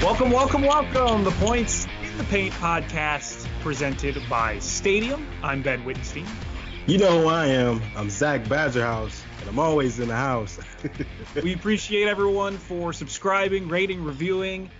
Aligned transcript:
Welcome, 0.00 0.30
welcome, 0.30 0.62
welcome. 0.62 1.24
The 1.24 1.34
Points 1.40 1.88
in 2.04 2.16
the 2.16 2.22
Paint 2.22 2.54
podcast 2.54 3.48
presented 3.62 4.16
by 4.30 4.60
Stadium. 4.60 5.26
I'm 5.42 5.60
Ben 5.60 5.84
Wittenstein. 5.84 6.24
You 6.86 6.98
know 6.98 7.22
who 7.22 7.26
I 7.26 7.46
am. 7.46 7.82
I'm 7.96 8.10
Zach 8.10 8.44
Badgerhouse, 8.44 9.24
and 9.40 9.48
I'm 9.48 9.58
always 9.58 9.98
in 9.98 10.06
the 10.06 10.14
house. 10.14 10.60
We 11.42 11.52
appreciate 11.52 12.06
everyone 12.06 12.58
for 12.58 12.92
subscribing, 12.92 13.68
rating, 13.68 14.04
reviewing, 14.04 14.70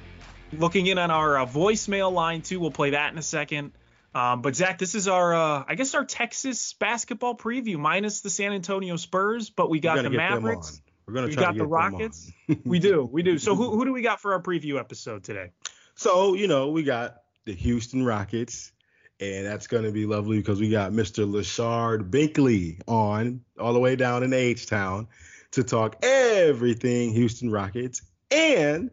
looking 0.52 0.86
in 0.86 0.96
on 0.98 1.10
our 1.10 1.38
uh, 1.38 1.46
voicemail 1.46 2.12
line 2.12 2.42
too. 2.42 2.60
We'll 2.60 2.70
play 2.70 2.90
that 2.90 3.12
in 3.12 3.18
a 3.18 3.22
second. 3.22 3.72
Um, 4.14 4.40
but 4.40 4.54
Zach, 4.54 4.78
this 4.78 4.94
is 4.94 5.08
our, 5.08 5.34
uh, 5.34 5.64
I 5.66 5.74
guess, 5.74 5.96
our 5.96 6.04
Texas 6.04 6.74
basketball 6.74 7.36
preview 7.36 7.76
minus 7.76 8.20
the 8.20 8.30
San 8.30 8.52
Antonio 8.52 8.94
Spurs, 8.94 9.50
but 9.50 9.68
we 9.68 9.80
got 9.80 10.00
the 10.00 10.10
Mavericks. 10.10 10.80
On. 11.06 11.12
We're 11.12 11.14
gonna 11.14 11.28
We 11.28 11.34
try 11.34 11.42
got 11.44 11.52
to 11.52 11.58
the 11.58 11.64
get. 11.64 11.70
Rockets. 11.70 12.32
we 12.64 12.78
do, 12.78 13.08
we 13.10 13.22
do. 13.22 13.38
So 13.38 13.54
who, 13.54 13.70
who 13.76 13.84
do 13.84 13.92
we 13.92 14.02
got 14.02 14.20
for 14.20 14.32
our 14.32 14.42
preview 14.42 14.78
episode 14.78 15.24
today? 15.24 15.50
So 15.94 16.34
you 16.34 16.46
know 16.46 16.70
we 16.70 16.82
got 16.82 17.22
the 17.44 17.52
Houston 17.54 18.04
Rockets, 18.04 18.72
and 19.20 19.46
that's 19.46 19.66
gonna 19.66 19.92
be 19.92 20.06
lovely 20.06 20.38
because 20.38 20.60
we 20.60 20.70
got 20.70 20.92
Mr. 20.92 21.30
Lashard 21.30 22.10
Binkley 22.10 22.80
on 22.86 23.42
all 23.58 23.72
the 23.72 23.80
way 23.80 23.96
down 23.96 24.22
in 24.22 24.32
H 24.32 24.66
Town 24.66 25.08
to 25.52 25.62
talk 25.62 26.04
everything 26.04 27.12
Houston 27.12 27.50
Rockets, 27.50 28.02
and 28.30 28.90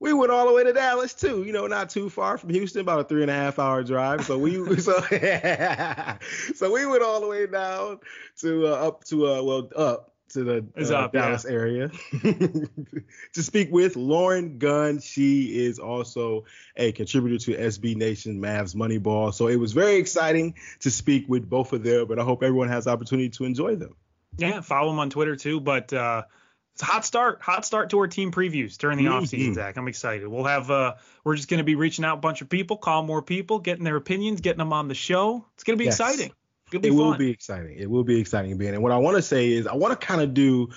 we 0.00 0.12
went 0.12 0.32
all 0.32 0.48
the 0.48 0.52
way 0.52 0.64
to 0.64 0.72
Dallas 0.72 1.14
too. 1.14 1.44
You 1.44 1.52
know, 1.52 1.68
not 1.68 1.88
too 1.90 2.10
far 2.10 2.36
from 2.36 2.50
Houston, 2.50 2.80
about 2.80 2.98
a 2.98 3.04
three 3.04 3.22
and 3.22 3.30
a 3.30 3.34
half 3.34 3.60
hour 3.60 3.84
drive. 3.84 4.24
So 4.24 4.36
we 4.36 4.54
so 4.80 5.00
so 6.54 6.72
we 6.72 6.86
went 6.86 7.04
all 7.04 7.20
the 7.20 7.28
way 7.28 7.46
down 7.46 8.00
to 8.40 8.66
uh, 8.66 8.70
up 8.88 9.04
to 9.04 9.28
uh 9.28 9.42
well 9.42 9.70
up 9.76 10.11
to 10.32 10.44
the 10.44 10.66
uh, 10.76 10.98
up, 10.98 11.14
yeah. 11.14 11.22
Dallas 11.22 11.44
area 11.44 11.90
to 12.22 13.42
speak 13.42 13.70
with 13.70 13.96
Lauren 13.96 14.58
Gunn. 14.58 15.00
She 15.00 15.64
is 15.64 15.78
also 15.78 16.44
a 16.76 16.92
contributor 16.92 17.38
to 17.46 17.54
SB 17.54 17.96
Nation 17.96 18.40
Mavs 18.40 18.74
Moneyball. 18.74 19.32
So 19.34 19.48
it 19.48 19.56
was 19.56 19.72
very 19.72 19.96
exciting 19.96 20.54
to 20.80 20.90
speak 20.90 21.28
with 21.28 21.48
both 21.48 21.72
of 21.72 21.82
them, 21.82 22.06
but 22.06 22.18
I 22.18 22.24
hope 22.24 22.42
everyone 22.42 22.68
has 22.68 22.84
the 22.84 22.90
opportunity 22.90 23.30
to 23.30 23.44
enjoy 23.44 23.76
them. 23.76 23.94
Yeah, 24.38 24.60
follow 24.60 24.90
them 24.90 24.98
on 24.98 25.10
Twitter 25.10 25.36
too. 25.36 25.60
But 25.60 25.92
uh, 25.92 26.22
it's 26.74 26.82
a 26.82 26.86
hot 26.86 27.04
start, 27.04 27.42
hot 27.42 27.66
start 27.66 27.90
to 27.90 27.98
our 27.98 28.08
team 28.08 28.32
previews 28.32 28.78
during 28.78 28.96
the 28.98 29.08
off 29.08 29.24
offseason. 29.24 29.54
Zach. 29.54 29.76
I'm 29.76 29.88
excited. 29.88 30.26
We'll 30.26 30.44
have 30.44 30.70
uh, 30.70 30.94
we're 31.22 31.36
just 31.36 31.48
gonna 31.48 31.64
be 31.64 31.74
reaching 31.74 32.04
out 32.04 32.18
a 32.18 32.20
bunch 32.20 32.40
of 32.40 32.48
people, 32.48 32.78
call 32.78 33.02
more 33.02 33.20
people, 33.22 33.58
getting 33.58 33.84
their 33.84 33.96
opinions, 33.96 34.40
getting 34.40 34.58
them 34.58 34.72
on 34.72 34.88
the 34.88 34.94
show. 34.94 35.44
It's 35.54 35.64
gonna 35.64 35.76
be 35.76 35.84
Yes. 35.84 36.00
exciting. 36.00 36.32
It'll 36.74 36.82
be 36.82 36.88
it 36.88 36.94
will 36.94 37.16
be 37.16 37.30
exciting. 37.30 37.76
It 37.78 37.90
will 37.90 38.04
be 38.04 38.20
exciting, 38.20 38.56
Ben. 38.58 38.74
And 38.74 38.82
what 38.82 38.92
I 38.92 38.96
want 38.96 39.16
to 39.16 39.22
say 39.22 39.52
is, 39.52 39.66
I 39.66 39.74
want 39.74 39.98
to 39.98 40.06
kind 40.06 40.20
of 40.20 40.34
do 40.34 40.70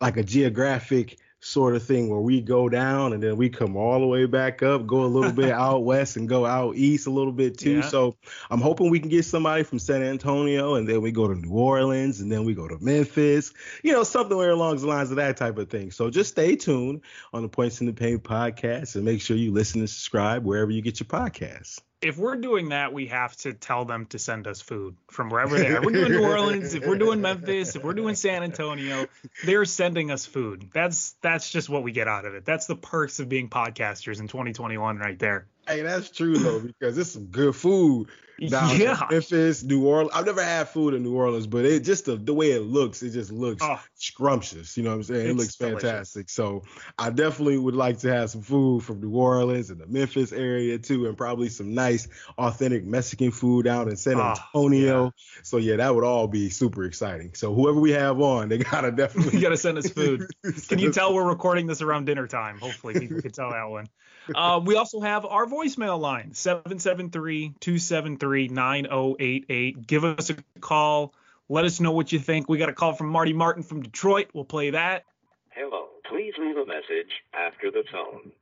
like 0.00 0.16
a 0.16 0.22
geographic 0.22 1.18
sort 1.40 1.76
of 1.76 1.82
thing 1.82 2.08
where 2.08 2.20
we 2.20 2.40
go 2.40 2.68
down 2.68 3.12
and 3.12 3.22
then 3.22 3.36
we 3.36 3.48
come 3.48 3.76
all 3.76 4.00
the 4.00 4.06
way 4.06 4.26
back 4.26 4.62
up, 4.62 4.86
go 4.86 5.04
a 5.04 5.06
little 5.06 5.32
bit 5.32 5.52
out 5.52 5.84
west 5.84 6.16
and 6.16 6.28
go 6.28 6.44
out 6.44 6.74
east 6.76 7.06
a 7.06 7.10
little 7.10 7.32
bit 7.32 7.56
too. 7.58 7.76
Yeah. 7.76 7.88
So 7.88 8.16
I'm 8.50 8.60
hoping 8.60 8.90
we 8.90 8.98
can 8.98 9.08
get 9.08 9.24
somebody 9.24 9.62
from 9.62 9.78
San 9.78 10.02
Antonio 10.02 10.74
and 10.74 10.88
then 10.88 11.02
we 11.02 11.12
go 11.12 11.28
to 11.28 11.34
New 11.34 11.52
Orleans 11.52 12.20
and 12.20 12.32
then 12.32 12.44
we 12.44 12.54
go 12.54 12.66
to 12.66 12.78
Memphis, 12.80 13.52
you 13.82 13.92
know, 13.92 14.02
something 14.02 14.36
along 14.36 14.78
the 14.78 14.86
lines 14.86 15.10
of 15.10 15.16
that 15.16 15.36
type 15.36 15.58
of 15.58 15.70
thing. 15.70 15.90
So 15.90 16.10
just 16.10 16.30
stay 16.30 16.56
tuned 16.56 17.02
on 17.32 17.42
the 17.42 17.48
Points 17.48 17.80
in 17.80 17.86
the 17.86 17.92
Paint 17.92 18.24
podcast 18.24 18.96
and 18.96 19.04
make 19.04 19.20
sure 19.20 19.36
you 19.36 19.52
listen 19.52 19.80
and 19.80 19.90
subscribe 19.90 20.44
wherever 20.44 20.70
you 20.70 20.82
get 20.82 21.00
your 21.00 21.06
podcasts. 21.06 21.80
If 22.06 22.18
we're 22.18 22.36
doing 22.36 22.68
that, 22.68 22.92
we 22.92 23.06
have 23.08 23.36
to 23.38 23.52
tell 23.52 23.84
them 23.84 24.06
to 24.06 24.18
send 24.18 24.46
us 24.46 24.60
food 24.60 24.96
from 25.10 25.28
wherever 25.28 25.58
they 25.58 25.68
are. 25.68 25.82
We're 25.82 25.90
doing 25.90 26.12
New 26.12 26.24
Orleans, 26.24 26.74
if 26.74 26.86
we're 26.86 26.98
doing 26.98 27.20
Memphis, 27.20 27.74
if 27.74 27.82
we're 27.82 27.94
doing 27.94 28.14
San 28.14 28.44
Antonio, 28.44 29.06
they're 29.44 29.64
sending 29.64 30.12
us 30.12 30.24
food. 30.24 30.70
That's 30.72 31.16
that's 31.20 31.50
just 31.50 31.68
what 31.68 31.82
we 31.82 31.90
get 31.90 32.06
out 32.06 32.24
of 32.24 32.34
it. 32.34 32.44
That's 32.44 32.66
the 32.66 32.76
perks 32.76 33.18
of 33.18 33.28
being 33.28 33.48
podcasters 33.48 34.20
in 34.20 34.28
2021 34.28 34.98
right 34.98 35.18
there. 35.18 35.48
Hey, 35.66 35.82
that's 35.82 36.10
true 36.10 36.38
though, 36.38 36.60
because 36.60 36.96
it's 36.96 37.10
some 37.10 37.26
good 37.26 37.56
food 37.56 38.08
down 38.46 38.70
Yeah. 38.76 39.00
in 39.02 39.06
Memphis, 39.10 39.64
New 39.64 39.84
Orleans. 39.84 40.12
I've 40.14 40.26
never 40.26 40.42
had 40.42 40.68
food 40.68 40.94
in 40.94 41.02
New 41.02 41.14
Orleans, 41.16 41.46
but 41.48 41.64
it 41.64 41.80
just 41.80 42.04
the, 42.04 42.16
the 42.16 42.32
way 42.34 42.52
it 42.52 42.60
looks, 42.60 43.02
it 43.02 43.10
just 43.10 43.32
looks 43.32 43.62
Oh. 43.62 43.80
scrumptious. 43.94 44.76
You 44.76 44.84
know 44.84 44.90
what 44.90 44.96
I'm 44.96 45.02
saying? 45.02 45.30
It 45.30 45.36
looks 45.36 45.56
delicious. 45.56 45.90
fantastic. 45.90 46.30
So 46.30 46.62
I 46.98 47.10
definitely 47.10 47.58
would 47.58 47.74
like 47.74 47.98
to 48.00 48.12
have 48.12 48.30
some 48.30 48.42
food 48.42 48.84
from 48.84 49.00
New 49.00 49.10
Orleans 49.16 49.70
and 49.70 49.80
the 49.80 49.86
Memphis 49.88 50.32
area 50.32 50.78
too, 50.78 51.06
and 51.06 51.16
probably 51.16 51.48
some 51.48 51.74
nice 51.74 52.06
authentic 52.38 52.84
Mexican 52.84 53.32
food 53.32 53.66
out 53.66 53.88
in 53.88 53.96
San 53.96 54.18
Oh, 54.18 54.28
Antonio. 54.30 55.12
So 55.42 55.56
yeah, 55.56 55.76
that 55.76 55.92
would 55.94 56.04
all 56.04 56.28
be 56.28 56.48
super 56.50 56.84
exciting. 56.84 57.34
So 57.34 57.54
whoever 57.54 57.80
we 57.80 57.90
have 57.90 58.20
on, 58.20 58.48
they 58.50 58.58
gotta 58.58 58.92
definitely 58.92 59.32
You 59.38 59.42
gotta 59.42 59.56
send 59.56 59.78
us 59.78 59.88
food. 59.88 60.28
Can 60.68 60.78
you 60.78 60.90
tell 60.90 61.12
we're 61.14 61.24
recording 61.28 61.66
this 61.66 61.82
around 61.82 62.04
dinner 62.04 62.26
time? 62.28 62.60
Hopefully, 62.60 62.94
people 62.94 63.20
can 63.20 63.32
tell 63.32 63.50
that 63.50 63.64
one. 63.64 63.88
Uh, 64.34 64.60
we 64.64 64.76
also 64.76 65.00
have 65.00 65.24
our 65.24 65.46
voicemail 65.46 65.98
line 66.00 66.34
773 66.34 67.54
273 67.60 68.48
9088. 68.48 69.86
Give 69.86 70.04
us 70.04 70.30
a 70.30 70.36
call. 70.60 71.14
Let 71.48 71.64
us 71.64 71.80
know 71.80 71.92
what 71.92 72.10
you 72.12 72.18
think. 72.18 72.48
We 72.48 72.58
got 72.58 72.68
a 72.68 72.72
call 72.72 72.92
from 72.92 73.08
Marty 73.08 73.32
Martin 73.32 73.62
from 73.62 73.82
Detroit. 73.82 74.28
We'll 74.32 74.44
play 74.44 74.70
that. 74.70 75.04
Hello. 75.50 75.86
Please 76.08 76.34
leave 76.38 76.56
a 76.56 76.66
message 76.66 77.10
after 77.34 77.70
the 77.70 77.82
tone. 77.90 78.32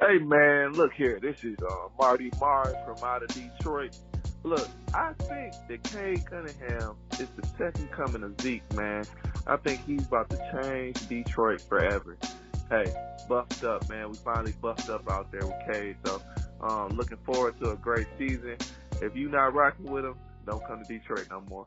Hey 0.00 0.18
man, 0.18 0.72
look 0.72 0.94
here. 0.94 1.18
This 1.20 1.44
is 1.44 1.58
uh, 1.60 1.88
Marty 1.98 2.30
Mars 2.40 2.74
from 2.86 2.96
out 3.04 3.22
of 3.22 3.28
Detroit. 3.28 3.96
Look, 4.42 4.66
I 4.94 5.12
think 5.12 5.52
that 5.68 5.82
Cade 5.82 6.24
Cunningham 6.24 6.96
is 7.12 7.28
the 7.36 7.46
second 7.58 7.90
coming 7.90 8.22
of 8.22 8.40
Zeke, 8.40 8.72
man. 8.72 9.04
I 9.46 9.56
think 9.58 9.84
he's 9.84 10.06
about 10.06 10.30
to 10.30 10.62
change 10.62 11.06
Detroit 11.06 11.60
forever. 11.60 12.16
Hey, 12.70 12.86
buffed 13.28 13.64
up, 13.64 13.88
man. 13.88 14.10
We 14.10 14.16
finally 14.18 14.54
buffed 14.62 14.88
up 14.90 15.10
out 15.10 15.32
there 15.32 15.44
with 15.44 15.56
Cade. 15.66 15.96
So, 16.06 16.22
um, 16.60 16.96
looking 16.96 17.18
forward 17.18 17.58
to 17.60 17.72
a 17.72 17.76
great 17.76 18.06
season. 18.16 18.56
If 19.02 19.16
you're 19.16 19.28
not 19.28 19.54
rocking 19.54 19.90
with 19.90 20.04
him, 20.04 20.14
don't 20.46 20.64
come 20.64 20.80
to 20.80 20.86
Detroit 20.86 21.26
no 21.30 21.40
more. 21.40 21.66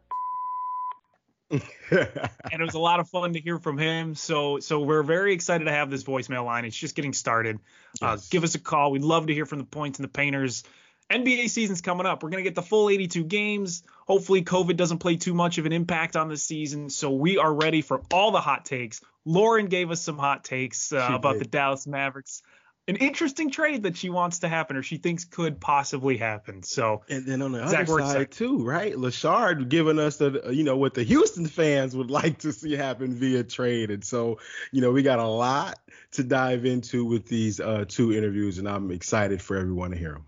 and 1.51 1.59
it 1.91 2.61
was 2.61 2.73
a 2.73 2.79
lot 2.79 3.01
of 3.01 3.09
fun 3.09 3.33
to 3.33 3.39
hear 3.39 3.59
from 3.59 3.77
him. 3.77 4.15
So 4.15 4.59
so 4.59 4.79
we're 4.79 5.03
very 5.03 5.33
excited 5.33 5.65
to 5.65 5.71
have 5.71 5.91
this 5.91 6.03
voicemail 6.03 6.45
line. 6.45 6.65
It's 6.65 6.75
just 6.75 6.95
getting 6.95 7.13
started. 7.13 7.59
Uh, 8.01 8.17
give 8.29 8.43
us 8.43 8.55
a 8.55 8.59
call. 8.59 8.91
We'd 8.91 9.03
love 9.03 9.27
to 9.27 9.33
hear 9.33 9.45
from 9.45 9.59
the 9.59 9.65
points 9.65 9.99
and 9.99 10.05
the 10.05 10.11
painters. 10.11 10.63
NBA 11.09 11.49
season's 11.49 11.81
coming 11.81 12.05
up. 12.05 12.23
We're 12.23 12.29
gonna 12.29 12.43
get 12.43 12.55
the 12.55 12.61
full 12.61 12.89
82 12.89 13.23
games. 13.25 13.83
Hopefully, 14.07 14.43
COVID 14.43 14.75
doesn't 14.75 14.99
play 14.99 15.17
too 15.17 15.33
much 15.33 15.57
of 15.57 15.65
an 15.65 15.71
impact 15.71 16.15
on 16.15 16.29
the 16.29 16.37
season. 16.37 16.89
So 16.89 17.11
we 17.11 17.37
are 17.37 17.53
ready 17.53 17.81
for 17.81 18.01
all 18.11 18.31
the 18.31 18.41
hot 18.41 18.65
takes. 18.65 19.01
Lauren 19.25 19.67
gave 19.67 19.91
us 19.91 20.01
some 20.01 20.17
hot 20.17 20.43
takes 20.43 20.91
uh, 20.91 21.09
about 21.11 21.33
did. 21.33 21.43
the 21.43 21.47
Dallas 21.49 21.87
Mavericks. 21.87 22.41
An 22.85 22.97
interesting 22.97 23.49
trade 23.49 23.83
that 23.83 23.95
she 23.95 24.09
wants 24.09 24.39
to 24.39 24.49
happen 24.49 24.75
or 24.75 24.83
she 24.83 24.97
thinks 24.97 25.23
could 25.23 25.61
possibly 25.61 26.17
happen. 26.17 26.63
So 26.63 27.03
And 27.07 27.25
then 27.25 27.41
on 27.41 27.53
the 27.53 27.65
Zach, 27.69 27.87
other 27.87 27.99
side 28.01 28.31
too, 28.31 28.61
right? 28.61 28.93
Lashard 28.93 29.69
giving 29.69 29.99
us 29.99 30.17
the 30.17 30.51
you 30.51 30.63
know 30.63 30.75
what 30.75 30.93
the 30.93 31.03
Houston 31.03 31.45
fans 31.45 31.95
would 31.95 32.11
like 32.11 32.39
to 32.39 32.51
see 32.51 32.73
happen 32.73 33.13
via 33.13 33.43
trade, 33.43 33.89
and 33.89 34.03
so 34.03 34.39
you 34.71 34.81
know 34.81 34.91
we 34.91 35.01
got 35.01 35.19
a 35.19 35.27
lot 35.27 35.79
to 36.13 36.23
dive 36.23 36.65
into 36.65 37.05
with 37.05 37.25
these 37.25 37.61
uh, 37.61 37.85
two 37.87 38.11
interviews, 38.11 38.57
and 38.57 38.67
I'm 38.67 38.91
excited 38.91 39.41
for 39.41 39.55
everyone 39.55 39.91
to 39.91 39.97
hear 39.97 40.11
them. 40.11 40.25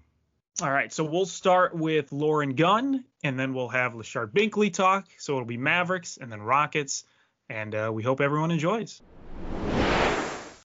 All 0.61 0.71
right, 0.71 0.93
so 0.93 1.03
we'll 1.03 1.25
start 1.25 1.75
with 1.75 2.13
Lauren 2.13 2.55
Gunn, 2.55 3.03
and 3.25 3.37
then 3.37 3.53
we'll 3.53 3.67
have 3.67 3.91
Lashard 3.91 4.31
Binkley 4.31 4.71
talk. 4.71 5.05
So 5.17 5.33
it'll 5.33 5.43
be 5.43 5.57
Mavericks 5.57 6.15
and 6.15 6.31
then 6.31 6.41
Rockets, 6.41 7.03
and 7.49 7.75
uh, 7.75 7.91
we 7.93 8.03
hope 8.03 8.21
everyone 8.21 8.51
enjoys. 8.51 9.01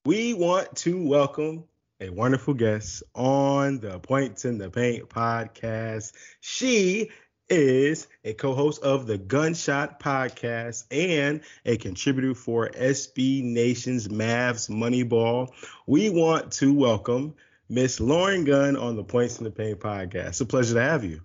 We 0.05 0.33
want 0.33 0.73
to 0.77 1.05
welcome 1.05 1.65
a 1.99 2.09
wonderful 2.09 2.53
guest 2.53 3.03
on 3.13 3.79
the 3.79 3.99
Points 3.99 4.45
in 4.45 4.57
the 4.59 4.69
Paint 4.69 5.09
podcast. 5.09 6.13
She 6.39 7.09
is 7.49 8.07
a 8.23 8.33
co-host 8.33 8.81
of 8.83 9.07
the 9.07 9.17
Gunshot 9.17 9.99
podcast 9.99 10.85
and 10.89 11.41
a 11.65 11.75
contributor 11.75 12.33
for 12.33 12.69
SB 12.69 13.43
Nation's 13.43 14.07
Mavs 14.07 14.69
Moneyball. 14.69 15.49
We 15.85 16.09
want 16.09 16.53
to 16.53 16.73
welcome 16.73 17.35
Miss 17.71 18.01
Lauren 18.01 18.43
Gunn 18.43 18.75
on 18.75 18.97
the 18.97 19.03
Points 19.03 19.37
in 19.37 19.45
the 19.45 19.49
Paint 19.49 19.79
podcast. 19.79 20.27
It's 20.27 20.41
a 20.41 20.45
pleasure 20.45 20.73
to 20.73 20.81
have 20.81 21.05
you. 21.05 21.21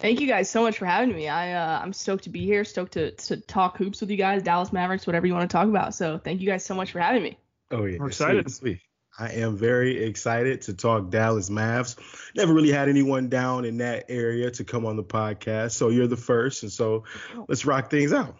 Thank 0.00 0.20
you 0.20 0.26
guys 0.26 0.50
so 0.50 0.60
much 0.60 0.76
for 0.76 0.86
having 0.86 1.14
me. 1.14 1.28
I 1.28 1.52
uh, 1.52 1.80
I'm 1.80 1.92
stoked 1.92 2.24
to 2.24 2.30
be 2.30 2.44
here, 2.44 2.64
stoked 2.64 2.94
to, 2.94 3.12
to 3.12 3.36
talk 3.36 3.76
hoops 3.76 4.00
with 4.00 4.10
you 4.10 4.16
guys, 4.16 4.42
Dallas 4.42 4.72
Mavericks, 4.72 5.06
whatever 5.06 5.28
you 5.28 5.34
want 5.34 5.48
to 5.48 5.54
talk 5.54 5.68
about. 5.68 5.94
So 5.94 6.18
thank 6.18 6.40
you 6.40 6.48
guys 6.48 6.64
so 6.64 6.74
much 6.74 6.90
for 6.90 6.98
having 6.98 7.22
me. 7.22 7.38
Oh 7.70 7.84
yeah, 7.84 7.98
we're 8.00 8.08
excited. 8.08 8.50
Sweet, 8.50 8.56
sweet. 8.56 8.80
I 9.16 9.34
am 9.34 9.56
very 9.56 10.02
excited 10.02 10.62
to 10.62 10.74
talk 10.74 11.10
Dallas 11.10 11.48
Mavs. 11.48 11.96
Never 12.34 12.52
really 12.52 12.72
had 12.72 12.88
anyone 12.88 13.28
down 13.28 13.64
in 13.64 13.78
that 13.78 14.06
area 14.08 14.50
to 14.50 14.64
come 14.64 14.86
on 14.86 14.96
the 14.96 15.04
podcast, 15.04 15.74
so 15.74 15.90
you're 15.90 16.08
the 16.08 16.16
first, 16.16 16.64
and 16.64 16.72
so 16.72 17.04
let's 17.46 17.64
rock 17.64 17.88
things 17.88 18.12
out. 18.12 18.36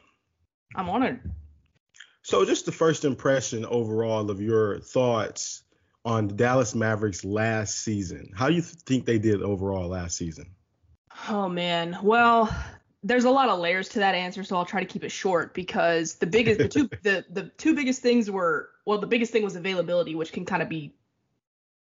I'm 0.74 0.90
honored. 0.90 1.20
So, 2.22 2.44
just 2.44 2.66
the 2.66 2.72
first 2.72 3.04
impression 3.04 3.64
overall 3.64 4.28
of 4.28 4.40
your 4.40 4.80
thoughts 4.80 5.63
on 6.04 6.28
the 6.28 6.34
Dallas 6.34 6.74
Mavericks 6.74 7.24
last 7.24 7.80
season. 7.80 8.30
How 8.34 8.48
do 8.48 8.54
you 8.54 8.62
think 8.62 9.06
they 9.06 9.18
did 9.18 9.42
overall 9.42 9.88
last 9.88 10.16
season? 10.16 10.50
Oh 11.28 11.48
man, 11.48 11.98
well, 12.02 12.54
there's 13.02 13.24
a 13.24 13.30
lot 13.30 13.48
of 13.48 13.58
layers 13.58 13.88
to 13.90 13.98
that 14.00 14.14
answer, 14.14 14.44
so 14.44 14.56
I'll 14.56 14.64
try 14.64 14.80
to 14.80 14.86
keep 14.86 15.04
it 15.04 15.10
short 15.10 15.54
because 15.54 16.14
the 16.16 16.26
biggest, 16.26 16.58
the 16.58 16.68
two, 16.68 16.88
the 17.02 17.24
the 17.30 17.50
two 17.56 17.74
biggest 17.74 18.02
things 18.02 18.30
were, 18.30 18.70
well, 18.84 18.98
the 18.98 19.06
biggest 19.06 19.32
thing 19.32 19.44
was 19.44 19.56
availability, 19.56 20.14
which 20.14 20.32
can 20.32 20.44
kind 20.44 20.62
of 20.62 20.68
be 20.68 20.94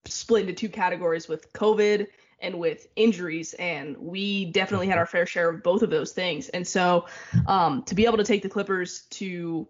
split 0.06 0.42
into 0.42 0.54
two 0.54 0.70
categories 0.70 1.28
with 1.28 1.52
COVID 1.54 2.08
and 2.40 2.60
with 2.60 2.88
injuries, 2.96 3.54
and 3.54 3.98
we 3.98 4.46
definitely 4.46 4.88
had 4.88 4.98
our 4.98 5.06
fair 5.06 5.26
share 5.26 5.50
of 5.50 5.64
both 5.64 5.82
of 5.82 5.90
those 5.90 6.12
things. 6.12 6.50
And 6.50 6.68
so, 6.68 7.06
um, 7.48 7.84
to 7.84 7.96
be 7.96 8.06
able 8.06 8.18
to 8.18 8.26
take 8.26 8.42
the 8.44 8.50
Clippers 8.50 9.04
to 9.12 9.68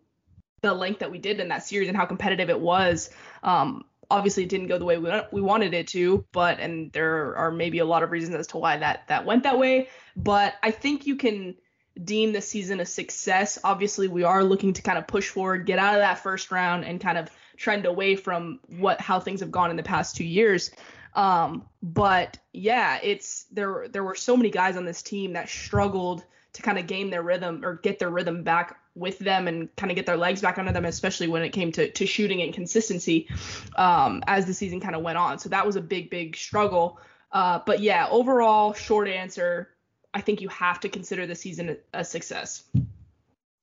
the 0.62 0.74
length 0.74 1.00
that 1.00 1.12
we 1.12 1.20
did 1.20 1.40
in 1.40 1.50
that 1.50 1.64
series 1.64 1.88
and 1.88 1.96
how 1.96 2.06
competitive 2.06 2.50
it 2.50 2.60
was, 2.60 3.10
um, 3.44 3.84
obviously 4.10 4.44
it 4.44 4.50
didn't 4.50 4.68
go 4.68 4.78
the 4.78 4.86
way 4.86 4.98
we, 4.98 5.12
we 5.32 5.42
wanted 5.42 5.74
it 5.74 5.88
to 5.88 6.26
but 6.32 6.60
and 6.60 6.92
there 6.92 7.36
are 7.36 7.52
maybe 7.52 7.80
a 7.80 7.86
lot 7.86 8.04
of 8.04 8.12
reasons 8.12 8.36
as 8.36 8.48
to 8.48 8.58
why 8.58 8.78
that 8.78 9.08
that 9.08 9.26
went 9.26 9.44
that 9.44 9.58
way. 9.58 9.90
But 10.16 10.56
i 10.64 10.72
think 10.72 11.06
you 11.06 11.16
can 11.16 11.56
deem 12.04 12.34
the 12.34 12.42
season 12.42 12.80
a 12.80 12.86
success. 12.86 13.60
Obviously 13.64 14.08
we 14.08 14.24
are 14.24 14.44
looking 14.44 14.74
to 14.74 14.82
kind 14.82 14.98
of 14.98 15.08
push 15.08 15.30
forward 15.30 15.66
get 15.66 15.80
out 15.80 15.94
of 15.94 16.02
that 16.02 16.20
first 16.20 16.52
round 16.52 16.86
and 16.86 17.00
kind 17.00 17.18
of 17.18 17.30
trend 17.58 17.86
away 17.86 18.16
from 18.16 18.60
what 18.68 19.00
how 19.00 19.20
things 19.20 19.40
have 19.42 19.52
gone 19.52 19.70
in 19.70 19.78
the 19.78 19.84
past 19.84 20.16
two 20.16 20.26
years. 20.26 20.72
Um 21.16 21.66
but 21.82 22.38
yeah 22.52 23.00
it's 23.04 23.46
there 23.52 23.88
there 23.90 24.04
were 24.04 24.16
so 24.16 24.36
many 24.36 24.50
guys 24.50 24.78
on 24.78 24.86
this 24.86 25.02
team 25.02 25.34
that 25.34 25.50
struggled 25.50 26.24
to 26.54 26.62
kind 26.62 26.78
of 26.78 26.88
gain 26.88 27.10
their 27.10 27.24
rhythm 27.24 27.64
or 27.64 27.76
get 27.76 28.00
their 28.00 28.10
rhythm 28.10 28.44
back 28.44 28.80
with 28.96 29.18
them 29.20 29.48
and 29.48 29.76
kind 29.76 29.92
of 29.92 29.96
get 29.96 30.06
their 30.06 30.18
legs 30.18 30.42
back 30.42 30.58
under 30.58 30.72
them, 30.72 30.86
especially 30.86 31.28
when 31.28 31.42
it 31.42 31.50
came 31.50 31.72
to, 31.72 31.90
to 31.92 32.06
shooting 32.06 32.42
and 32.42 32.54
consistency 32.54 33.28
um, 33.76 34.24
as 34.28 34.46
the 34.46 34.54
season 34.54 34.80
kind 34.80 34.96
of 34.96 35.02
went 35.02 35.18
on. 35.18 35.40
So 35.40 35.50
that 35.50 35.66
was 35.66 35.76
a 35.76 35.82
big, 35.82 36.10
big 36.10 36.36
struggle. 36.36 37.00
Uh, 37.32 37.60
but 37.66 37.80
yeah, 37.80 38.08
overall, 38.10 38.74
short 38.74 39.08
answer, 39.08 39.70
I 40.14 40.22
think 40.22 40.42
you 40.42 40.50
have 40.50 40.80
to 40.82 40.90
consider 40.90 41.26
the 41.26 41.36
season 41.36 41.78
a 41.94 42.06
success. 42.06 42.64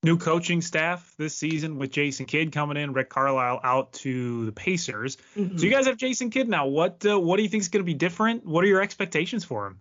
New 0.02 0.16
coaching 0.16 0.62
staff 0.62 1.14
this 1.18 1.34
season 1.34 1.78
with 1.78 1.92
Jason 1.92 2.24
Kidd 2.24 2.52
coming 2.52 2.78
in, 2.78 2.94
Rick 2.94 3.10
Carlisle 3.10 3.60
out 3.62 3.92
to 3.92 4.46
the 4.46 4.52
Pacers. 4.52 5.18
Mm-hmm. 5.36 5.58
So 5.58 5.64
you 5.64 5.70
guys 5.70 5.86
have 5.86 5.98
Jason 5.98 6.30
Kidd 6.30 6.48
now. 6.48 6.66
What 6.66 7.04
uh, 7.04 7.20
what 7.20 7.36
do 7.36 7.42
you 7.42 7.50
think 7.50 7.60
is 7.60 7.68
going 7.68 7.84
to 7.84 7.86
be 7.86 7.94
different? 7.94 8.46
What 8.46 8.64
are 8.64 8.66
your 8.66 8.80
expectations 8.80 9.44
for 9.44 9.66
him? 9.66 9.80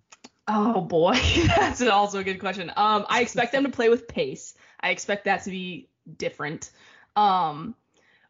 Oh 0.49 0.81
boy, 0.81 1.13
that's 1.47 1.81
also 1.81 2.19
a 2.19 2.23
good 2.23 2.39
question. 2.39 2.69
Um, 2.75 3.05
I 3.07 3.21
expect 3.21 3.53
them 3.53 3.63
to 3.63 3.69
play 3.69 3.87
with 3.87 4.09
pace. 4.09 4.55
I 4.81 4.91
expect 4.91 5.25
that 5.25 5.43
to 5.43 5.49
be 5.49 5.89
different. 6.17 6.71
Um, 7.15 7.75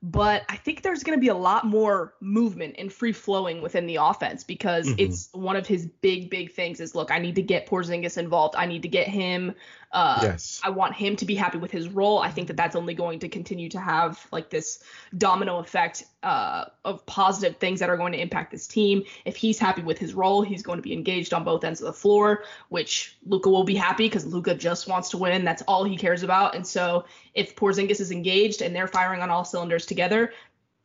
but 0.02 0.44
I 0.48 0.56
think 0.56 0.82
there's 0.82 1.04
going 1.04 1.18
to 1.18 1.22
be 1.22 1.28
a 1.28 1.36
lot 1.36 1.66
more 1.66 2.14
movement 2.22 2.76
and 2.78 2.92
free 2.92 3.12
flowing 3.12 3.62
within 3.62 3.86
the 3.86 3.98
offense 3.98 4.46
because 4.46 4.88
mm-hmm. 4.88 5.00
it's 5.00 5.30
one 5.34 5.58
of 5.58 5.68
his 5.68 5.88
big, 5.88 6.30
big 6.30 6.54
things 6.54 6.80
is 6.80 6.96
look, 6.96 7.12
I 7.12 7.20
need 7.20 7.36
to 7.36 7.42
get 7.42 7.68
Porzingis 7.68 8.18
involved. 8.18 8.56
I 8.58 8.66
need 8.66 8.82
to 8.84 8.88
get 8.88 9.08
him. 9.08 9.54
Uh, 9.92 10.20
yes. 10.22 10.62
I 10.64 10.70
want 10.70 10.96
him 10.96 11.16
to 11.16 11.26
be 11.26 11.34
happy 11.34 11.58
with 11.58 11.72
his 11.72 11.90
role. 11.90 12.20
I 12.20 12.30
think 12.30 12.48
that 12.48 12.58
that's 12.58 12.76
only 12.76 12.94
going 12.94 13.20
to 13.20 13.30
continue 13.30 13.70
to 13.70 13.80
have 13.80 14.26
like 14.32 14.50
this 14.52 14.84
domino 15.18 15.58
effect 15.58 16.06
uh, 16.22 16.66
of 16.86 17.04
positive 17.08 17.58
things 17.58 17.80
that 17.80 17.90
are 17.90 17.98
going 17.98 18.12
to 18.12 18.22
impact 18.22 18.52
this 18.52 18.68
team. 18.68 19.04
If 19.26 19.36
he's 19.36 19.58
happy 19.58 19.82
with 19.82 19.98
his 19.98 20.14
role, 20.14 20.44
he's 20.44 20.62
going 20.62 20.78
to 20.78 20.84
be 20.84 20.94
engaged 20.94 21.34
on 21.34 21.44
both 21.44 21.64
ends 21.64 21.82
of 21.82 21.88
the 21.88 21.94
floor, 21.94 22.44
which 22.70 23.18
Luka 23.26 23.50
will 23.50 23.64
be 23.64 23.76
happy 23.76 24.06
because 24.06 24.28
Luka 24.28 24.54
just 24.54 24.88
wants 24.88 25.10
to 25.10 25.18
win. 25.18 25.44
That's 25.44 25.64
all 25.64 25.84
he 25.84 25.98
cares 25.98 26.22
about. 26.22 26.56
And 26.56 26.66
so 26.66 27.06
if 27.34 27.56
Porzingis 27.56 28.00
is 28.00 28.12
engaged 28.12 28.62
and 28.62 28.76
they're 28.76 28.88
firing 28.88 29.22
on 29.22 29.32
all 29.32 29.46
cylinders 29.46 29.88
together, 29.88 30.34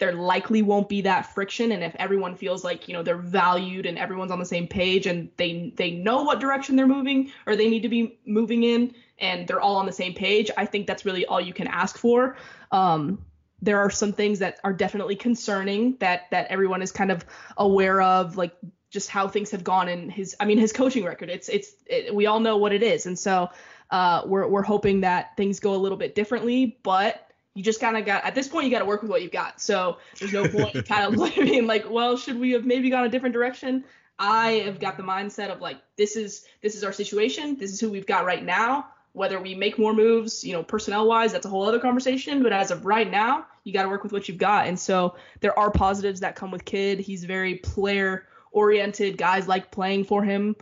there 0.05 0.12
likely 0.12 0.61
won't 0.61 0.87
be 0.87 1.01
that 1.01 1.33
friction. 1.35 1.73
And 1.73 1.83
if 1.83 1.97
everyone 1.99 2.37
feels 2.37 2.62
like 2.62 2.89
you 2.89 2.95
know 2.95 3.03
they're 3.03 3.17
valued 3.17 3.87
and 3.87 3.99
everyone's 3.99 4.31
on 4.31 4.39
the 4.39 4.45
same 4.45 4.69
page 4.69 5.06
and 5.06 5.31
they 5.39 5.73
they 5.77 5.93
know 5.93 6.23
what 6.23 6.41
direction 6.41 6.77
they're 6.77 6.87
moving 6.87 7.33
or 7.47 7.56
they 7.56 7.71
need 7.71 7.81
to 7.83 7.89
be 7.89 8.19
moving 8.27 8.65
in 8.65 8.95
and 9.19 9.49
they're 9.49 9.62
all 9.62 9.77
on 9.77 9.87
the 9.87 9.93
same 9.93 10.12
page 10.12 10.51
i 10.56 10.67
think 10.67 10.87
that's 10.87 11.05
really 11.06 11.25
all 11.25 11.41
you 11.41 11.55
can 11.55 11.67
ask 11.69 11.97
for. 11.97 12.37
Um, 12.71 13.25
there 13.62 13.79
are 13.79 13.89
some 13.89 14.12
things 14.12 14.41
that 14.41 14.59
are 14.62 14.75
definitely 14.75 15.17
concerning 15.17 15.97
that 16.01 16.31
that 16.31 16.49
everyone 16.49 16.83
is 16.83 16.93
kind 16.93 17.11
of 17.11 17.25
aware 17.56 18.03
of 18.03 18.37
like 18.37 18.55
just 18.91 19.09
how 19.09 19.27
things 19.27 19.51
have 19.51 19.65
gone 19.65 19.89
in 19.89 20.11
his 20.11 20.37
i 20.39 20.45
mean 20.45 20.59
his 20.59 20.73
coaching 20.73 21.05
record. 21.05 21.31
It's 21.31 21.49
it's 21.49 21.77
it, 21.87 22.15
we 22.15 22.27
all 22.27 22.41
know 22.41 22.59
what 22.59 22.75
it 22.75 22.83
is. 22.83 23.06
And 23.06 23.19
so 23.19 23.49
uh, 23.91 24.23
we're 24.27 24.47
we're 24.49 24.62
hoping 24.62 25.01
that 25.01 25.35
things 25.39 25.61
go 25.61 25.75
a 25.75 25.81
little 25.85 25.99
bit 25.99 26.15
differently 26.15 26.79
but 26.83 27.24
you 27.55 27.62
just 27.62 27.81
kind 27.81 27.97
of 27.97 28.05
got 28.05 28.25
at 28.25 28.35
this 28.35 28.49
point 28.49 28.65
you 28.67 28.71
got 28.71 28.81
to 28.81 28.85
work 28.85 29.03
with 29.03 29.11
what 29.11 29.23
you've 29.23 29.33
got. 29.33 29.61
So 29.61 29.99
there's 30.19 30.33
no 30.33 30.47
point 30.47 30.87
kind 30.89 31.05
of 31.05 31.17
living 31.19 31.67
like, 31.67 31.89
well, 31.89 32.17
should 32.17 32.39
we 32.39 32.53
have 32.53 32.65
maybe 32.65 32.91
gone 32.91 33.05
a 33.05 33.09
different 33.09 33.33
direction? 33.33 33.85
I 34.19 34.62
have 34.65 34.79
got 34.79 34.97
the 34.97 35.03
mindset 35.03 35.51
of 35.51 35.61
like 35.61 35.79
this 35.97 36.17
is 36.17 36.45
this 36.62 36.75
is 36.75 36.85
our 36.85 36.93
situation. 36.93 37.56
This 37.56 37.73
is 37.73 37.81
who 37.81 37.91
we've 37.91 38.06
got 38.06 38.25
right 38.25 38.45
now. 38.45 38.89
Whether 39.12 39.41
we 39.41 39.55
make 39.55 39.79
more 39.79 39.95
moves, 39.95 40.43
you 40.43 40.53
know, 40.53 40.65
personnel 40.65 41.06
wise, 41.06 41.33
that's 41.33 41.47
a 41.47 41.49
whole 41.49 41.67
other 41.67 41.79
conversation. 41.79 42.43
But 42.43 42.53
as 42.53 42.73
of 42.73 42.85
right 42.85 43.09
now, 43.09 43.47
you 43.62 43.73
got 43.73 43.85
to 43.85 43.89
work 43.89 44.03
with 44.03 44.12
what 44.12 44.29
you've 44.29 44.39
got. 44.39 44.67
And 44.67 44.79
so 44.79 45.15
there 45.39 45.56
are 45.56 45.71
positives 45.71 46.21
that 46.21 46.35
come 46.35 46.51
with 46.51 46.65
Kidd. 46.65 46.99
He's 46.99 47.25
very 47.25 47.56
player 47.56 48.27
oriented. 48.51 49.17
Guys 49.17 49.47
like 49.47 49.71
playing 49.71 50.05
for 50.05 50.25
him 50.25 50.56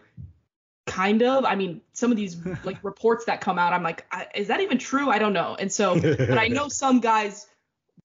kind 0.87 1.23
of 1.23 1.45
i 1.45 1.55
mean 1.55 1.81
some 1.93 2.11
of 2.11 2.17
these 2.17 2.37
like 2.65 2.79
reports 2.83 3.25
that 3.27 3.41
come 3.41 3.59
out 3.59 3.73
i'm 3.73 3.83
like 3.83 4.05
is 4.35 4.49
that 4.49 4.61
even 4.61 4.79
true 4.79 5.11
i 5.11 5.19
don't 5.19 5.33
know 5.33 5.57
and 5.59 5.71
so 5.71 5.99
but 6.01 6.39
i 6.39 6.49
know 6.49 6.69
some 6.69 7.01
guys 7.01 7.47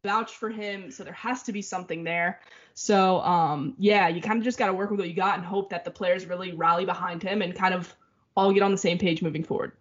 vouch 0.04 0.36
for 0.36 0.50
him 0.50 0.92
so 0.92 1.04
there 1.04 1.14
has 1.14 1.44
to 1.44 1.52
be 1.52 1.62
something 1.62 2.04
there 2.04 2.40
so 2.76 3.20
um 3.22 3.74
yeah 3.80 4.08
you 4.08 4.22
kind 4.22 4.38
of 4.38 4.44
just 4.44 4.60
got 4.60 4.68
to 4.68 4.74
work 4.74 4.92
with 4.92 5.00
what 5.00 5.10
you 5.10 5.16
got 5.16 5.38
and 5.38 5.46
hope 5.46 5.72
that 5.72 5.84
the 5.86 5.92
players 5.92 6.28
really 6.28 6.54
rally 6.54 6.86
behind 6.86 7.24
him 7.24 7.42
and 7.42 7.56
kind 7.56 7.74
of 7.74 7.94
all 8.36 8.54
get 8.54 8.62
on 8.62 8.72
the 8.72 8.78
same 8.78 9.00
page 9.00 9.24
moving 9.24 9.44
forward 9.44 9.72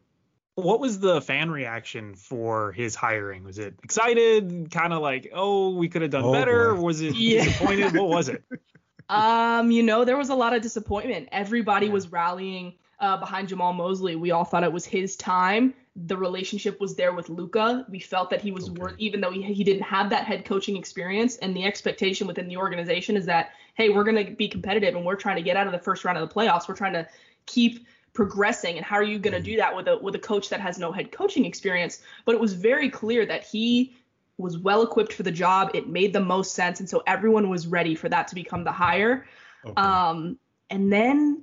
what 0.57 0.81
was 0.81 0.99
the 0.99 1.21
fan 1.21 1.51
reaction 1.51 2.15
for 2.15 2.73
his 2.73 2.95
hiring? 2.95 3.45
Was 3.45 3.59
it 3.59 3.75
excited, 3.83 4.71
kind 4.71 4.95
of 4.95 5.03
like, 5.03 5.31
oh, 5.35 5.75
we 5.75 5.87
could 5.87 6.01
have 6.01 6.11
done 6.11 6.25
oh, 6.25 6.33
better? 6.33 6.75
Was 6.75 7.03
it 7.03 7.15
yeah. 7.15 7.45
disappointed? 7.45 7.95
what 7.95 8.09
was 8.09 8.29
it? 8.31 8.43
Um, 9.09 9.71
you 9.71 9.85
know, 9.85 10.05
there 10.05 10.17
was 10.17 10.31
a 10.31 10.35
lot 10.35 10.53
of 10.53 10.63
disappointment. 10.63 11.29
Everybody 11.31 11.87
yeah. 11.87 11.93
was 11.93 12.11
rallying 12.11 12.75
uh, 12.99 13.17
behind 13.17 13.49
Jamahl 13.49 13.75
Mosley. 13.75 14.17
We 14.17 14.31
all 14.31 14.45
thought 14.45 14.65
it 14.65 14.73
was 14.73 14.85
his 14.85 15.17
time. 15.17 15.75
The 16.07 16.17
relationship 16.17 16.81
was 16.81 16.95
there 16.95 17.13
with 17.13 17.29
Luka. 17.29 17.87
We 17.89 17.99
felt 17.99 18.31
that 18.31 18.41
he 18.41 18.51
was 18.51 18.69
okay. 18.69 18.81
worth, 18.81 18.95
even 18.99 19.21
though 19.21 19.31
he, 19.31 19.43
he 19.43 19.65
didn't 19.65 19.83
have 19.83 20.11
that 20.11 20.25
head 20.25 20.45
coaching 20.45 20.77
experience. 20.77 21.37
And 21.37 21.57
the 21.57 21.65
expectation 21.65 22.27
within 22.27 22.49
the 22.49 22.57
organization 22.57 23.17
is 23.17 23.27
that, 23.27 23.51
hey, 23.75 23.89
we're 23.89 24.05
going 24.05 24.25
to 24.25 24.33
be 24.33 24.49
competitive 24.49 24.95
and 24.95 25.05
we're 25.05 25.17
trying 25.17 25.37
to 25.37 25.43
get 25.43 25.57
out 25.57 25.67
of 25.67 25.73
the 25.73 25.79
first 25.79 26.05
round 26.05 26.19
of 26.19 26.29
the 26.29 26.35
playoffs. 26.35 26.69
We're 26.69 26.77
trying 26.77 26.95
to 26.95 27.07
keep 27.47 27.87
progressing. 28.13 28.77
And 28.77 28.85
how 28.85 28.97
are 28.97 29.03
you 29.03 29.19
going 29.19 29.35
to 29.35 29.43
do 29.43 29.57
that 29.57 29.75
with 29.77 29.89
a 29.89 29.99
with 29.99 30.15
a 30.15 30.19
coach 30.19 30.49
that 30.49 30.61
has 30.61 30.79
no 30.79 30.91
head 30.91 31.13
coaching 31.13 31.45
experience? 31.45 32.01
But 32.25 32.35
it 32.35 32.41
was 32.41 32.55
very 32.55 32.91
clear 32.91 33.25
that 33.27 33.45
he 33.45 33.97
was 34.39 34.59
well 34.59 34.83
equipped 34.83 35.13
for 35.13 35.23
the 35.23 35.31
job. 35.31 35.71
It 35.75 35.89
made 35.89 36.13
the 36.13 36.21
most 36.21 36.55
sense, 36.55 36.81
and 36.81 36.89
so 36.89 37.03
everyone 37.07 37.49
was 37.49 37.67
ready 37.67 37.95
for 37.95 38.09
that 38.09 38.29
to 38.29 38.35
become 38.35 38.65
the 38.65 38.73
hire. 38.73 39.27
Okay. 39.65 39.81
Um, 39.81 40.39
and 40.71 40.93
then 40.93 41.43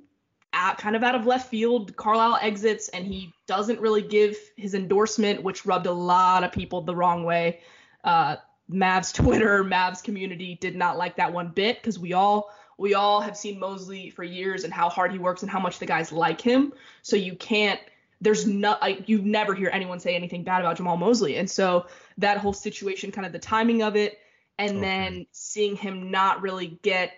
at, 0.54 0.78
kind 0.78 0.96
of 0.96 1.02
out 1.02 1.14
of 1.14 1.26
left 1.26 1.50
field, 1.50 1.94
Carlisle 1.96 2.38
exits 2.40 2.88
and 2.88 3.06
he 3.06 3.32
doesn't 3.46 3.80
really 3.80 4.02
give 4.02 4.36
his 4.56 4.74
endorsement, 4.74 5.42
which 5.42 5.66
rubbed 5.66 5.86
a 5.86 5.92
lot 5.92 6.44
of 6.44 6.52
people 6.52 6.80
the 6.80 6.94
wrong 6.94 7.24
way. 7.24 7.60
Uh, 8.04 8.36
Mavs 8.70 9.12
Twitter, 9.12 9.64
Mavs 9.64 10.02
community 10.02 10.56
did 10.60 10.76
not 10.76 10.96
like 10.96 11.16
that 11.16 11.32
one 11.32 11.48
bit 11.48 11.76
because 11.76 11.98
we 11.98 12.12
all 12.12 12.50
we 12.76 12.94
all 12.94 13.20
have 13.20 13.36
seen 13.36 13.58
Mosley 13.60 14.10
for 14.10 14.24
years 14.24 14.64
and 14.64 14.72
how 14.72 14.88
hard 14.88 15.12
he 15.12 15.18
works 15.18 15.42
and 15.42 15.50
how 15.50 15.60
much 15.60 15.78
the 15.78 15.86
guys 15.86 16.10
like 16.10 16.40
him. 16.40 16.72
So 17.02 17.16
you 17.16 17.34
can't 17.36 17.80
there's 18.20 18.46
not 18.46 18.80
like 18.80 19.08
you 19.08 19.20
never 19.20 19.54
hear 19.54 19.70
anyone 19.72 20.00
say 20.00 20.14
anything 20.14 20.44
bad 20.44 20.60
about 20.60 20.78
Jamahl 20.78 20.98
Mosley. 20.98 21.36
And 21.36 21.48
so 21.48 21.86
that 22.18 22.38
whole 22.38 22.52
situation, 22.52 23.12
kind 23.12 23.26
of 23.26 23.32
the 23.32 23.38
timing 23.38 23.82
of 23.82 23.96
it, 23.96 24.18
and 24.58 24.78
okay. 24.78 24.80
then 24.80 25.26
seeing 25.32 25.76
him 25.76 26.10
not 26.10 26.40
really 26.40 26.78
get 26.82 27.12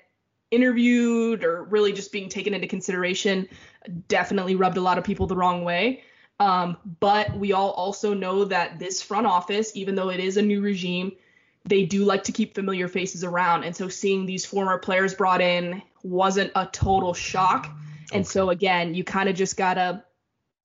interviewed 0.56 1.44
or 1.44 1.64
really 1.64 1.92
just 1.92 2.10
being 2.10 2.28
taken 2.28 2.54
into 2.54 2.66
consideration 2.66 3.48
definitely 4.08 4.56
rubbed 4.56 4.76
a 4.76 4.80
lot 4.80 4.98
of 4.98 5.04
people 5.04 5.26
the 5.26 5.36
wrong 5.36 5.62
way. 5.62 6.02
Um, 6.40 6.76
but 7.00 7.36
we 7.36 7.52
all 7.52 7.70
also 7.70 8.12
know 8.12 8.44
that 8.46 8.78
this 8.78 9.00
front 9.00 9.26
office, 9.26 9.74
even 9.74 9.94
though 9.94 10.10
it 10.10 10.20
is 10.20 10.36
a 10.36 10.42
new 10.42 10.60
regime, 10.60 11.12
they 11.64 11.84
do 11.84 12.04
like 12.04 12.24
to 12.24 12.32
keep 12.32 12.54
familiar 12.54 12.88
faces 12.88 13.24
around. 13.24 13.64
And 13.64 13.74
so 13.74 13.88
seeing 13.88 14.26
these 14.26 14.44
former 14.44 14.78
players 14.78 15.14
brought 15.14 15.40
in 15.40 15.82
wasn't 16.02 16.52
a 16.54 16.66
total 16.66 17.14
shock. 17.14 17.66
And 18.12 18.20
okay. 18.20 18.28
so 18.28 18.50
again, 18.50 18.94
you 18.94 19.02
kind 19.04 19.28
of 19.28 19.36
just 19.36 19.56
gotta 19.56 20.04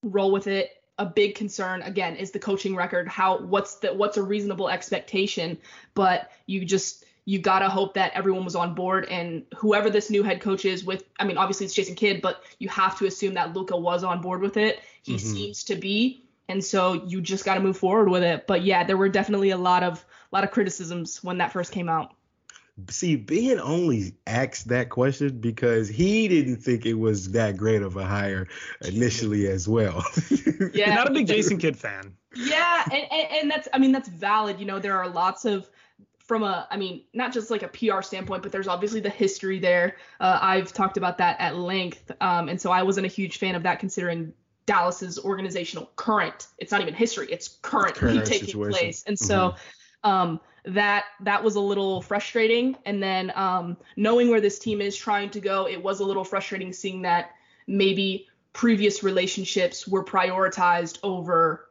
roll 0.02 0.32
with 0.32 0.46
it. 0.46 0.70
A 0.98 1.06
big 1.06 1.34
concern 1.34 1.82
again 1.82 2.16
is 2.16 2.30
the 2.30 2.38
coaching 2.38 2.76
record. 2.76 3.08
How 3.08 3.38
what's 3.38 3.76
the 3.76 3.94
what's 3.94 4.18
a 4.18 4.22
reasonable 4.22 4.68
expectation? 4.68 5.58
But 5.94 6.30
you 6.46 6.64
just 6.64 7.04
you 7.24 7.38
gotta 7.38 7.68
hope 7.68 7.94
that 7.94 8.12
everyone 8.14 8.44
was 8.44 8.56
on 8.56 8.74
board 8.74 9.06
and 9.06 9.44
whoever 9.56 9.90
this 9.90 10.10
new 10.10 10.22
head 10.22 10.40
coach 10.40 10.64
is 10.64 10.84
with 10.84 11.04
I 11.18 11.24
mean 11.24 11.36
obviously 11.36 11.66
it's 11.66 11.74
Jason 11.74 11.94
Kidd, 11.94 12.20
but 12.20 12.42
you 12.58 12.68
have 12.68 12.98
to 12.98 13.06
assume 13.06 13.34
that 13.34 13.54
Luka 13.54 13.76
was 13.76 14.04
on 14.04 14.20
board 14.20 14.40
with 14.40 14.56
it. 14.56 14.80
He 15.02 15.16
mm-hmm. 15.16 15.34
seems 15.34 15.64
to 15.64 15.76
be. 15.76 16.24
And 16.48 16.62
so 16.62 17.04
you 17.06 17.20
just 17.20 17.44
gotta 17.44 17.60
move 17.60 17.76
forward 17.76 18.08
with 18.08 18.22
it. 18.22 18.46
But 18.46 18.62
yeah, 18.62 18.84
there 18.84 18.96
were 18.96 19.08
definitely 19.08 19.50
a 19.50 19.56
lot 19.56 19.82
of 19.82 20.04
a 20.32 20.34
lot 20.34 20.44
of 20.44 20.50
criticisms 20.50 21.22
when 21.22 21.38
that 21.38 21.52
first 21.52 21.72
came 21.72 21.88
out. 21.88 22.14
See, 22.88 23.16
Ben 23.16 23.60
only 23.60 24.14
asked 24.26 24.68
that 24.68 24.88
question 24.88 25.38
because 25.40 25.88
he 25.88 26.26
didn't 26.26 26.56
think 26.56 26.86
it 26.86 26.94
was 26.94 27.30
that 27.32 27.56
great 27.58 27.82
of 27.82 27.96
a 27.96 28.04
hire 28.04 28.48
initially 28.80 29.46
as 29.46 29.68
well. 29.68 30.02
yeah, 30.72 30.94
not 30.94 31.06
a 31.06 31.12
big 31.12 31.26
Jason 31.26 31.58
Kidd 31.58 31.76
fan. 31.76 32.16
Yeah, 32.34 32.82
and, 32.86 33.04
and, 33.12 33.28
and 33.30 33.50
that's 33.50 33.68
I 33.74 33.78
mean 33.78 33.92
that's 33.92 34.08
valid. 34.08 34.58
You 34.58 34.66
know, 34.66 34.78
there 34.78 34.96
are 34.96 35.08
lots 35.08 35.44
of 35.44 35.68
from 36.26 36.42
a 36.42 36.66
I 36.70 36.76
mean 36.76 37.02
not 37.12 37.32
just 37.32 37.50
like 37.50 37.62
a 37.62 37.68
PR 37.68 38.02
standpoint, 38.02 38.42
but 38.42 38.52
there's 38.52 38.68
obviously 38.68 39.00
the 39.00 39.10
history 39.10 39.58
there. 39.58 39.96
Uh, 40.20 40.38
I've 40.40 40.72
talked 40.72 40.96
about 40.96 41.18
that 41.18 41.40
at 41.40 41.56
length, 41.56 42.10
um, 42.20 42.48
and 42.48 42.60
so 42.60 42.70
I 42.70 42.82
wasn't 42.82 43.06
a 43.06 43.10
huge 43.10 43.38
fan 43.38 43.54
of 43.54 43.62
that 43.64 43.78
considering 43.78 44.32
Dallas's 44.66 45.18
organizational 45.18 45.90
current. 45.96 46.46
It's 46.58 46.72
not 46.72 46.80
even 46.80 46.94
history; 46.94 47.28
it's 47.30 47.58
currently 47.62 48.14
current 48.14 48.26
taking 48.26 48.46
situation. 48.46 48.70
place, 48.72 49.04
and 49.06 49.18
so. 49.18 49.50
Mm-hmm 49.50 49.58
um, 50.04 50.40
that 50.64 51.04
that 51.20 51.42
was 51.42 51.56
a 51.56 51.60
little 51.60 52.00
frustrating. 52.02 52.76
And 52.84 53.02
then 53.02 53.32
um, 53.34 53.76
knowing 53.96 54.30
where 54.30 54.40
this 54.40 54.58
team 54.58 54.80
is 54.80 54.96
trying 54.96 55.30
to 55.30 55.40
go, 55.40 55.66
it 55.68 55.82
was 55.82 56.00
a 56.00 56.04
little 56.04 56.24
frustrating 56.24 56.72
seeing 56.72 57.02
that 57.02 57.30
maybe 57.66 58.28
previous 58.52 59.02
relationships 59.02 59.88
were 59.88 60.04
prioritized 60.04 60.98
over 61.02 61.68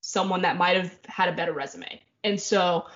someone 0.00 0.42
that 0.42 0.56
might 0.56 0.76
have 0.76 0.96
had 1.06 1.28
a 1.28 1.32
better 1.32 1.52
resume. 1.52 2.00
And 2.22 2.40
so 2.40 2.86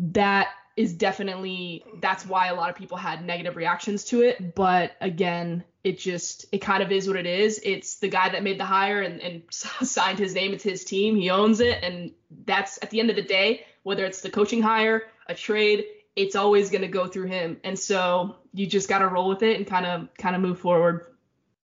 that 0.00 0.48
is 0.76 0.94
definitely 0.94 1.84
that's 2.00 2.24
why 2.26 2.48
a 2.48 2.54
lot 2.54 2.70
of 2.70 2.76
people 2.76 2.96
had 2.96 3.24
negative 3.24 3.56
reactions 3.56 4.04
to 4.06 4.22
it. 4.22 4.54
But 4.54 4.92
again, 5.00 5.64
it 5.84 5.98
just 5.98 6.46
it 6.52 6.58
kind 6.58 6.82
of 6.82 6.90
is 6.90 7.06
what 7.06 7.16
it 7.16 7.26
is. 7.26 7.60
It's 7.62 7.96
the 7.96 8.08
guy 8.08 8.30
that 8.30 8.42
made 8.42 8.58
the 8.58 8.64
hire 8.64 9.00
and, 9.00 9.20
and 9.20 9.42
signed 9.50 10.18
his 10.18 10.34
name. 10.34 10.52
It's 10.52 10.64
his 10.64 10.84
team. 10.84 11.16
He 11.16 11.30
owns 11.30 11.60
it, 11.60 11.82
and 11.82 12.12
that's 12.44 12.78
at 12.82 12.90
the 12.90 13.00
end 13.00 13.10
of 13.10 13.16
the 13.16 13.22
day 13.22 13.64
whether 13.82 14.04
it's 14.04 14.20
the 14.20 14.30
coaching 14.30 14.62
hire, 14.62 15.04
a 15.26 15.34
trade, 15.34 15.84
it's 16.16 16.36
always 16.36 16.70
going 16.70 16.82
to 16.82 16.88
go 16.88 17.06
through 17.06 17.26
him. 17.26 17.58
And 17.64 17.78
so 17.78 18.36
you 18.52 18.66
just 18.66 18.88
got 18.88 18.98
to 18.98 19.08
roll 19.08 19.28
with 19.28 19.42
it 19.42 19.56
and 19.56 19.66
kind 19.66 19.86
of 19.86 20.08
kind 20.18 20.36
of 20.36 20.42
move 20.42 20.58
forward. 20.58 21.06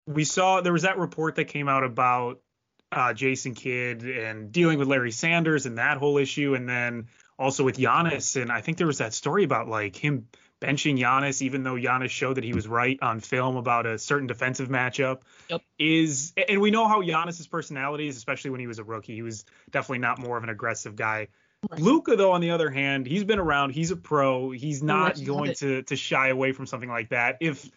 We 0.06 0.24
saw 0.24 0.60
there 0.60 0.72
was 0.72 0.82
that 0.82 0.98
report 0.98 1.34
that 1.36 1.46
came 1.46 1.68
out 1.68 1.84
about 1.84 2.40
uh, 2.92 3.12
Jason 3.12 3.54
Kidd 3.54 4.02
and 4.02 4.52
dealing 4.52 4.78
with 4.78 4.88
Larry 4.88 5.10
Sanders 5.10 5.66
and 5.66 5.78
that 5.78 5.98
whole 5.98 6.18
issue, 6.18 6.54
and 6.54 6.68
then 6.68 7.08
also 7.38 7.64
with 7.64 7.76
Giannis. 7.76 8.40
And 8.40 8.50
I 8.50 8.60
think 8.60 8.78
there 8.78 8.86
was 8.86 8.98
that 8.98 9.14
story 9.14 9.44
about 9.44 9.68
like 9.68 9.96
him 9.96 10.28
benching 10.60 10.98
Giannis, 10.98 11.42
even 11.42 11.62
though 11.62 11.74
Giannis 11.74 12.10
showed 12.10 12.34
that 12.34 12.44
he 12.44 12.52
was 12.52 12.66
right 12.66 12.98
on 13.02 13.20
film 13.20 13.56
about 13.56 13.86
a 13.86 13.98
certain 13.98 14.26
defensive 14.26 14.68
matchup. 14.68 15.20
Yep. 15.48 15.62
Is 15.78 16.32
and 16.48 16.60
we 16.60 16.70
know 16.70 16.88
how 16.88 17.02
Giannis's 17.02 17.46
personality 17.46 18.08
is, 18.08 18.16
especially 18.16 18.50
when 18.50 18.60
he 18.60 18.66
was 18.66 18.78
a 18.78 18.84
rookie. 18.84 19.14
He 19.14 19.22
was 19.22 19.44
definitely 19.70 19.98
not 19.98 20.18
more 20.18 20.36
of 20.36 20.44
an 20.44 20.50
aggressive 20.50 20.96
guy. 20.96 21.28
Right. 21.70 21.80
Luka, 21.80 22.16
though, 22.16 22.32
on 22.32 22.40
the 22.40 22.50
other 22.50 22.70
hand, 22.70 23.06
he's 23.06 23.24
been 23.24 23.38
around. 23.38 23.70
He's 23.70 23.90
a 23.90 23.96
pro. 23.96 24.50
He's 24.50 24.82
not 24.82 25.22
going 25.24 25.54
to 25.54 25.82
to 25.82 25.96
shy 25.96 26.28
away 26.28 26.52
from 26.52 26.66
something 26.66 26.88
like 26.88 27.10
that. 27.10 27.38
If 27.40 27.70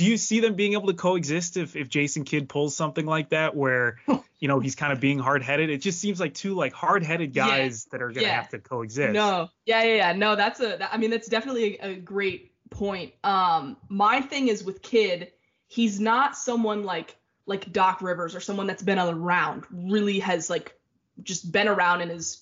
do 0.00 0.06
you 0.06 0.16
see 0.16 0.40
them 0.40 0.54
being 0.54 0.72
able 0.72 0.86
to 0.86 0.94
coexist 0.94 1.58
if 1.58 1.76
if 1.76 1.90
Jason 1.90 2.24
Kidd 2.24 2.48
pulls 2.48 2.74
something 2.74 3.04
like 3.04 3.28
that 3.28 3.54
where 3.54 3.98
you 4.38 4.48
know 4.48 4.58
he's 4.58 4.74
kind 4.74 4.94
of 4.94 4.98
being 4.98 5.18
hard 5.18 5.42
headed? 5.42 5.68
It 5.68 5.82
just 5.82 6.00
seems 6.00 6.18
like 6.18 6.32
two 6.32 6.54
like 6.54 6.72
hard 6.72 7.04
headed 7.04 7.34
guys 7.34 7.86
yeah. 7.86 7.90
that 7.92 8.02
are 8.02 8.08
gonna 8.08 8.26
yeah. 8.26 8.36
have 8.36 8.48
to 8.48 8.60
coexist. 8.60 9.12
No, 9.12 9.50
yeah, 9.66 9.82
yeah, 9.82 9.94
yeah. 9.96 10.12
No, 10.14 10.36
that's 10.36 10.58
a. 10.60 10.78
That, 10.78 10.88
I 10.90 10.96
mean, 10.96 11.10
that's 11.10 11.28
definitely 11.28 11.78
a, 11.82 11.90
a 11.90 11.94
great 11.96 12.52
point. 12.70 13.12
Um, 13.22 13.76
my 13.90 14.22
thing 14.22 14.48
is 14.48 14.64
with 14.64 14.80
Kidd, 14.80 15.32
he's 15.68 16.00
not 16.00 16.34
someone 16.34 16.84
like 16.84 17.14
like 17.44 17.70
Doc 17.70 18.00
Rivers 18.00 18.34
or 18.34 18.40
someone 18.40 18.66
that's 18.66 18.82
been 18.82 18.98
around, 18.98 19.64
really 19.70 20.20
has 20.20 20.48
like 20.48 20.80
just 21.22 21.52
been 21.52 21.68
around 21.68 22.00
and 22.00 22.10
is 22.10 22.40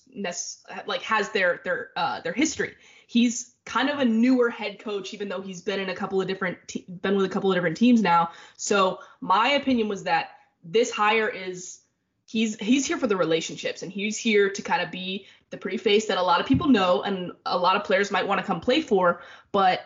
like 0.85 1.01
has 1.01 1.27
their 1.31 1.59
their 1.65 1.89
uh, 1.97 2.21
their 2.21 2.31
history. 2.31 2.75
He's 3.09 3.55
kind 3.65 3.89
of 3.89 3.97
a 3.97 4.05
newer 4.05 4.51
head 4.51 4.77
coach, 4.77 5.15
even 5.15 5.29
though 5.29 5.41
he's 5.41 5.61
been 5.61 5.79
in 5.79 5.89
a 5.89 5.95
couple 5.95 6.21
of 6.21 6.27
different 6.27 6.59
te- 6.67 6.85
been 7.01 7.15
with 7.15 7.25
a 7.25 7.29
couple 7.29 7.51
of 7.51 7.55
different 7.55 7.75
teams 7.75 8.03
now. 8.03 8.29
So 8.55 8.99
my 9.19 9.49
opinion 9.53 9.87
was 9.87 10.03
that 10.03 10.29
this 10.63 10.91
hire 10.91 11.27
is 11.27 11.79
he's 12.27 12.55
he's 12.59 12.85
here 12.85 12.99
for 12.99 13.07
the 13.07 13.17
relationships 13.17 13.81
and 13.81 13.91
he's 13.91 14.15
here 14.15 14.51
to 14.51 14.61
kind 14.61 14.83
of 14.83 14.91
be 14.91 15.25
the 15.49 15.57
pretty 15.57 15.77
face 15.77 16.05
that 16.05 16.19
a 16.19 16.21
lot 16.21 16.39
of 16.39 16.45
people 16.45 16.67
know 16.67 17.01
and 17.01 17.31
a 17.47 17.57
lot 17.57 17.75
of 17.75 17.83
players 17.83 18.11
might 18.11 18.27
want 18.27 18.39
to 18.39 18.45
come 18.45 18.61
play 18.61 18.79
for. 18.79 19.23
But 19.51 19.81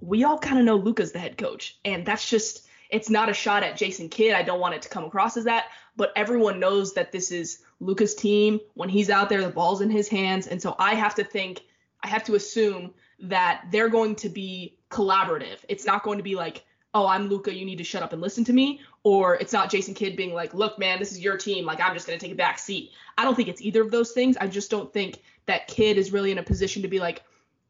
we 0.00 0.22
all 0.22 0.38
kind 0.38 0.60
of 0.60 0.64
know 0.64 0.76
Luka's 0.76 1.10
the 1.10 1.18
head 1.18 1.36
coach, 1.36 1.80
and 1.84 2.06
that's 2.06 2.30
just 2.30 2.68
it's 2.90 3.10
not 3.10 3.28
a 3.28 3.34
shot 3.34 3.64
at 3.64 3.76
Jason 3.76 4.08
Kidd. 4.08 4.34
I 4.34 4.44
don't 4.44 4.60
want 4.60 4.76
it 4.76 4.82
to 4.82 4.88
come 4.88 5.02
across 5.02 5.36
as 5.36 5.46
that, 5.46 5.64
but 5.96 6.12
everyone 6.14 6.60
knows 6.60 6.94
that 6.94 7.10
this 7.10 7.32
is 7.32 7.58
Luka's 7.80 8.14
team. 8.14 8.60
When 8.74 8.88
he's 8.88 9.10
out 9.10 9.28
there, 9.28 9.42
the 9.42 9.48
ball's 9.48 9.80
in 9.80 9.90
his 9.90 10.08
hands. 10.08 10.46
And 10.46 10.62
so 10.62 10.76
I 10.78 10.94
have 10.94 11.16
to 11.16 11.24
think, 11.24 11.62
I 12.02 12.08
have 12.08 12.24
to 12.24 12.34
assume 12.34 12.92
that 13.20 13.64
they're 13.70 13.88
going 13.88 14.14
to 14.16 14.28
be 14.28 14.76
collaborative. 14.90 15.58
It's 15.68 15.84
not 15.84 16.02
going 16.02 16.18
to 16.18 16.24
be 16.24 16.34
like, 16.34 16.64
oh, 16.94 17.06
I'm 17.06 17.28
Luka, 17.28 17.54
you 17.54 17.64
need 17.64 17.78
to 17.78 17.84
shut 17.84 18.02
up 18.02 18.12
and 18.12 18.22
listen 18.22 18.44
to 18.44 18.52
me. 18.52 18.80
Or 19.02 19.34
it's 19.34 19.52
not 19.52 19.70
Jason 19.70 19.94
Kidd 19.94 20.16
being 20.16 20.32
like, 20.32 20.54
look, 20.54 20.78
man, 20.78 20.98
this 20.98 21.12
is 21.12 21.20
your 21.20 21.36
team. 21.36 21.64
Like, 21.64 21.80
I'm 21.80 21.94
just 21.94 22.06
going 22.06 22.18
to 22.18 22.24
take 22.24 22.32
a 22.32 22.36
back 22.36 22.58
seat. 22.58 22.92
I 23.16 23.24
don't 23.24 23.34
think 23.34 23.48
it's 23.48 23.60
either 23.60 23.82
of 23.82 23.90
those 23.90 24.12
things. 24.12 24.36
I 24.36 24.46
just 24.46 24.70
don't 24.70 24.92
think 24.92 25.22
that 25.46 25.66
Kidd 25.66 25.98
is 25.98 26.12
really 26.12 26.30
in 26.30 26.38
a 26.38 26.42
position 26.42 26.82
to 26.82 26.88
be 26.88 27.00
like, 27.00 27.22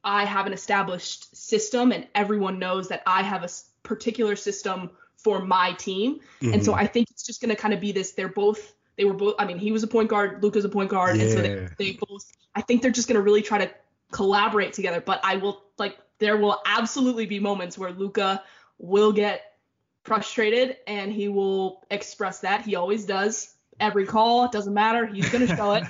I 0.04 0.24
have 0.24 0.46
an 0.46 0.52
established 0.52 1.34
system 1.36 1.92
and 1.92 2.06
everyone 2.14 2.58
knows 2.58 2.88
that 2.88 3.02
I 3.06 3.22
have 3.22 3.42
a 3.44 3.48
particular 3.82 4.36
system 4.36 4.90
for 5.16 5.44
my 5.44 5.72
team. 5.72 6.20
Mm-hmm. 6.40 6.54
And 6.54 6.64
so 6.64 6.72
mm-hmm. 6.72 6.80
I 6.80 6.86
think 6.86 7.10
it's 7.10 7.24
just 7.24 7.40
going 7.40 7.54
to 7.54 7.60
kind 7.60 7.74
of 7.74 7.80
be 7.80 7.92
this. 7.92 8.12
They're 8.12 8.28
both 8.28 8.74
they 8.98 9.04
were 9.04 9.14
both. 9.14 9.36
I 9.38 9.46
mean, 9.46 9.58
he 9.58 9.72
was 9.72 9.84
a 9.84 9.86
point 9.86 10.10
guard, 10.10 10.42
Luka's 10.42 10.64
a 10.64 10.68
point 10.68 10.90
guard, 10.90 11.16
yeah. 11.16 11.22
and 11.22 11.32
so 11.32 11.40
they, 11.40 11.68
they 11.78 11.98
both. 12.08 12.30
I 12.54 12.60
think 12.60 12.82
they're 12.82 12.90
just 12.90 13.06
gonna 13.06 13.20
really 13.20 13.42
try 13.42 13.58
to 13.64 13.70
collaborate 14.12 14.72
together. 14.72 15.00
But 15.00 15.20
I 15.22 15.36
will 15.36 15.62
like 15.78 15.98
there 16.18 16.36
will 16.36 16.60
absolutely 16.66 17.26
be 17.26 17.38
moments 17.38 17.78
where 17.78 17.90
Luka 17.90 18.42
will 18.78 19.12
get 19.12 19.56
frustrated 20.04 20.76
and 20.86 21.12
he 21.12 21.28
will 21.28 21.84
express 21.90 22.40
that. 22.40 22.62
He 22.62 22.76
always 22.76 23.04
does. 23.04 23.54
Every 23.80 24.06
call, 24.06 24.44
it 24.44 24.52
doesn't 24.52 24.74
matter. 24.74 25.06
He's 25.06 25.28
gonna 25.28 25.46
show 25.56 25.74
it. 25.74 25.84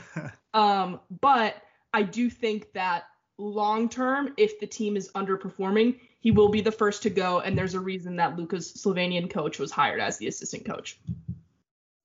um, 0.54 1.00
but 1.20 1.56
I 1.94 2.02
do 2.02 2.28
think 2.28 2.72
that 2.72 3.04
long 3.38 3.88
term, 3.88 4.34
if 4.36 4.60
the 4.60 4.66
team 4.66 4.96
is 4.96 5.10
underperforming, 5.12 5.98
he 6.20 6.30
will 6.30 6.48
be 6.48 6.60
the 6.60 6.72
first 6.72 7.02
to 7.04 7.10
go. 7.10 7.40
And 7.40 7.56
there's 7.56 7.74
a 7.74 7.80
reason 7.80 8.16
that 8.16 8.36
Luka's 8.36 8.72
Slovenian 8.72 9.30
coach 9.30 9.58
was 9.58 9.70
hired 9.70 10.00
as 10.00 10.18
the 10.18 10.26
assistant 10.26 10.66
coach. 10.66 10.98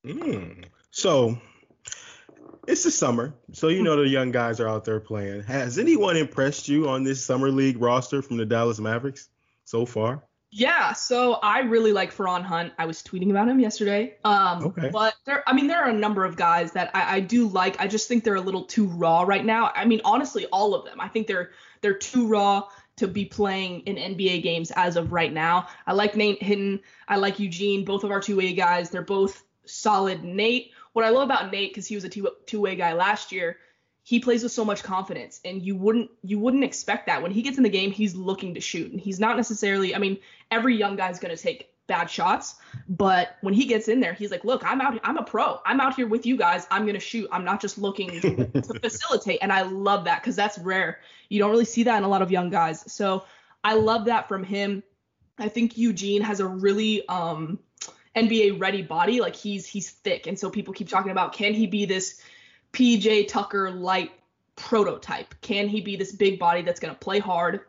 Mm. 0.06 0.66
So 0.92 1.38
it's 2.68 2.84
the 2.84 2.92
summer, 2.92 3.34
so 3.52 3.68
you 3.68 3.84
know 3.84 3.96
the 3.98 4.08
young 4.08 4.32
guys 4.32 4.60
are 4.60 4.68
out 4.68 4.86
there 4.86 5.00
playing. 5.00 5.44
Has 5.44 5.78
anyone 5.78 6.18
impressed 6.18 6.68
you 6.68 6.90
on 6.90 7.04
this 7.04 7.24
summer 7.24 7.50
league 7.50 7.82
roster 7.82 8.22
from 8.22 8.38
the 8.38 8.46
Dallas 8.46 8.80
Mavericks 8.80 9.28
so 9.66 9.86
far? 9.86 10.24
Yeah, 10.56 10.94
so 10.94 11.34
I 11.34 11.62
really 11.62 11.94
like 11.94 12.14
Feron 12.14 12.44
Hunt. 12.44 12.74
I 12.78 12.86
was 12.86 13.02
tweeting 13.02 13.32
about 13.32 13.50
him 13.50 13.60
yesterday. 13.60 14.18
Um, 14.24 14.66
okay. 14.66 14.90
But 14.94 15.16
there, 15.26 15.44
I 15.48 15.54
mean, 15.54 15.66
there 15.66 15.82
are 15.84 15.90
a 15.90 15.94
number 15.94 16.24
of 16.26 16.36
guys 16.36 16.74
that 16.74 16.92
I, 16.94 17.16
I 17.16 17.20
do 17.22 17.48
like. 17.48 17.82
I 17.82 17.88
just 17.88 18.08
think 18.08 18.24
they're 18.24 18.36
a 18.36 18.42
little 18.42 18.66
too 18.66 18.86
raw 18.86 19.24
right 19.24 19.44
now. 19.44 19.72
I 19.74 19.86
mean, 19.86 20.02
honestly, 20.06 20.46
all 20.52 20.76
of 20.76 20.86
them. 20.86 21.02
I 21.02 21.08
think 21.08 21.26
they're 21.26 21.52
they're 21.82 21.98
too 21.98 22.28
raw 22.28 22.68
to 22.98 23.08
be 23.08 23.26
playing 23.26 23.82
in 23.82 23.96
NBA 23.96 24.44
games 24.44 24.72
as 24.76 24.96
of 24.96 25.12
right 25.12 25.34
now. 25.34 25.68
I 25.88 25.94
like 25.94 26.16
Nate 26.16 26.44
Hinton. 26.44 26.82
I 27.08 27.16
like 27.16 27.40
Eugene. 27.40 27.84
Both 27.84 28.04
of 28.04 28.12
our 28.12 28.22
two-way 28.22 28.54
guys. 28.54 28.92
They're 28.92 29.02
both 29.02 29.44
solid. 29.66 30.24
Nate 30.24 30.72
what 30.94 31.06
I 31.06 31.10
love 31.10 31.24
about 31.24 31.52
Nate, 31.52 31.72
because 31.72 31.88
he 31.88 31.96
was 31.96 32.04
a 32.04 32.10
two 32.10 32.30
two 32.46 32.62
way 32.62 32.76
guy 32.76 32.94
last 32.94 33.32
year, 33.32 33.58
he 34.04 34.20
plays 34.20 34.44
with 34.44 34.52
so 34.52 34.66
much 34.66 34.84
confidence, 34.84 35.40
and 35.44 35.62
you 35.62 35.76
wouldn't 35.76 36.12
you 36.24 36.40
wouldn't 36.40 36.64
expect 36.64 37.08
that 37.08 37.22
when 37.22 37.32
he 37.32 37.42
gets 37.42 37.58
in 37.58 37.64
the 37.64 37.70
game. 37.70 37.92
He's 37.92 38.16
looking 38.16 38.54
to 38.54 38.62
shoot, 38.62 38.92
and 38.92 39.00
he's 39.00 39.20
not 39.20 39.38
necessarily. 39.38 39.96
I 39.96 39.98
mean, 39.98 40.18
every 40.52 40.76
young 40.76 40.96
guy's 40.96 41.20
gonna 41.20 41.38
take 41.38 41.70
bad 41.88 42.10
shots, 42.10 42.56
but 42.88 43.38
when 43.42 43.54
he 43.54 43.66
gets 43.66 43.88
in 43.88 44.00
there, 44.00 44.14
he's 44.14 44.32
like, 44.32 44.44
look, 44.44 44.64
I'm 44.66 44.82
out. 44.82 45.00
I'm 45.04 45.18
a 45.18 45.24
pro. 45.24 45.60
I'm 45.66 45.80
out 45.80 45.96
here 45.96 46.08
with 46.08 46.26
you 46.26 46.38
guys. 46.38 46.68
I'm 46.70 46.86
gonna 46.86 47.00
shoot. 47.00 47.30
I'm 47.32 47.46
not 47.46 47.62
just 47.62 47.78
looking 47.78 48.22
to 48.22 48.80
facilitate, 48.82 49.40
and 49.42 49.52
I 49.52 49.64
love 49.64 50.04
that 50.06 50.22
because 50.22 50.36
that's 50.36 50.60
rare. 50.60 51.00
You 51.30 51.40
don't 51.40 51.52
really 51.52 51.66
see 51.66 51.84
that 51.84 51.98
in 51.98 52.04
a 52.04 52.10
lot 52.10 52.22
of 52.22 52.30
young 52.30 52.50
guys. 52.50 52.92
So 52.92 53.24
I 53.64 53.76
love 53.76 54.06
that 54.06 54.28
from 54.28 54.44
him. 54.44 54.84
I 55.40 55.48
think 55.48 55.78
Eugene 55.78 56.22
has 56.22 56.40
a 56.42 56.48
really 56.48 57.08
um, 57.08 57.60
NBA 58.16 58.60
ready 58.60 58.82
body. 58.82 59.22
Like 59.22 59.36
he's 59.36 59.66
he's 59.66 59.90
thick, 59.90 60.28
and 60.28 60.38
so 60.38 60.50
people 60.50 60.74
keep 60.74 60.90
talking 60.90 61.12
about 61.12 61.34
can 61.34 61.54
he 61.54 61.68
be 61.68 61.86
this 61.86 62.22
PJ 62.72 63.28
Tucker 63.28 63.72
light 63.72 64.12
prototype? 64.56 65.34
Can 65.42 65.68
he 65.68 65.82
be 65.82 65.96
this 65.96 66.12
big 66.12 66.40
body 66.40 66.62
that's 66.62 66.80
going 66.80 66.94
to 66.94 67.00
play 67.00 67.20
hard, 67.20 67.62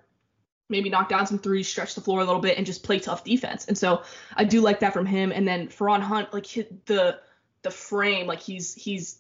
maybe 0.68 0.90
knock 0.90 1.08
down 1.08 1.26
some 1.26 1.38
threes, 1.38 1.68
stretch 1.68 1.94
the 1.94 2.00
floor 2.00 2.20
a 2.20 2.24
little 2.24 2.40
bit, 2.40 2.56
and 2.58 2.66
just 2.66 2.82
play 2.82 2.98
tough 2.98 3.24
defense? 3.24 3.66
And 3.66 3.76
so 3.76 4.02
I 4.36 4.44
do 4.44 4.60
like 4.60 4.80
that 4.80 4.92
from 4.92 5.06
him. 5.06 5.32
And 5.32 5.46
then 5.46 5.68
Feron 5.68 6.00
Hunt, 6.00 6.32
like 6.32 6.46
the 6.86 7.20
the 7.62 7.70
frame, 7.70 8.26
like 8.26 8.40
he's 8.40 8.74
he's 8.74 9.18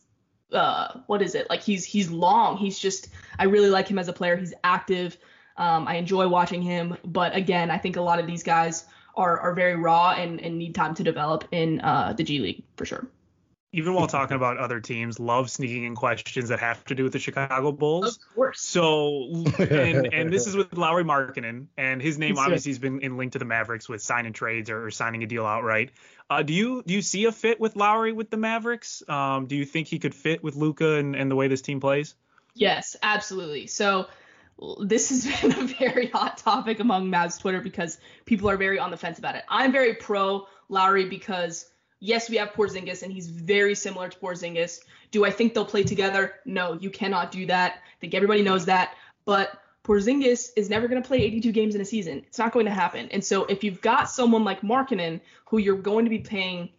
uh 0.52 1.00
what 1.06 1.22
is 1.22 1.34
it? 1.34 1.48
Like 1.48 1.62
he's 1.62 1.84
he's 1.84 2.10
long. 2.10 2.56
He's 2.56 2.78
just 2.78 3.08
I 3.38 3.44
really 3.44 3.70
like 3.70 3.88
him 3.88 3.98
as 3.98 4.08
a 4.08 4.12
player. 4.12 4.36
He's 4.36 4.54
active. 4.62 5.16
Um, 5.56 5.86
I 5.86 5.94
enjoy 5.96 6.26
watching 6.26 6.62
him, 6.62 6.96
but 7.04 7.36
again, 7.36 7.70
I 7.70 7.78
think 7.78 7.94
a 7.94 8.00
lot 8.00 8.18
of 8.18 8.26
these 8.26 8.42
guys 8.42 8.86
are 9.16 9.38
are 9.40 9.54
very 9.54 9.76
raw 9.76 10.12
and, 10.12 10.40
and 10.40 10.58
need 10.58 10.74
time 10.74 10.94
to 10.94 11.02
develop 11.02 11.44
in 11.52 11.80
uh, 11.80 12.12
the 12.12 12.24
G 12.24 12.38
League 12.38 12.64
for 12.76 12.84
sure 12.84 13.08
even 13.74 13.92
while 13.92 14.06
talking 14.06 14.36
about 14.36 14.56
other 14.56 14.78
teams, 14.78 15.18
love 15.18 15.50
sneaking 15.50 15.82
in 15.82 15.96
questions 15.96 16.48
that 16.50 16.60
have 16.60 16.84
to 16.84 16.94
do 16.94 17.02
with 17.02 17.12
the 17.12 17.18
Chicago 17.18 17.72
Bulls. 17.72 18.18
Of 18.18 18.34
course. 18.34 18.60
So, 18.60 19.44
and 19.58 20.14
and 20.14 20.32
this 20.32 20.46
is 20.46 20.54
with 20.54 20.72
Lauri 20.74 21.02
Markkanen, 21.02 21.66
and 21.76 22.00
his 22.00 22.16
name 22.16 22.38
obviously 22.38 22.70
has 22.70 22.78
been 22.78 23.00
in 23.00 23.16
linked 23.16 23.32
to 23.32 23.40
the 23.40 23.44
Mavericks 23.44 23.88
with 23.88 24.00
signing 24.00 24.32
trades 24.32 24.70
or, 24.70 24.86
or 24.86 24.90
signing 24.92 25.24
a 25.24 25.26
deal 25.26 25.44
outright. 25.44 25.90
Uh, 26.30 26.44
do 26.44 26.52
you 26.54 26.84
do 26.86 26.94
you 26.94 27.02
see 27.02 27.24
a 27.24 27.32
fit 27.32 27.58
with 27.58 27.74
Lowry 27.74 28.12
with 28.12 28.30
the 28.30 28.36
Mavericks? 28.36 29.02
Um, 29.08 29.46
do 29.46 29.56
you 29.56 29.64
think 29.64 29.88
he 29.88 29.98
could 29.98 30.14
fit 30.14 30.44
with 30.44 30.54
Luka 30.54 30.94
and, 30.94 31.16
and 31.16 31.28
the 31.28 31.36
way 31.36 31.48
this 31.48 31.60
team 31.60 31.80
plays? 31.80 32.14
Yes, 32.54 32.94
absolutely. 33.02 33.66
So 33.66 34.06
this 34.80 35.10
has 35.10 35.26
been 35.40 35.52
a 35.52 35.66
very 35.66 36.08
hot 36.08 36.38
topic 36.38 36.80
among 36.80 37.10
Mavs 37.10 37.40
Twitter 37.40 37.60
because 37.60 37.98
people 38.24 38.48
are 38.48 38.56
very 38.56 38.78
on 38.78 38.90
the 38.90 38.96
fence 38.96 39.18
about 39.18 39.34
it. 39.34 39.44
I'm 39.48 39.72
very 39.72 39.94
pro 39.94 40.46
Lauri 40.68 41.06
because 41.06 41.70
yes, 42.00 42.28
we 42.28 42.36
have 42.36 42.52
Porzingis 42.52 43.02
and 43.02 43.12
he's 43.12 43.28
very 43.28 43.74
similar 43.74 44.08
to 44.08 44.18
Porzingis. 44.18 44.80
Do 45.10 45.24
I 45.24 45.30
think 45.30 45.54
they'll 45.54 45.64
play 45.64 45.82
together? 45.82 46.34
No, 46.44 46.74
you 46.74 46.90
cannot 46.90 47.30
do 47.30 47.46
that. 47.46 47.74
I 47.74 48.00
think 48.00 48.14
everybody 48.14 48.42
knows 48.42 48.66
that. 48.66 48.94
But 49.24 49.58
Porzingis 49.84 50.50
is 50.56 50.70
never 50.70 50.88
going 50.88 51.02
to 51.02 51.06
play 51.06 51.22
82 51.22 51.52
games 51.52 51.74
in 51.74 51.80
a 51.80 51.84
season. 51.84 52.24
It's 52.26 52.38
not 52.38 52.52
going 52.52 52.66
to 52.66 52.72
happen. 52.72 53.08
And 53.10 53.24
so 53.24 53.44
if 53.44 53.64
you've 53.64 53.80
got 53.80 54.10
someone 54.10 54.44
like 54.44 54.62
Markkanen 54.62 55.20
who 55.46 55.58
you're 55.58 55.76
going 55.76 56.04
to 56.04 56.10
be 56.10 56.18
paying 56.18 56.70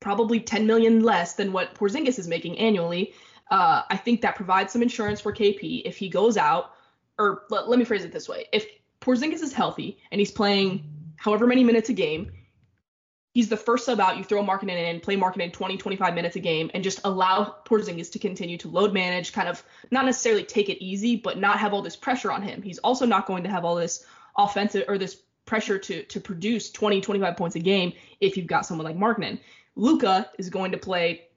probably 0.00 0.40
10 0.40 0.66
million 0.66 1.02
less 1.02 1.34
than 1.34 1.52
what 1.52 1.74
Porzingis 1.74 2.18
is 2.18 2.28
making 2.28 2.58
annually, 2.58 3.14
uh, 3.50 3.82
I 3.88 3.96
think 3.96 4.20
that 4.22 4.36
provides 4.36 4.72
some 4.72 4.82
insurance 4.82 5.20
for 5.20 5.32
KP 5.32 5.82
if 5.84 5.96
he 5.96 6.08
goes 6.08 6.36
out. 6.36 6.72
Or 7.18 7.44
let, 7.50 7.68
let 7.68 7.78
me 7.78 7.84
phrase 7.84 8.04
it 8.04 8.12
this 8.12 8.28
way: 8.28 8.46
if 8.52 8.66
Porzingis 9.00 9.42
is 9.42 9.52
healthy 9.52 9.98
and 10.10 10.20
he's 10.20 10.30
playing 10.30 10.84
however 11.16 11.46
many 11.46 11.64
minutes 11.64 11.88
a 11.88 11.92
game, 11.92 12.32
he's 13.32 13.48
the 13.48 13.56
first 13.56 13.84
sub 13.84 14.00
out. 14.00 14.16
You 14.16 14.24
throw 14.24 14.42
Markkanen 14.42 14.90
in, 14.90 15.00
play 15.00 15.16
Markkanen 15.16 15.52
20, 15.52 15.76
25 15.76 16.14
minutes 16.14 16.36
a 16.36 16.40
game, 16.40 16.70
and 16.74 16.84
just 16.84 17.00
allow 17.04 17.56
Porzingis 17.64 18.10
to 18.12 18.18
continue 18.18 18.56
to 18.58 18.68
load 18.68 18.92
manage, 18.92 19.32
kind 19.32 19.48
of 19.48 19.62
not 19.90 20.04
necessarily 20.04 20.44
take 20.44 20.68
it 20.68 20.82
easy, 20.84 21.16
but 21.16 21.38
not 21.38 21.58
have 21.58 21.72
all 21.72 21.82
this 21.82 21.96
pressure 21.96 22.30
on 22.30 22.42
him. 22.42 22.62
He's 22.62 22.78
also 22.78 23.06
not 23.06 23.26
going 23.26 23.44
to 23.44 23.50
have 23.50 23.64
all 23.64 23.74
this 23.74 24.04
offensive 24.36 24.84
or 24.88 24.98
this 24.98 25.22
pressure 25.46 25.78
to 25.78 26.02
to 26.04 26.20
produce 26.20 26.70
20, 26.70 27.00
25 27.00 27.36
points 27.36 27.56
a 27.56 27.60
game 27.60 27.92
if 28.20 28.36
you've 28.36 28.46
got 28.46 28.66
someone 28.66 28.84
like 28.84 28.96
Markkanen. 28.96 29.38
Luka 29.76 30.30
is 30.38 30.50
going 30.50 30.72
to 30.72 30.78
play 30.78 31.27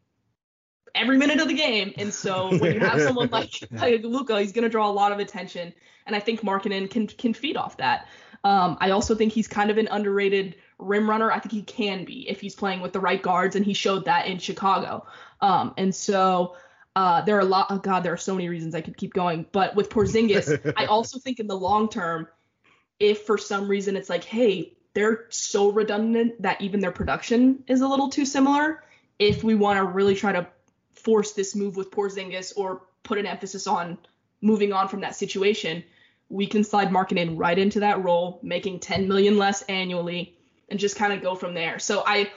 every 0.96 1.18
minute 1.18 1.40
of 1.40 1.48
the 1.48 1.54
game, 1.54 1.94
and 1.98 2.14
so 2.14 2.58
when 2.58 2.74
you 2.74 2.80
have 2.80 3.02
someone 3.02 3.30
like, 3.32 3.52
like 3.72 4.04
Luka, 4.04 4.40
he's 4.40 4.52
going 4.52 4.64
to 4.64 4.70
draw 4.70 4.90
a 4.90 4.92
lot 4.92 5.12
of 5.12 5.20
attention, 5.20 5.74
and 6.06 6.16
I 6.16 6.20
think 6.20 6.42
Markkanen 6.42 6.90
can 6.90 7.08
can 7.08 7.34
feed 7.34 7.58
off 7.58 7.78
that. 7.78 8.08
Um, 8.44 8.78
I 8.82 8.92
also 8.92 9.16
think 9.16 9.34
he's 9.34 9.48
kind 9.48 9.70
of 9.70 9.78
an 9.78 9.88
underrated 9.90 10.56
rim 10.80 11.10
runner. 11.10 11.32
I 11.32 11.40
think 11.40 11.52
he 11.52 11.62
can 11.62 12.06
be 12.06 12.28
if 12.28 12.42
he's 12.42 12.56
playing 12.56 12.82
with 12.82 12.94
the 12.94 13.00
right 13.00 13.22
guards, 13.22 13.56
and 13.56 13.66
he 13.66 13.74
showed 13.74 14.06
that 14.06 14.28
in 14.28 14.40
Chicago. 14.40 15.06
Um, 15.42 15.74
and 15.78 15.94
so 15.94 16.56
uh, 16.96 17.22
there 17.22 17.38
are 17.38 17.42
a 17.42 17.46
lot. 17.46 17.68
Oh 17.70 17.78
God, 17.78 18.04
there 18.04 18.14
are 18.14 18.18
so 18.18 18.36
many 18.36 18.50
reasons 18.50 18.76
I 18.76 18.82
could 18.82 18.98
keep 18.98 19.14
going. 19.14 19.46
But 19.52 19.76
with 19.76 19.90
Porzingis, 19.90 20.74
I 20.78 20.86
also 20.88 21.20
think 21.20 21.40
in 21.40 21.48
the 21.48 21.58
long 21.58 21.90
term, 21.90 22.28
if 23.00 23.24
for 23.24 23.38
some 23.38 23.68
reason 23.68 23.96
it's 23.96 24.10
like, 24.10 24.24
hey, 24.24 24.74
they're 24.94 25.26
so 25.30 25.72
redundant 25.72 26.42
that 26.42 26.62
even 26.62 26.80
their 26.80 26.92
production 26.92 27.64
is 27.68 27.82
a 27.82 27.88
little 27.88 28.10
too 28.10 28.26
similar. 28.26 28.84
If 29.20 29.44
we 29.44 29.56
want 29.56 29.78
to 29.78 29.86
really 29.86 30.16
try 30.16 30.32
to 30.32 30.48
force 31.04 31.34
this 31.34 31.56
move 31.56 31.76
with 31.76 31.92
Porzingis 31.92 32.54
or 32.56 32.84
put 33.04 33.18
an 33.18 33.26
emphasis 33.26 33.68
on 33.68 33.98
moving 34.42 34.74
on 34.74 34.88
from 34.88 35.02
that 35.02 35.16
situation, 35.16 35.84
we 36.30 36.48
can 36.48 36.64
slide 36.64 36.90
Markkanen 36.90 37.38
right 37.38 37.58
into 37.58 37.82
that 37.82 38.04
role, 38.04 38.40
making 38.42 38.80
10 38.80 39.08
million 39.08 39.38
less 39.38 39.62
annually, 39.64 40.36
and 40.70 40.80
just 40.80 40.96
kind 40.96 41.14
of 41.14 41.22
go 41.22 41.36
from 41.36 41.54
there. 41.54 41.80
So 41.80 42.04
I 42.06 42.32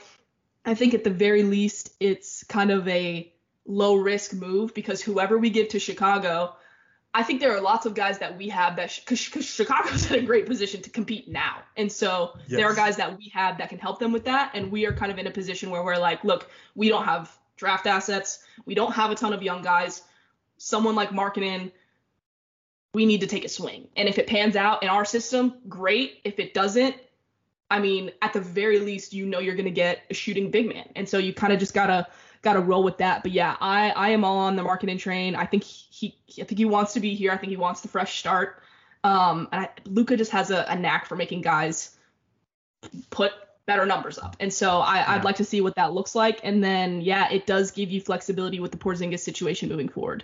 I 0.65 0.73
think 0.73 0.93
at 0.93 1.03
the 1.03 1.11
very 1.11 1.43
least 1.43 1.93
it's 1.99 2.43
kind 2.43 2.71
of 2.71 2.87
a 2.87 3.31
low 3.65 3.95
risk 3.95 4.33
move 4.33 4.73
because 4.73 5.01
whoever 5.01 5.37
we 5.37 5.49
give 5.49 5.69
to 5.69 5.79
Chicago, 5.79 6.55
I 7.13 7.23
think 7.23 7.39
there 7.39 7.55
are 7.55 7.61
lots 7.61 7.85
of 7.85 7.93
guys 7.93 8.19
that 8.19 8.37
we 8.37 8.49
have 8.49 8.75
that 8.75 8.99
because 8.99 9.19
Chicago's 9.19 10.11
in 10.11 10.19
a 10.19 10.25
great 10.25 10.45
position 10.45 10.81
to 10.81 10.89
compete 10.89 11.29
now, 11.29 11.59
and 11.77 11.89
so 11.89 12.37
yes. 12.47 12.57
there 12.57 12.67
are 12.67 12.75
guys 12.75 12.97
that 12.97 13.17
we 13.17 13.31
have 13.33 13.57
that 13.59 13.69
can 13.69 13.79
help 13.79 13.99
them 13.99 14.11
with 14.11 14.25
that, 14.25 14.51
and 14.53 14.71
we 14.71 14.85
are 14.85 14.93
kind 14.93 15.11
of 15.11 15.17
in 15.17 15.27
a 15.27 15.31
position 15.31 15.69
where 15.69 15.83
we're 15.83 15.97
like, 15.97 16.23
look, 16.23 16.49
we 16.75 16.89
don't 16.89 17.05
have 17.05 17.35
draft 17.55 17.87
assets, 17.87 18.39
we 18.65 18.75
don't 18.75 18.93
have 18.93 19.11
a 19.11 19.15
ton 19.15 19.33
of 19.33 19.43
young 19.43 19.61
guys. 19.61 20.03
Someone 20.57 20.95
like 20.95 21.09
Markkanen 21.09 21.71
we 22.95 23.05
need 23.05 23.19
to 23.19 23.27
take 23.27 23.43
a 23.43 23.49
swing. 23.49 23.89
And 23.97 24.07
if 24.07 24.17
it 24.17 24.25
pans 24.25 24.55
out 24.55 24.81
in 24.81 24.87
our 24.87 25.03
system, 25.03 25.55
great. 25.67 26.21
If 26.23 26.39
it 26.39 26.53
doesn't, 26.53 26.95
I 27.69 27.79
mean, 27.79 28.11
at 28.21 28.31
the 28.31 28.39
very 28.39 28.79
least, 28.79 29.11
you 29.11 29.25
know 29.25 29.39
you're 29.39 29.55
gonna 29.55 29.69
get 29.69 30.03
a 30.09 30.13
shooting 30.13 30.49
big 30.49 30.69
man, 30.69 30.87
and 30.95 31.07
so 31.07 31.17
you 31.17 31.33
kind 31.33 31.51
of 31.51 31.59
just 31.59 31.73
gotta 31.73 32.07
gotta 32.41 32.61
roll 32.61 32.83
with 32.83 32.97
that. 32.99 33.21
But 33.21 33.33
yeah, 33.33 33.57
I 33.59 33.89
I 33.89 34.09
am 34.09 34.23
all 34.23 34.37
on 34.37 34.55
the 34.55 34.63
Markkanen 34.63 34.97
train. 34.97 35.35
I 35.35 35.45
think 35.45 35.63
he, 35.63 36.15
he 36.25 36.41
I 36.41 36.45
think 36.45 36.57
he 36.57 36.63
wants 36.63 36.93
to 36.93 37.01
be 37.01 37.15
here. 37.15 37.31
I 37.31 37.37
think 37.37 37.49
he 37.49 37.57
wants 37.57 37.81
the 37.81 37.89
fresh 37.89 38.17
start. 38.17 38.61
Um, 39.03 39.49
and 39.51 39.67
Luka 39.85 40.15
just 40.15 40.31
has 40.31 40.49
a, 40.49 40.65
a, 40.67 40.75
knack 40.75 41.05
for 41.05 41.15
making 41.15 41.41
guys 41.41 41.95
put 43.11 43.33
better 43.65 43.85
numbers 43.85 44.17
up, 44.17 44.35
and 44.39 44.53
so 44.53 44.79
I, 44.79 44.97
yeah. 44.97 45.11
I'd 45.11 45.23
like 45.23 45.37
to 45.37 45.45
see 45.45 45.61
what 45.61 45.75
that 45.75 45.93
looks 45.93 46.15
like. 46.15 46.39
And 46.43 46.63
then 46.63 47.01
yeah, 47.01 47.31
it 47.31 47.45
does 47.45 47.71
give 47.71 47.91
you 47.91 48.01
flexibility 48.01 48.59
with 48.59 48.71
the 48.71 48.77
Porzingis 48.77 49.19
situation 49.19 49.69
moving 49.69 49.89
forward. 49.89 50.23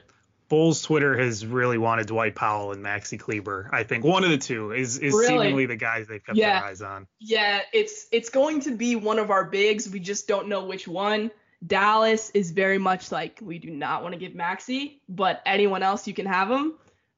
Bulls 0.52 0.82
Twitter 0.82 1.18
has 1.18 1.46
really 1.46 1.78
wanted 1.78 2.08
Dwight 2.08 2.36
Powell 2.36 2.74
and 2.74 2.84
Maxi 2.84 3.18
Kleber. 3.18 3.70
I 3.72 3.84
think 3.84 4.04
one 4.04 4.26
of 4.26 4.32
the 4.32 4.38
two 4.38 4.74
is 4.74 4.98
is 4.98 5.14
really? 5.14 5.28
seemingly 5.28 5.66
the 5.66 5.78
guys 5.78 6.08
they've 6.08 6.22
kept 6.22 6.38
yeah. 6.38 6.60
their 6.60 6.70
eyes 6.70 6.82
on. 6.82 7.08
Yeah, 7.20 7.62
it's 7.72 8.08
it's 8.12 8.28
going 8.28 8.60
to 8.62 8.72
be 8.72 8.98
one 8.98 9.18
of 9.18 9.32
our 9.32 9.46
bigs. 9.46 9.90
We 9.90 10.02
just 10.02 10.28
don't 10.28 10.50
know 10.50 10.66
which 10.66 10.90
one. 10.90 11.32
Dallas 11.66 12.32
is 12.32 12.52
very 12.52 12.80
much 12.80 13.14
like 13.14 13.40
we 13.42 13.60
do 13.60 13.70
not 13.70 14.04
want 14.04 14.14
to 14.14 14.20
give 14.20 14.34
Maxi, 14.34 15.00
but 15.08 15.42
anyone 15.46 15.84
else 15.84 16.06
you 16.06 16.14
can 16.14 16.26
have 16.26 16.52
him. 16.52 16.74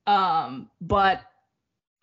Um, 0.06 0.70
but 0.80 1.22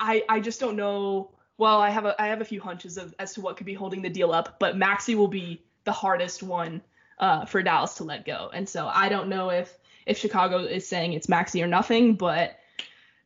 I 0.01 0.25
I 0.29 0.41
just 0.41 0.59
don't 0.59 0.77
know. 0.77 1.31
Well, 1.61 1.79
I 1.79 1.91
have 1.91 2.07
a 2.07 2.19
I 2.19 2.29
have 2.29 2.41
a 2.41 2.45
few 2.47 2.59
hunches 2.59 2.97
of 2.97 3.15
as 3.19 3.35
to 3.35 3.43
what 3.43 3.59
could 3.59 3.67
be 3.67 3.75
holding 3.75 4.01
the 4.01 4.09
deal 4.09 4.33
up, 4.33 4.59
but 4.59 4.77
Maxi 4.77 5.15
will 5.15 5.29
be 5.29 5.63
the 5.85 5.93
hardest 5.93 6.43
one 6.43 6.81
uh, 7.19 7.45
for 7.45 7.63
Dallas 7.63 7.97
to 7.97 8.05
let 8.05 8.25
go. 8.25 8.51
And 8.55 8.67
so 8.67 8.89
I 8.89 9.11
don't 9.11 9.29
know 9.29 9.51
if 9.51 9.77
if 10.07 10.17
Chicago 10.17 10.61
is 10.61 10.89
saying 10.89 11.13
it's 11.13 11.27
Maxi 11.27 11.63
or 11.63 11.67
nothing, 11.67 12.15
but 12.15 12.59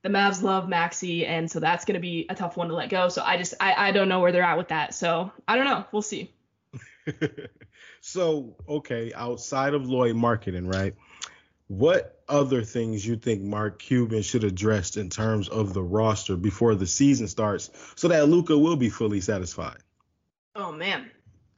the 0.02 0.08
Mavs 0.08 0.42
love 0.42 0.64
Maxi, 0.64 1.24
and 1.24 1.48
so 1.48 1.60
that's 1.60 1.84
going 1.84 1.94
to 1.94 2.00
be 2.00 2.26
a 2.28 2.34
tough 2.34 2.56
one 2.56 2.66
to 2.66 2.74
let 2.74 2.88
go. 2.88 3.08
So 3.08 3.22
I 3.22 3.36
just 3.36 3.54
I, 3.60 3.88
I 3.88 3.92
don't 3.92 4.08
know 4.08 4.18
where 4.18 4.32
they're 4.32 4.42
at 4.42 4.58
with 4.58 4.68
that. 4.68 4.94
So 4.94 5.30
I 5.46 5.54
don't 5.54 5.66
know. 5.66 5.84
We'll 5.92 6.02
see. 6.02 6.34
so 8.00 8.56
okay, 8.68 9.12
outside 9.14 9.74
of 9.74 9.88
Lauri 9.88 10.12
Markkanen, 10.12 10.74
right? 10.74 10.96
What 11.68 12.13
other 12.28 12.62
things 12.62 13.06
you 13.06 13.16
think 13.16 13.42
Mark 13.42 13.78
Cuban 13.78 14.22
should 14.22 14.44
address 14.44 14.96
in 14.96 15.10
terms 15.10 15.48
of 15.48 15.74
the 15.74 15.82
roster 15.82 16.36
before 16.36 16.74
the 16.74 16.86
season 16.86 17.28
starts, 17.28 17.70
so 17.96 18.08
that 18.08 18.28
Luka 18.28 18.58
will 18.58 18.76
be 18.76 18.88
fully 18.88 19.20
satisfied? 19.20 19.78
Oh 20.54 20.72
man, 20.72 21.10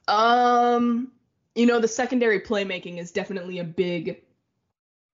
um, 0.09 1.13
you 1.55 1.67
know 1.67 1.81
the 1.81 1.89
secondary 1.89 2.41
playmaking 2.41 2.99
is 2.99 3.13
definitely 3.13 3.59
a 3.59 3.65
big 3.65 4.23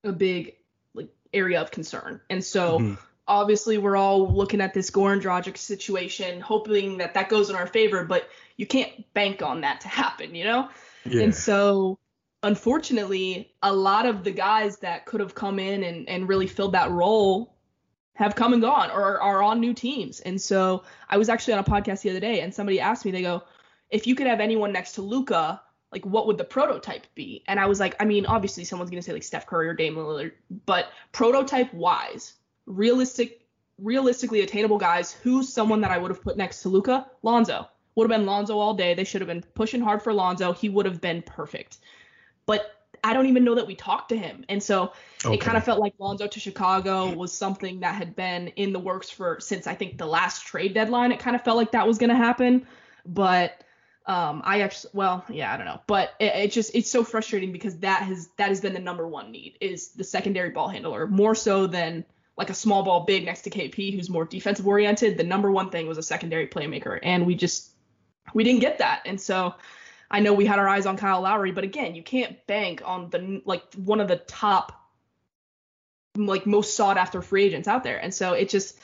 a 0.04 0.12
big 0.12 0.54
like 0.94 1.08
area 1.32 1.60
of 1.60 1.70
concern. 1.70 2.20
And 2.28 2.44
so 2.44 2.78
mm-hmm. 2.78 2.94
obviously 3.26 3.78
we're 3.78 3.96
all 3.96 4.32
looking 4.32 4.60
at 4.60 4.74
this 4.74 4.90
Goran 4.90 5.20
Dragic 5.20 5.56
situation, 5.56 6.40
hoping 6.40 6.98
that 6.98 7.14
that 7.14 7.28
goes 7.28 7.50
in 7.50 7.56
our 7.56 7.66
favor, 7.66 8.04
but 8.04 8.28
you 8.56 8.66
can't 8.66 8.90
bank 9.14 9.42
on 9.42 9.62
that 9.62 9.80
to 9.82 9.88
happen, 9.88 10.34
you 10.34 10.44
know? 10.44 10.68
Yeah. 11.04 11.22
And 11.22 11.34
so 11.34 11.98
unfortunately, 12.42 13.52
a 13.62 13.72
lot 13.72 14.07
of 14.07 14.24
the 14.24 14.31
guys 14.31 14.78
that 14.78 15.07
could 15.07 15.20
have 15.20 15.35
come 15.35 15.59
in 15.59 15.85
and, 15.85 16.09
and 16.09 16.28
really 16.28 16.46
filled 16.46 16.72
that 16.72 16.90
role 16.90 17.57
have 18.14 18.35
come 18.35 18.52
and 18.52 18.62
gone 18.62 18.90
or 18.90 19.20
are 19.20 19.42
on 19.42 19.61
new 19.61 19.72
teams. 19.72 20.20
And 20.20 20.40
so 20.40 20.85
I 21.09 21.16
was 21.16 21.28
actually 21.28 21.55
on 21.55 21.61
a 21.61 21.64
podcast 21.64 22.02
the 22.02 22.11
other 22.11 22.20
day 22.20 22.40
and 22.40 22.55
somebody 22.55 22.81
asked 22.81 23.05
me, 23.05 23.11
they 23.11 23.22
go, 23.22 23.42
if 23.90 24.07
you 24.07 24.14
could 24.14 24.26
have 24.26 24.40
anyone 24.40 24.72
next 24.72 24.92
to 24.92 25.02
Luka, 25.02 25.62
like 25.92 26.05
what 26.05 26.26
would 26.26 26.38
the 26.38 26.44
prototype 26.44 27.07
be? 27.14 27.42
And 27.46 27.61
I 27.61 27.66
was 27.66 27.81
like, 27.81 27.94
I 28.00 28.05
mean, 28.05 28.26
obviously 28.26 28.64
someone's 28.64 28.90
gonna 28.90 29.02
say 29.02 29.12
like 29.12 29.22
Steph 29.22 29.46
Curry 29.46 29.68
or 29.68 29.74
Damian 29.74 30.05
Lillard, 30.05 30.33
but 30.66 30.87
prototype 31.12 31.72
wise, 31.72 32.35
realistic, 32.66 33.40
realistically 33.78 34.40
attainable 34.40 34.78
guys, 34.78 35.12
who's 35.12 35.52
someone 35.52 35.81
that 35.83 35.90
I 35.90 35.98
would 35.98 36.11
have 36.11 36.22
put 36.22 36.37
next 36.37 36.62
to 36.62 36.68
Luka? 36.68 37.07
Lonzo. 37.22 37.68
Would 37.94 38.11
have 38.11 38.18
been 38.18 38.26
Lonzo 38.26 38.59
all 38.59 38.72
day. 38.72 38.94
They 38.94 39.05
should 39.05 39.20
have 39.20 39.28
been 39.28 39.44
pushing 39.55 39.83
hard 39.83 40.02
for 40.02 40.14
Lonzo. 40.14 40.52
He 40.52 40.70
would 40.70 40.87
have 40.87 41.02
been 41.02 41.20
perfect. 41.22 41.78
But 42.46 42.72
I 43.05 43.14
don't 43.14 43.26
even 43.26 43.44
know 43.44 43.55
that 43.57 43.66
we 43.66 43.74
talked 43.74 44.11
to 44.11 44.16
him. 44.16 44.44
And 44.48 44.62
so 44.62 44.92
okay. 45.24 45.35
it 45.35 45.40
kind 45.40 45.57
of 45.57 45.64
felt 45.64 45.81
like 45.81 45.94
Lonzo 45.98 46.26
to 46.26 46.40
Chicago 46.40 47.12
was 47.12 47.33
something 47.33 47.81
that 47.81 47.96
had 47.96 48.14
been 48.14 48.48
in 48.48 48.72
the 48.72 48.78
works 48.78 49.11
for 49.11 49.40
since 49.40 49.66
I 49.66 49.74
think 49.74 49.98
the 49.98 50.07
last 50.07 50.46
trade 50.46 50.74
deadline. 50.74 51.11
It 51.11 51.18
kind 51.18 51.35
of 51.35 51.42
felt 51.42 51.57
like 51.57 51.72
that 51.72 51.87
was 51.87 51.98
going 51.98 52.11
to 52.11 52.16
happen. 52.16 52.66
But 53.05 53.64
um, 54.07 54.42
I 54.44 54.61
actually, 54.61 54.90
well, 54.94 55.24
yeah, 55.28 55.52
I 55.52 55.57
don't 55.57 55.66
know, 55.66 55.81
but 55.87 56.14
it, 56.18 56.35
it, 56.35 56.52
just 56.52 56.74
it's 56.74 56.90
so 56.90 57.05
frustrating 57.05 57.52
because 57.52 57.78
that 57.78 58.02
has 58.02 58.28
that 58.37 58.48
has 58.48 58.61
been 58.61 58.72
the 58.72 58.81
number 58.81 59.07
one 59.07 59.31
need 59.31 59.57
is 59.61 59.90
the 59.90 60.02
secondary 60.02 60.50
ball 60.50 60.68
handler 60.68 61.07
more 61.07 61.37
so 61.37 61.68
than 61.68 62.05
like 62.37 62.50
a 62.50 62.55
small 62.55 62.83
ball 62.83 63.05
big 63.05 63.24
next 63.24 63.42
to 63.42 63.50
KP 63.50 63.94
who's 63.94 64.11
more 64.11 64.24
defensive 64.24 64.66
oriented. 64.66 65.18
The 65.18 65.24
number 65.24 65.52
one 65.52 65.70
thing 65.70 65.87
was 65.87 65.98
a 65.98 66.02
secondary 66.02 66.48
playmaker, 66.48 66.98
and 67.02 67.26
we 67.26 67.37
just 67.37 67.70
we 68.35 68.42
didn't 68.42 68.61
get 68.61 68.78
that, 68.78 69.02
and 69.07 69.20
so 69.20 69.55
I 70.12 70.20
know 70.20 70.35
we 70.35 70.44
had 70.44 70.59
our 70.59 70.68
eyes 70.68 70.87
on 70.87 70.96
Kyle 70.96 71.22
Lowry, 71.22 71.53
but 71.53 71.64
again, 71.64 71.94
you 71.94 72.03
can't 72.03 72.46
bank 72.46 72.83
on 72.85 73.11
the 73.11 73.42
like 73.44 73.62
one 73.75 74.01
of 74.01 74.09
the 74.09 74.16
top 74.16 74.79
like 76.16 76.44
most 76.44 76.77
sought 76.77 76.98
after 76.98 77.22
free 77.22 77.44
agents 77.44 77.66
out 77.66 77.83
there, 77.83 77.98
and 77.98 78.12
so 78.12 78.35
it 78.35 78.51
just 78.51 78.79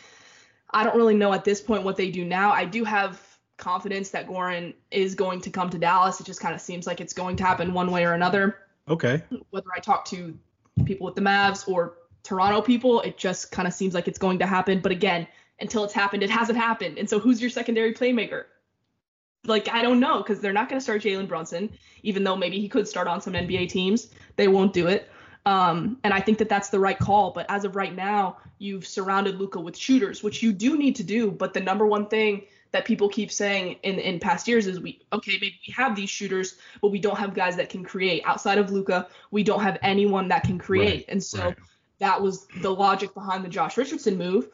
I 0.70 0.84
don't 0.84 0.96
really 0.96 1.14
know 1.14 1.32
at 1.32 1.44
this 1.44 1.60
point 1.60 1.82
what 1.82 1.96
they 1.96 2.10
do 2.10 2.24
now. 2.24 2.50
I 2.50 2.64
do 2.64 2.84
have 2.84 3.20
confidence 3.58 4.10
that 4.10 4.26
Goran 4.26 4.72
is 4.90 5.14
going 5.14 5.40
to 5.42 5.50
come 5.50 5.68
to 5.70 5.78
Dallas. 5.78 6.20
It 6.20 6.24
just 6.24 6.40
kind 6.40 6.54
of 6.54 6.60
seems 6.60 6.86
like 6.86 7.00
it's 7.00 7.12
going 7.12 7.36
to 7.36 7.44
happen 7.44 7.74
one 7.74 7.90
way 7.90 8.04
or 8.04 8.14
another. 8.14 8.56
Okay. 8.88 9.22
Whether 9.50 9.68
I 9.76 9.80
talk 9.80 10.06
to 10.06 10.38
people 10.84 11.04
with 11.06 11.14
the 11.14 11.20
Mavs 11.20 11.68
or 11.68 11.94
Toronto 12.22 12.62
people, 12.62 13.00
it 13.02 13.18
just 13.18 13.50
kind 13.52 13.68
of 13.68 13.74
seems 13.74 13.94
like 13.94 14.08
it's 14.08 14.18
going 14.18 14.38
to 14.38 14.46
happen. 14.46 14.80
But 14.80 14.92
again, 14.92 15.26
until 15.60 15.84
it's 15.84 15.92
happened, 15.92 16.22
it 16.22 16.30
hasn't 16.30 16.58
happened. 16.58 16.98
And 16.98 17.10
so 17.10 17.18
who's 17.18 17.40
your 17.40 17.50
secondary 17.50 17.92
playmaker? 17.92 18.44
Like, 19.44 19.68
I 19.68 19.82
don't 19.82 20.00
know 20.00 20.18
because 20.18 20.40
they're 20.40 20.52
not 20.52 20.68
going 20.68 20.78
to 20.78 20.82
start 20.82 21.02
Jalen 21.02 21.28
Brunson, 21.28 21.70
even 22.02 22.24
though 22.24 22.36
maybe 22.36 22.60
he 22.60 22.68
could 22.68 22.88
start 22.88 23.08
on 23.08 23.20
some 23.20 23.32
NBA 23.32 23.68
teams. 23.68 24.08
They 24.36 24.48
won't 24.48 24.72
do 24.72 24.86
it. 24.88 25.10
Um, 25.46 25.98
and 26.04 26.12
I 26.12 26.20
think 26.20 26.38
that 26.38 26.48
that's 26.48 26.68
the 26.68 26.80
right 26.80 26.98
call. 26.98 27.30
But 27.30 27.46
as 27.48 27.64
of 27.64 27.76
right 27.76 27.94
now, 27.94 28.38
you've 28.58 28.86
surrounded 28.86 29.36
Luka 29.36 29.58
with 29.58 29.76
shooters, 29.76 30.22
which 30.22 30.42
you 30.42 30.52
do 30.52 30.76
need 30.76 30.96
to 30.96 31.04
do. 31.04 31.30
But 31.30 31.54
the 31.54 31.60
number 31.60 31.86
one 31.86 32.08
thing 32.08 32.42
that 32.72 32.84
people 32.84 33.08
keep 33.08 33.32
saying 33.32 33.76
in 33.82 33.98
in 33.98 34.20
past 34.20 34.46
years 34.46 34.66
is 34.66 34.78
we 34.78 35.00
okay 35.12 35.32
maybe 35.40 35.58
we 35.66 35.72
have 35.72 35.96
these 35.96 36.10
shooters 36.10 36.56
but 36.82 36.90
we 36.90 36.98
don't 36.98 37.16
have 37.16 37.32
guys 37.32 37.56
that 37.56 37.70
can 37.70 37.82
create 37.82 38.22
outside 38.26 38.58
of 38.58 38.70
Luka. 38.70 39.08
we 39.30 39.42
don't 39.42 39.62
have 39.62 39.78
anyone 39.82 40.28
that 40.28 40.42
can 40.42 40.58
create 40.58 40.90
right, 40.96 41.04
and 41.08 41.22
so 41.22 41.44
right. 41.44 41.56
That 41.98 42.20
was 42.20 42.46
the 42.60 42.70
logic 42.70 43.14
behind 43.14 43.44
the 43.44 43.48
Josh 43.48 43.76
Richardson 43.76 44.16
move 44.16 44.48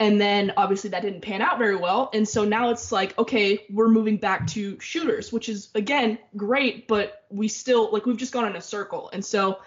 and 0.00 0.20
then 0.20 0.52
obviously 0.56 0.90
that 0.90 1.02
didn't 1.02 1.20
pan 1.20 1.42
out 1.42 1.58
very 1.58 1.76
well 1.76 2.10
and 2.14 2.26
so 2.26 2.44
now 2.44 2.70
it's 2.70 2.92
like 2.92 3.18
okay 3.18 3.64
we're 3.70 3.88
moving 3.88 4.16
back 4.16 4.46
to 4.46 4.78
shooters 4.80 5.32
which 5.32 5.48
is 5.48 5.70
again 5.74 6.18
great 6.36 6.86
but 6.86 7.24
we 7.30 7.48
still 7.48 7.90
like 7.92 8.06
we've 8.06 8.16
just 8.16 8.32
gone 8.32 8.46
in 8.46 8.56
a 8.56 8.60
circle 8.60 9.10
and 9.12 9.24
so 9.24 9.58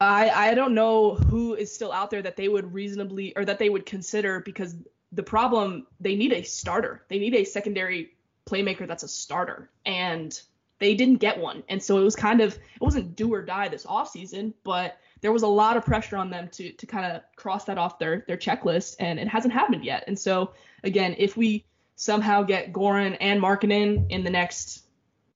I 0.00 0.30
I 0.50 0.54
don't 0.54 0.74
know 0.74 1.14
who 1.14 1.54
is 1.54 1.74
still 1.74 1.92
out 1.92 2.10
there 2.10 2.22
that 2.22 2.36
they 2.36 2.48
would 2.48 2.72
reasonably 2.72 3.32
or 3.36 3.44
that 3.44 3.58
they 3.58 3.70
would 3.70 3.86
consider 3.86 4.40
because 4.40 4.76
the 5.12 5.22
problem 5.22 5.86
they 6.00 6.14
need 6.14 6.32
a 6.32 6.42
starter. 6.42 7.04
They 7.08 7.18
need 7.18 7.34
a 7.34 7.44
secondary 7.44 8.14
playmaker 8.48 8.86
that's 8.86 9.02
a 9.02 9.08
starter. 9.08 9.70
And 9.84 10.38
they 10.78 10.94
didn't 10.94 11.16
get 11.16 11.38
one. 11.38 11.62
And 11.68 11.82
so 11.82 11.98
it 11.98 12.04
was 12.04 12.14
kind 12.14 12.40
of 12.40 12.54
it 12.54 12.80
wasn't 12.80 13.16
do 13.16 13.32
or 13.32 13.42
die 13.42 13.68
this 13.68 13.86
offseason, 13.86 14.52
but 14.62 14.98
there 15.20 15.32
was 15.32 15.42
a 15.42 15.48
lot 15.48 15.76
of 15.76 15.84
pressure 15.84 16.16
on 16.16 16.30
them 16.30 16.48
to 16.48 16.72
to 16.72 16.86
kind 16.86 17.06
of 17.12 17.22
cross 17.36 17.64
that 17.64 17.78
off 17.78 17.98
their 17.98 18.24
their 18.26 18.36
checklist 18.36 18.96
and 19.00 19.18
it 19.18 19.28
hasn't 19.28 19.52
happened 19.52 19.84
yet. 19.84 20.04
And 20.06 20.18
so 20.18 20.52
again, 20.84 21.14
if 21.18 21.36
we 21.36 21.64
somehow 21.96 22.42
get 22.42 22.72
Goran 22.72 23.16
and 23.20 23.40
Markkanen 23.40 24.10
in 24.10 24.24
the 24.24 24.30
next 24.30 24.82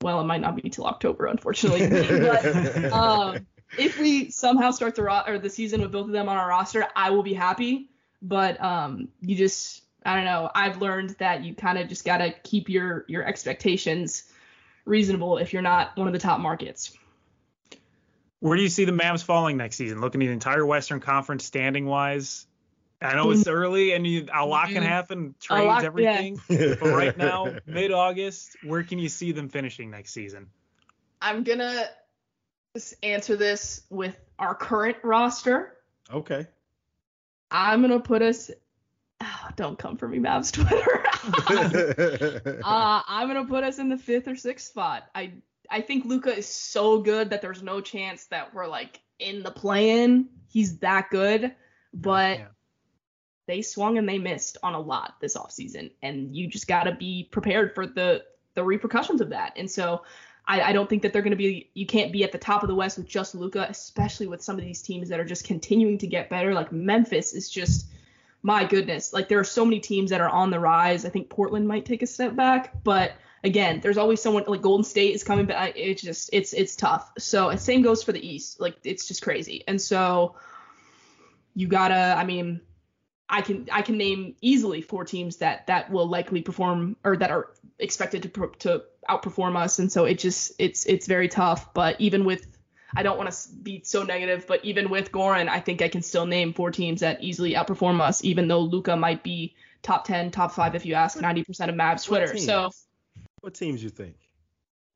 well, 0.03 0.21
it 0.21 0.25
might 0.25 0.41
not 0.41 0.57
be 0.57 0.71
till 0.71 0.87
October, 0.87 1.27
unfortunately. 1.27 1.87
but 2.21 2.91
um, 2.91 3.47
if 3.79 3.99
we 3.99 4.31
somehow 4.31 4.71
start 4.71 4.95
the 4.95 5.03
ro- 5.03 5.23
or 5.27 5.39
the 5.39 5.51
season 5.51 5.83
with 5.83 5.93
both 5.93 6.07
of 6.07 6.13
them 6.13 6.27
on 6.27 6.39
our 6.39 6.49
roster, 6.49 6.87
I 6.97 7.11
will 7.11 7.23
be 7.23 7.35
happy 7.35 7.91
but 8.23 8.63
um, 8.63 9.09
you 9.21 9.37
just 9.37 9.83
I 10.05 10.17
don't 10.17 10.25
know. 10.25 10.51
I've 10.55 10.81
learned 10.81 11.11
that 11.19 11.45
you 11.45 11.55
kind 11.55 11.79
of 11.79 11.89
just 11.89 12.05
gotta 12.05 12.35
keep 12.43 12.69
your 12.69 13.05
your 13.09 13.25
expectations 13.25 14.25
reasonable 14.85 15.39
if 15.39 15.53
you're 15.53 15.63
not 15.63 15.97
one 15.97 16.07
of 16.07 16.13
the 16.13 16.19
top 16.19 16.41
markets. 16.41 16.97
Where 18.41 18.57
do 18.57 18.63
you 18.63 18.69
see 18.69 18.85
the 18.85 18.93
Mavs 18.93 19.23
falling 19.23 19.57
next 19.57 19.77
season? 19.77 20.01
Looking 20.01 20.23
at 20.23 20.27
the 20.27 20.33
entire 20.33 20.65
Western 20.65 21.01
Conference 21.01 21.45
standing 21.45 21.87
wise, 21.87 22.47
I 23.03 23.15
know 23.15 23.31
it's 23.31 23.47
early 23.47 23.93
and 23.93 24.07
you, 24.07 24.27
a 24.33 24.45
lot 24.45 24.69
can 24.69 24.77
mm-hmm. 24.77 24.85
happen, 24.85 25.35
trades 25.41 25.67
lot, 25.67 25.85
everything. 25.85 26.41
Yeah. 26.49 26.75
but 26.81 26.91
right 26.91 27.17
now, 27.17 27.55
mid 27.67 27.93
August, 27.93 28.57
where 28.63 28.83
can 28.83 28.99
you 28.99 29.09
see 29.09 29.33
them 29.33 29.49
finishing 29.49 29.91
next 29.91 30.13
season? 30.13 30.49
I'm 31.23 31.43
gonna 31.43 31.87
just 32.75 32.95
answer 33.03 33.37
this 33.37 33.83
with 33.91 34.17
our 34.39 34.55
current 34.55 34.99
roster. 35.03 35.77
Okay. 36.13 36.47
I'm 37.51 37.81
gonna 37.81 38.01
put 38.01 38.23
us. 38.23 38.51
Oh, 39.23 39.49
don't 39.57 39.79
come 39.79 39.97
for 39.97 40.09
me, 40.09 40.19
Mavs 40.19 40.53
Twitter. 40.53 41.05
uh, 42.65 43.03
I'm 43.07 43.29
gonna 43.29 43.47
put 43.47 43.65
us 43.65 43.79
in 43.79 43.89
the 43.89 43.99
fifth 43.99 44.29
or 44.29 44.37
sixth 44.37 44.69
spot. 44.69 45.05
I 45.15 45.33
I 45.71 45.81
think 45.81 46.05
Luka 46.05 46.37
is 46.37 46.49
so 46.49 47.01
good 47.01 47.31
that 47.31 47.43
there's 47.43 47.63
no 47.63 47.81
chance 47.81 48.27
that 48.27 48.53
we're 48.53 48.67
like 48.67 49.01
in 49.19 49.43
the 49.43 49.51
play-in. 49.51 50.29
He's 50.49 50.79
that 50.79 51.11
good, 51.11 51.55
but 51.95 52.39
yeah. 52.39 52.47
they 53.47 53.63
swung 53.63 53.99
and 53.99 54.09
they 54.09 54.19
missed 54.19 54.59
on 54.63 54.75
a 54.75 54.81
lot 54.81 55.15
this 55.21 55.37
offseason, 55.37 55.93
and 56.03 56.37
you 56.37 56.49
just 56.49 56.67
gotta 56.67 56.93
be 56.93 57.29
prepared 57.31 57.75
for 57.75 57.87
the 57.87 58.25
the 58.55 58.65
repercussions 58.65 59.21
of 59.21 59.31
that. 59.31 59.53
And 59.57 59.71
so 59.71 60.03
I, 60.47 60.61
I 60.63 60.73
don't 60.73 60.91
think 60.91 61.03
that 61.03 61.13
they're 61.13 61.23
going 61.23 61.31
to 61.31 61.37
be. 61.37 61.71
You 61.75 61.87
can't 61.87 62.13
be 62.13 62.25
at 62.25 62.33
the 62.33 62.39
top 62.39 62.63
of 62.63 62.69
the 62.69 62.75
West 62.75 62.99
with 62.99 63.07
just 63.07 63.35
Luka, 63.37 63.67
especially 63.69 64.27
with 64.27 64.43
some 64.43 64.59
of 64.59 64.65
these 64.65 64.83
teams 64.83 65.09
that 65.09 65.21
are 65.21 65.25
just 65.25 65.45
continuing 65.45 65.99
to 65.99 66.09
get 66.09 66.29
better. 66.29 66.53
Like 66.53 66.73
Memphis 66.73 67.33
is 67.33 67.49
just, 67.49 67.87
my 68.43 68.65
goodness. 68.65 69.13
Like 69.13 69.29
there 69.29 69.39
are 69.39 69.45
so 69.45 69.65
many 69.65 69.79
teams 69.79 70.11
that 70.11 70.21
are 70.21 70.29
on 70.29 70.51
the 70.51 70.59
rise. 70.59 71.05
I 71.05 71.11
think 71.11 71.29
Portland 71.29 71.69
might 71.69 71.85
take 71.85 72.03
a 72.03 72.07
step 72.07 72.35
back, 72.35 72.83
but 72.83 73.13
again, 73.43 73.81
there's 73.81 73.99
always 73.99 74.21
someone 74.21 74.45
like 74.47 74.63
Golden 74.63 74.85
State 74.85 75.15
is 75.15 75.25
coming 75.25 75.47
back. 75.47 75.73
It's 75.77 76.03
just 76.03 76.31
it's 76.33 76.53
it's 76.53 76.77
tough. 76.77 77.11
So 77.19 77.55
same 77.57 77.83
goes 77.83 78.03
for 78.03 78.13
the 78.13 78.27
East. 78.27 78.61
Like 78.61 78.77
it's 78.85 79.07
just 79.07 79.23
crazy. 79.23 79.65
And 79.67 79.81
so 79.81 80.37
you 81.55 81.67
gotta. 81.69 82.15
I 82.17 82.25
mean, 82.25 82.61
I 83.29 83.43
can 83.43 83.69
I 83.73 83.83
can 83.83 83.97
name 83.97 84.37
easily 84.41 84.83
four 84.83 85.05
teams 85.05 85.37
that 85.39 85.67
that 85.69 85.91
will 85.91 86.07
likely 86.07 86.43
perform 86.43 86.97
or 87.05 87.17
that 87.17 87.31
are 87.31 87.53
expected 87.79 88.23
to 88.23 88.53
to 88.61 88.83
outperform 89.09 89.57
us, 89.57 89.79
and 89.79 89.91
so 89.91 90.05
it 90.05 90.19
just 90.19 90.53
it's 90.59 90.85
it's 90.87 91.07
very 91.07 91.29
tough. 91.29 91.73
But 91.75 92.01
even 92.01 92.25
with 92.25 92.47
I 92.95 93.03
don't 93.03 93.17
want 93.17 93.31
to 93.31 93.49
be 93.63 93.83
so 93.85 94.03
negative, 94.03 94.47
but 94.47 94.65
even 94.65 94.91
with 94.91 95.13
Goran, 95.13 95.49
I 95.49 95.61
think 95.61 95.81
I 95.81 95.89
can 95.89 96.03
still 96.03 96.27
name 96.27 96.53
four 96.53 96.71
teams 96.71 97.01
that 97.01 97.23
easily 97.23 97.55
outperform 97.55 98.01
us, 98.01 98.25
even 98.25 98.49
though 98.49 98.61
Luka 98.61 98.97
might 98.97 99.23
be 99.23 99.55
top 99.83 100.05
10, 100.05 100.31
top 100.31 100.53
five 100.53 100.75
if 100.75 100.85
you 100.85 100.95
ask 100.95 101.19
90% 101.19 101.69
of 101.69 101.75
Mavs 101.75 102.05
Twitter. 102.05 102.37
So, 102.37 102.71
what 103.41 103.55
teams 103.55 103.83
you 103.83 103.91
think? 103.91 104.17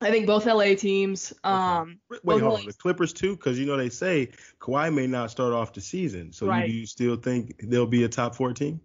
I 0.01 0.11
think 0.11 0.27
both 0.27 0.45
LA 0.45 0.75
teams. 0.75 1.33
Um, 1.45 1.99
okay. 2.13 2.21
Wait, 2.25 2.43
hold 2.43 2.61
on. 2.61 2.67
The 2.67 2.73
Clippers 2.75 3.13
too, 3.13 3.37
because 3.37 3.59
you 3.59 3.65
know 3.65 3.77
they 3.77 3.89
say 3.89 4.31
Kawhi 4.61 4.93
may 4.93 5.07
not 5.07 5.31
start 5.31 5.53
off 5.53 5.73
the 5.73 5.81
season. 5.81 6.33
So 6.33 6.47
right. 6.47 6.69
you, 6.69 6.81
you 6.81 6.87
still 6.87 7.17
think 7.17 7.59
they'll 7.63 7.87
be 7.87 8.05
a 8.05 8.09
top 8.09 8.35
four 8.35 8.53
team? 8.53 8.81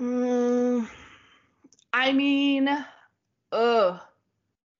Mm, 0.00 0.88
I 1.92 2.12
mean, 2.12 2.68
ugh, 3.52 4.00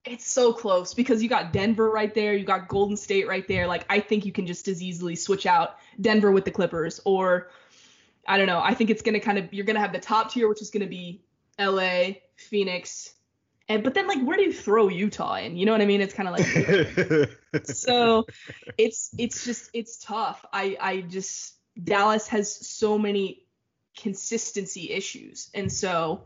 it's 0.05 0.27
so 0.27 0.53
close 0.53 0.95
because 0.95 1.23
you 1.23 1.29
got 1.29 1.53
Denver 1.53 1.91
right 1.91 2.15
there, 2.15 2.35
you 2.35 2.45
got 2.45 2.69
Golden 2.69 2.97
State 2.97 3.29
right 3.29 3.47
there. 3.47 3.67
Like 3.67 3.85
I 3.89 4.01
think 4.01 4.25
you 4.25 4.33
can 4.33 4.47
just 4.47 4.69
as 4.69 4.83
easily 4.83 5.17
switch 5.17 5.47
out 5.47 5.77
Denver 6.01 6.33
with 6.33 6.45
the 6.45 6.51
Clippers, 6.51 7.01
or 7.05 7.51
I 8.27 8.37
don't 8.37 8.47
know. 8.47 8.61
I 8.61 8.75
think 8.75 8.91
it's 8.91 9.03
gonna 9.03 9.21
kind 9.21 9.39
of 9.39 9.53
you're 9.53 9.65
gonna 9.67 9.81
have 9.81 9.93
the 9.93 10.01
top 10.01 10.33
tier, 10.33 10.49
which 10.49 10.63
is 10.63 10.71
gonna 10.71 10.87
be 10.87 11.23
LA, 11.59 12.15
Phoenix, 12.37 13.15
and 13.69 13.83
but 13.83 13.95
then 13.95 14.07
like 14.07 14.23
where 14.23 14.37
do 14.37 14.45
you 14.45 14.53
throw 14.53 14.89
Utah 14.89 15.37
in? 15.37 15.57
You 15.57 15.67
know 15.67 15.73
what 15.73 15.81
I 15.81 15.87
mean? 15.87 16.01
It's 16.01 16.15
kind 16.15 16.29
of 16.29 16.35
like 16.35 17.65
so 17.65 18.27
it's 18.79 19.11
it's 19.19 19.45
just 19.45 19.71
it's 19.73 19.99
tough. 19.99 20.45
I 20.53 20.77
I 20.81 21.01
just 21.01 21.55
Dallas 21.83 22.29
has 22.29 22.55
so 22.55 22.99
many 22.99 23.43
consistency 23.97 24.91
issues, 24.93 25.51
and 25.55 25.73
so 25.73 26.23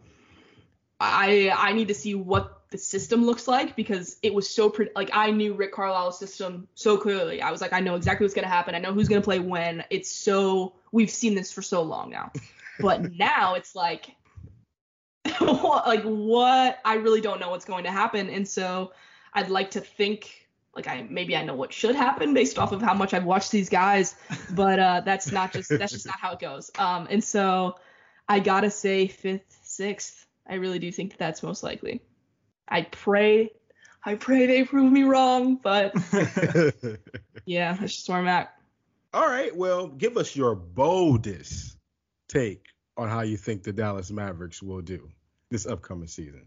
I 0.99 1.51
I 1.57 1.73
need 1.73 1.89
to 1.89 1.95
see 1.95 2.15
what 2.15 2.59
the 2.71 2.79
system 2.79 3.25
looks 3.25 3.49
like 3.49 3.75
because 3.75 4.17
it 4.23 4.33
was 4.33 4.49
so 4.49 4.71
pre- 4.71 4.91
like 4.95 5.11
I 5.13 5.31
knew 5.31 5.55
Rick 5.55 5.73
Carlisle's 5.73 6.19
system 6.19 6.69
so 6.75 6.99
clearly. 6.99 7.41
I 7.41 7.51
was 7.51 7.61
like 7.63 7.73
I 7.73 7.81
know 7.81 7.97
exactly 7.97 8.25
what's 8.25 8.35
gonna 8.35 8.49
happen. 8.49 8.75
I 8.75 8.79
know 8.79 8.93
who's 8.93 9.09
gonna 9.09 9.23
play 9.23 9.39
when. 9.39 9.83
It's 9.89 10.11
so 10.11 10.75
we've 10.93 11.11
seen 11.11 11.35
this 11.35 11.51
for 11.53 11.63
so 11.63 11.83
long 11.83 12.11
now, 12.11 12.33
but 12.81 13.13
now 13.19 13.55
it's 13.55 13.75
like 13.75 14.15
like 15.87 16.03
what 16.03 16.79
I 16.85 16.95
really 16.95 17.21
don't 17.21 17.41
know 17.41 17.51
what's 17.51 17.65
going 17.65 17.85
to 17.85 17.91
happen, 17.91 18.29
and 18.29 18.47
so 18.47 18.93
I'd 19.33 19.51
like 19.51 19.73
to 19.73 19.81
think 19.81 20.49
like 20.75 20.87
I 20.87 21.07
maybe 21.09 21.37
I 21.37 21.45
know 21.45 21.55
what 21.55 21.73
should 21.73 21.95
happen 21.95 22.35
based 22.35 22.59
off 22.59 22.73
of 22.73 22.83
how 22.83 22.95
much 22.95 23.15
I've 23.15 23.25
watched 23.25 23.51
these 23.51 23.69
guys, 23.69 24.15
but 24.51 24.79
uh, 24.79 25.01
that's 25.05 25.33
not 25.33 25.53
just 25.53 25.69
that's 25.71 25.93
just 25.93 26.07
not 26.07 26.19
how 26.19 26.33
it 26.33 26.39
goes. 26.39 26.71
Um, 26.79 27.07
and 27.11 27.23
so 27.23 27.77
I 28.29 28.41
gotta 28.41 28.71
say 28.71 29.09
fifth, 29.09 29.59
sixth. 29.63 30.27
I 30.49 30.55
really 30.55 30.79
do 30.79 30.91
think 30.93 31.11
that 31.11 31.19
that's 31.19 31.43
most 31.43 31.63
likely. 31.63 32.03
I 32.69 32.83
pray, 32.83 33.51
I 34.05 34.15
pray 34.15 34.47
they 34.47 34.65
prove 34.65 34.93
me 34.93 35.03
wrong, 35.03 35.57
but 35.57 35.95
yeah, 37.45 37.73
that's 37.75 37.97
just 37.97 38.09
where 38.09 38.19
I'm 38.19 38.29
at. 38.29 38.55
All 39.13 39.27
right, 39.27 39.55
well, 39.55 39.89
give 39.89 40.17
us 40.17 40.37
your 40.37 40.55
boldest 40.55 41.77
take 42.29 42.67
on 42.97 43.09
how 43.09 43.23
you 43.23 43.37
think 43.37 43.65
the 43.65 43.73
Dallas 43.73 44.11
Mavericks 44.11 44.63
will 44.63 44.83
do 44.83 45.09
this 45.51 45.67
upcoming 45.67 46.09
season. 46.09 46.47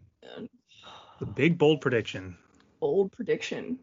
The 1.19 1.25
big 1.25 1.57
bold 1.57 1.81
prediction. 1.81 2.37
Bold 2.79 3.11
prediction. 3.11 3.79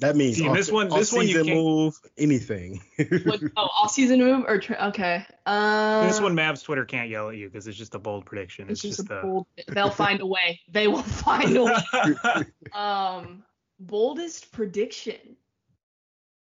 That 0.00 0.16
means 0.16 0.36
See, 0.36 0.48
off, 0.48 0.56
this 0.56 0.70
one- 0.70 0.88
this 0.88 1.12
one 1.12 1.22
you 1.22 1.34
season 1.34 1.46
can't- 1.46 1.58
move, 1.58 1.94
anything. 2.18 2.82
What, 3.24 3.40
oh, 3.56 3.68
all 3.76 3.88
season 3.88 4.18
move 4.18 4.44
or 4.48 4.58
tra- 4.58 4.88
okay. 4.88 5.24
Uh, 5.46 6.06
this 6.06 6.20
one, 6.20 6.34
Mavs 6.34 6.62
Twitter 6.64 6.84
can't 6.84 7.08
yell 7.08 7.28
at 7.30 7.36
you 7.36 7.48
because 7.48 7.66
it's 7.68 7.78
just 7.78 7.94
a 7.94 7.98
bold 8.00 8.26
prediction. 8.26 8.68
It's 8.68 8.84
It's, 8.84 8.96
just, 8.96 9.08
just, 9.08 9.10
a 9.10 9.22
bold. 9.22 9.46
They'll 9.68 9.90
find 9.90 10.20
a 10.20 10.26
way. 10.26 10.60
They 10.68 10.88
will 10.88 11.02
find 11.02 11.56
a 11.56 11.64
way. 11.64 12.44
Um, 12.74 13.44
boldest 13.78 14.50
prediction. 14.52 15.36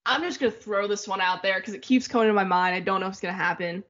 I'm 0.04 0.22
just 0.22 0.40
gonna 0.40 0.52
throw 0.52 0.86
this 0.86 1.08
one 1.08 1.20
out 1.20 1.42
there 1.42 1.58
because 1.58 1.74
it 1.74 1.82
keeps 1.82 2.06
coming 2.08 2.28
to 2.28 2.34
my 2.34 2.44
mind. 2.44 2.74
I 2.74 2.80
don't 2.80 3.00
know 3.00 3.06
if 3.06 3.12
it's 3.12 3.20
gonna 3.20 3.32
happen. 3.34 3.82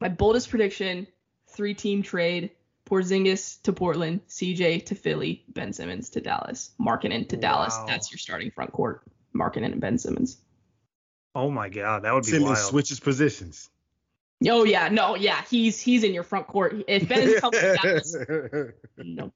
My 0.00 0.08
boldest 0.08 0.50
prediction: 0.50 1.06
three-team 1.48 2.02
trade. 2.02 2.50
Porzingis 2.86 3.62
to 3.62 3.72
Portland, 3.72 4.20
CJ 4.28 4.84
to 4.86 4.94
Philly, 4.94 5.44
Ben 5.48 5.72
Simmons 5.72 6.10
to 6.10 6.20
Dallas, 6.20 6.72
Markkanen 6.80 7.28
to 7.30 7.36
Dallas. 7.36 7.76
That's 7.86 8.12
your 8.12 8.18
starting 8.18 8.50
front 8.50 8.72
court. 8.72 9.02
Markkanen 9.34 9.72
and 9.72 9.80
Ben 9.80 9.98
Simmons. 9.98 10.38
oh 11.34 11.50
my 11.50 11.68
god, 11.68 12.02
that 12.04 12.12
would 12.14 12.24
be 12.24 12.30
Simmons 12.30 12.50
wild. 12.58 12.68
switches 12.70 13.00
positions. 13.00 13.70
Oh 14.46 14.64
yeah, 14.64 14.88
no, 14.88 15.14
yeah, 15.16 15.42
he's 15.50 15.80
he's 15.80 16.04
in 16.04 16.12
your 16.12 16.22
front 16.22 16.46
court. 16.46 16.84
If 16.86 17.08
Ben 17.08 17.40
comes 17.40 17.58
to 17.58 17.78
Dallas, 17.82 18.16
no. 18.98 19.32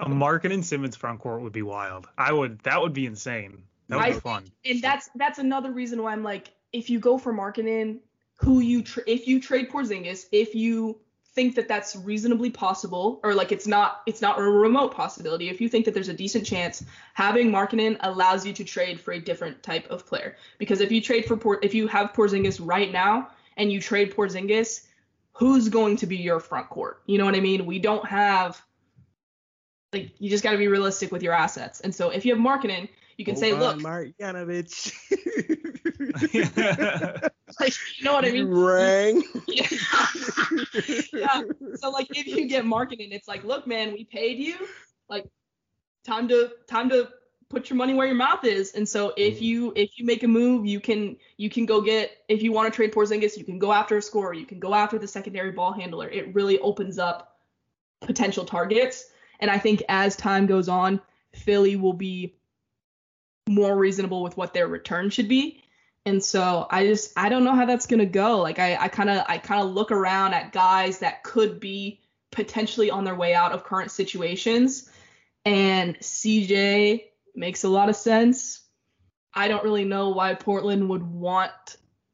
A 0.00 0.08
Markin 0.08 0.50
and 0.50 0.66
Simmons 0.66 0.96
front 0.96 1.20
court 1.20 1.42
would 1.42 1.52
be 1.52 1.62
wild. 1.62 2.08
I 2.18 2.32
would. 2.32 2.58
That 2.60 2.80
would 2.80 2.92
be 2.92 3.06
insane. 3.06 3.62
That 3.88 3.96
would 3.96 4.04
I 4.04 4.12
be 4.12 4.20
fun. 4.20 4.44
and 4.64 4.82
that's 4.82 5.08
that's 5.14 5.38
another 5.38 5.70
reason 5.70 6.02
why 6.02 6.12
I'm 6.12 6.24
like, 6.24 6.48
if 6.72 6.90
you 6.90 6.98
go 6.98 7.18
for 7.18 7.32
Markkanen, 7.32 8.00
who 8.36 8.60
you 8.60 8.82
tra- 8.82 9.04
if 9.06 9.28
you 9.28 9.40
trade 9.40 9.70
Porzingis, 9.70 10.24
if 10.32 10.54
you 10.56 10.98
think 11.34 11.54
that 11.54 11.68
that's 11.68 11.96
reasonably 11.96 12.50
possible, 12.50 13.20
or 13.22 13.34
like 13.34 13.52
it's 13.52 13.66
not 13.66 14.02
it's 14.06 14.20
not 14.20 14.38
a 14.38 14.42
remote 14.42 14.94
possibility, 14.94 15.48
if 15.48 15.60
you 15.60 15.68
think 15.68 15.84
that 15.86 15.94
there's 15.94 16.08
a 16.08 16.14
decent 16.14 16.44
chance, 16.44 16.84
having 17.14 17.50
Markkanen 17.50 17.96
allows 18.00 18.46
you 18.46 18.52
to 18.52 18.64
trade 18.64 19.00
for 19.00 19.12
a 19.12 19.20
different 19.20 19.62
type 19.62 19.90
of 19.90 20.06
player. 20.06 20.36
Because 20.58 20.80
if 20.80 20.92
you 20.92 21.00
trade 21.00 21.24
for 21.24 21.36
Por- 21.36 21.60
if 21.62 21.74
you 21.74 21.86
have 21.88 22.12
Porzingis 22.12 22.60
right 22.62 22.92
now 22.92 23.30
and 23.56 23.72
you 23.72 23.80
trade 23.80 24.14
Porzingis, 24.14 24.86
who's 25.32 25.68
going 25.68 25.96
to 25.96 26.06
be 26.06 26.18
your 26.18 26.38
front 26.38 26.68
court? 26.68 27.02
You 27.06 27.18
know 27.18 27.24
what 27.24 27.34
I 27.34 27.40
mean? 27.40 27.64
We 27.66 27.78
don't 27.78 28.06
have 28.06 28.62
like 29.92 30.12
you 30.18 30.28
just 30.28 30.44
got 30.44 30.52
to 30.52 30.58
be 30.58 30.68
realistic 30.68 31.12
with 31.12 31.22
your 31.22 31.32
assets. 31.32 31.80
And 31.80 31.94
so 31.94 32.10
if 32.10 32.26
you 32.26 32.34
have 32.34 32.44
Markkanen, 32.44 32.88
you 33.16 33.24
can 33.24 33.36
say, 33.36 33.52
look, 33.52 33.78
Marjanovic. 33.78 34.92
like 37.60 37.74
you 37.98 38.04
know 38.04 38.14
what 38.14 38.24
I 38.24 38.30
mean? 38.30 38.48
Rang. 38.48 39.22
Yeah. 39.46 39.66
yeah. 41.12 41.42
So 41.74 41.90
like 41.90 42.08
if 42.10 42.26
you 42.26 42.48
get 42.48 42.64
Markkanen, 42.64 43.12
it's 43.12 43.28
like, 43.28 43.44
look, 43.44 43.66
man, 43.66 43.92
we 43.92 44.04
paid 44.04 44.38
you. 44.38 44.56
Like 45.08 45.26
time 46.04 46.28
to 46.28 46.50
time 46.66 46.88
to 46.90 47.08
put 47.48 47.68
your 47.68 47.76
money 47.76 47.94
where 47.94 48.06
your 48.06 48.16
mouth 48.16 48.44
is. 48.44 48.72
And 48.72 48.88
so 48.88 49.12
if 49.16 49.34
Mm-hmm. 49.34 49.44
you 49.44 49.72
if 49.76 49.98
you 49.98 50.06
make 50.06 50.22
a 50.22 50.28
move, 50.28 50.66
you 50.66 50.80
can 50.80 51.16
you 51.36 51.50
can 51.50 51.66
go 51.66 51.80
get 51.80 52.10
if 52.28 52.42
you 52.42 52.52
want 52.52 52.72
to 52.72 52.76
trade 52.76 52.92
Porzingis, 52.92 53.36
you 53.36 53.44
can 53.44 53.58
go 53.58 53.72
after 53.72 53.98
a 53.98 54.02
scorer, 54.02 54.32
you 54.32 54.46
can 54.46 54.58
go 54.58 54.74
after 54.74 54.98
the 54.98 55.08
secondary 55.08 55.52
ball 55.52 55.72
handler. 55.72 56.08
It 56.08 56.34
really 56.34 56.58
opens 56.60 56.98
up 56.98 57.36
potential 58.00 58.44
targets. 58.44 59.06
And 59.40 59.50
I 59.50 59.58
think 59.58 59.82
as 59.88 60.16
time 60.16 60.46
goes 60.46 60.68
on, 60.68 61.00
Philly 61.34 61.76
will 61.76 61.92
be 61.92 62.36
more 63.48 63.76
reasonable 63.76 64.22
with 64.22 64.36
what 64.36 64.54
their 64.54 64.68
return 64.68 65.10
should 65.10 65.28
be. 65.28 65.62
And 66.04 66.22
so 66.22 66.66
I 66.70 66.86
just 66.86 67.12
I 67.16 67.28
don't 67.28 67.44
know 67.44 67.54
how 67.54 67.64
that's 67.64 67.86
gonna 67.86 68.06
go. 68.06 68.40
Like 68.40 68.58
I 68.58 68.76
I 68.76 68.88
kind 68.88 69.10
of 69.10 69.24
I 69.28 69.38
kind 69.38 69.62
of 69.62 69.72
look 69.72 69.92
around 69.92 70.34
at 70.34 70.52
guys 70.52 70.98
that 70.98 71.22
could 71.22 71.60
be 71.60 72.00
potentially 72.32 72.90
on 72.90 73.04
their 73.04 73.14
way 73.14 73.34
out 73.34 73.52
of 73.52 73.64
current 73.64 73.90
situations, 73.90 74.90
and 75.44 75.96
CJ 76.00 77.04
makes 77.36 77.62
a 77.64 77.68
lot 77.68 77.88
of 77.88 77.96
sense. 77.96 78.62
I 79.34 79.48
don't 79.48 79.64
really 79.64 79.84
know 79.84 80.10
why 80.10 80.34
Portland 80.34 80.88
would 80.88 81.02
want 81.02 81.52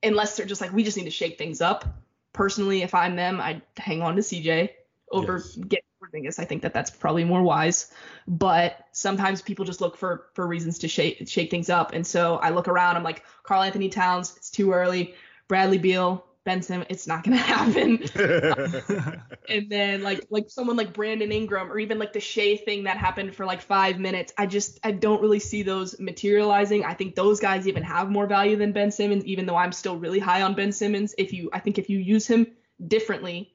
unless 0.03 0.37
they're 0.37 0.47
just 0.47 0.61
like 0.61 0.73
we 0.73 0.85
just 0.85 0.97
need 0.97 1.05
to 1.05 1.11
shake 1.11 1.39
things 1.39 1.61
up. 1.61 1.87
Personally, 2.35 2.83
if 2.83 2.95
I'm 2.95 3.17
them, 3.17 3.41
I'd 3.41 3.63
hang 3.77 4.03
on 4.03 4.17
to 4.17 4.23
CJ 4.23 4.71
over 5.11 5.39
Yes. 5.39 5.57
get 5.57 5.85
Porzingis. 6.13 6.39
I 6.39 6.45
think 6.45 6.63
that 6.63 6.75
that's 6.75 6.91
probably 6.91 7.25
more 7.25 7.43
wise. 7.43 7.91
But 8.27 8.87
sometimes 8.93 9.43
people 9.43 9.65
just 9.65 9.81
look 9.81 9.97
for 9.97 10.27
for 10.35 10.47
reasons 10.47 10.79
to 10.81 10.89
shake 10.89 11.29
shake 11.29 11.51
things 11.51 11.71
up. 11.71 11.93
And 11.93 12.07
so 12.07 12.37
I 12.37 12.51
look 12.51 12.69
around. 12.69 12.97
I'm 12.97 13.05
like 13.05 13.25
Karl-Anthony 13.43 13.89
Towns. 13.89 14.35
It's 14.37 14.51
too 14.51 14.73
early. 14.73 15.15
Bradley 15.49 15.79
Beal, 15.79 16.25
Ben 16.45 16.63
Simmons. 16.63 16.89
It's 16.91 17.07
not 17.07 17.25
gonna 17.25 17.37
happen. 17.39 18.03
and 19.49 19.71
then 19.71 20.03
like 20.03 20.27
like 20.31 20.51
someone 20.51 20.77
like 20.77 20.93
Brandon 20.93 21.33
Ingram 21.33 21.71
or 21.73 21.79
even 21.79 21.99
like 21.99 22.13
the 22.13 22.21
Shai 22.21 22.57
thing 22.57 22.85
that 22.85 22.97
happened 22.97 23.35
for 23.35 23.47
like 23.47 23.63
five 23.63 23.99
minutes. 23.99 24.33
I 24.37 24.47
just 24.47 24.79
I 24.85 24.93
don't 24.93 25.23
really 25.23 25.41
see 25.41 25.63
those 25.63 25.99
materializing. 25.99 26.85
I 26.85 26.95
think 26.95 27.15
those 27.15 27.41
guys 27.41 27.67
even 27.67 27.83
have 27.83 28.11
more 28.11 28.27
value 28.27 28.57
than 28.57 28.73
Ben 28.73 28.91
Simmons, 28.91 29.25
even 29.25 29.47
though 29.47 29.57
I'm 29.57 29.73
still 29.73 29.97
really 29.97 30.19
high 30.19 30.43
on 30.43 30.55
Ben 30.55 30.73
Simmons. 30.73 31.15
If 31.19 31.33
you 31.33 31.51
I 31.53 31.61
think 31.61 31.79
if 31.79 31.91
you 31.91 31.99
use 31.99 32.27
him 32.27 32.47
differently, 32.87 33.55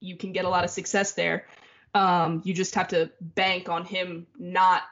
you 0.00 0.16
can 0.16 0.32
get 0.32 0.44
a 0.44 0.48
lot 0.48 0.64
of 0.64 0.70
success 0.70 1.12
there. 1.12 1.46
Um, 1.96 2.42
you 2.44 2.52
just 2.52 2.74
have 2.74 2.88
to 2.88 3.10
bank 3.20 3.68
on 3.70 3.84
him 3.84 4.26
not 4.38 4.82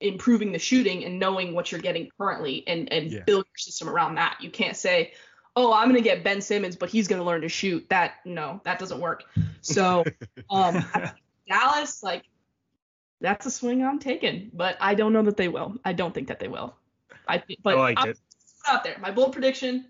improving 0.00 0.52
the 0.52 0.58
shooting 0.60 1.04
and 1.04 1.18
knowing 1.18 1.52
what 1.52 1.72
you're 1.72 1.80
getting 1.80 2.08
currently 2.16 2.62
and 2.68 2.92
and 2.92 3.10
Yeah. 3.10 3.24
build 3.26 3.44
your 3.46 3.56
system 3.58 3.88
around 3.88 4.14
that. 4.14 4.38
You 4.40 4.48
can't 4.50 4.76
say, 4.76 5.14
"Oh, 5.56 5.72
I'm 5.72 5.88
going 5.90 6.00
to 6.00 6.08
get 6.08 6.22
Ben 6.22 6.40
Simmons, 6.40 6.76
but 6.76 6.90
he's 6.90 7.08
going 7.08 7.20
to 7.20 7.26
learn 7.26 7.40
to 7.40 7.48
shoot." 7.48 7.88
That 7.88 8.14
no, 8.24 8.60
that 8.64 8.78
doesn't 8.78 9.00
work. 9.00 9.24
So, 9.62 10.04
um 10.50 10.84
Dallas 11.48 12.02
like 12.04 12.22
that's 13.20 13.46
a 13.46 13.50
swing 13.50 13.82
I'm 13.84 13.98
taking, 13.98 14.50
but 14.54 14.76
I 14.80 14.94
don't 14.94 15.12
know 15.12 15.22
that 15.22 15.36
they 15.36 15.48
will. 15.48 15.74
I 15.84 15.92
don't 15.92 16.14
think 16.14 16.28
that 16.28 16.38
they 16.38 16.46
will. 16.48 16.76
I 17.26 17.38
thi- 17.38 17.58
but 17.64 17.74
I 17.76 17.80
like 17.80 17.98
I'm 17.98 18.10
it. 18.10 18.18
out 18.68 18.84
there. 18.84 18.96
My 19.00 19.10
bold 19.10 19.32
prediction 19.32 19.86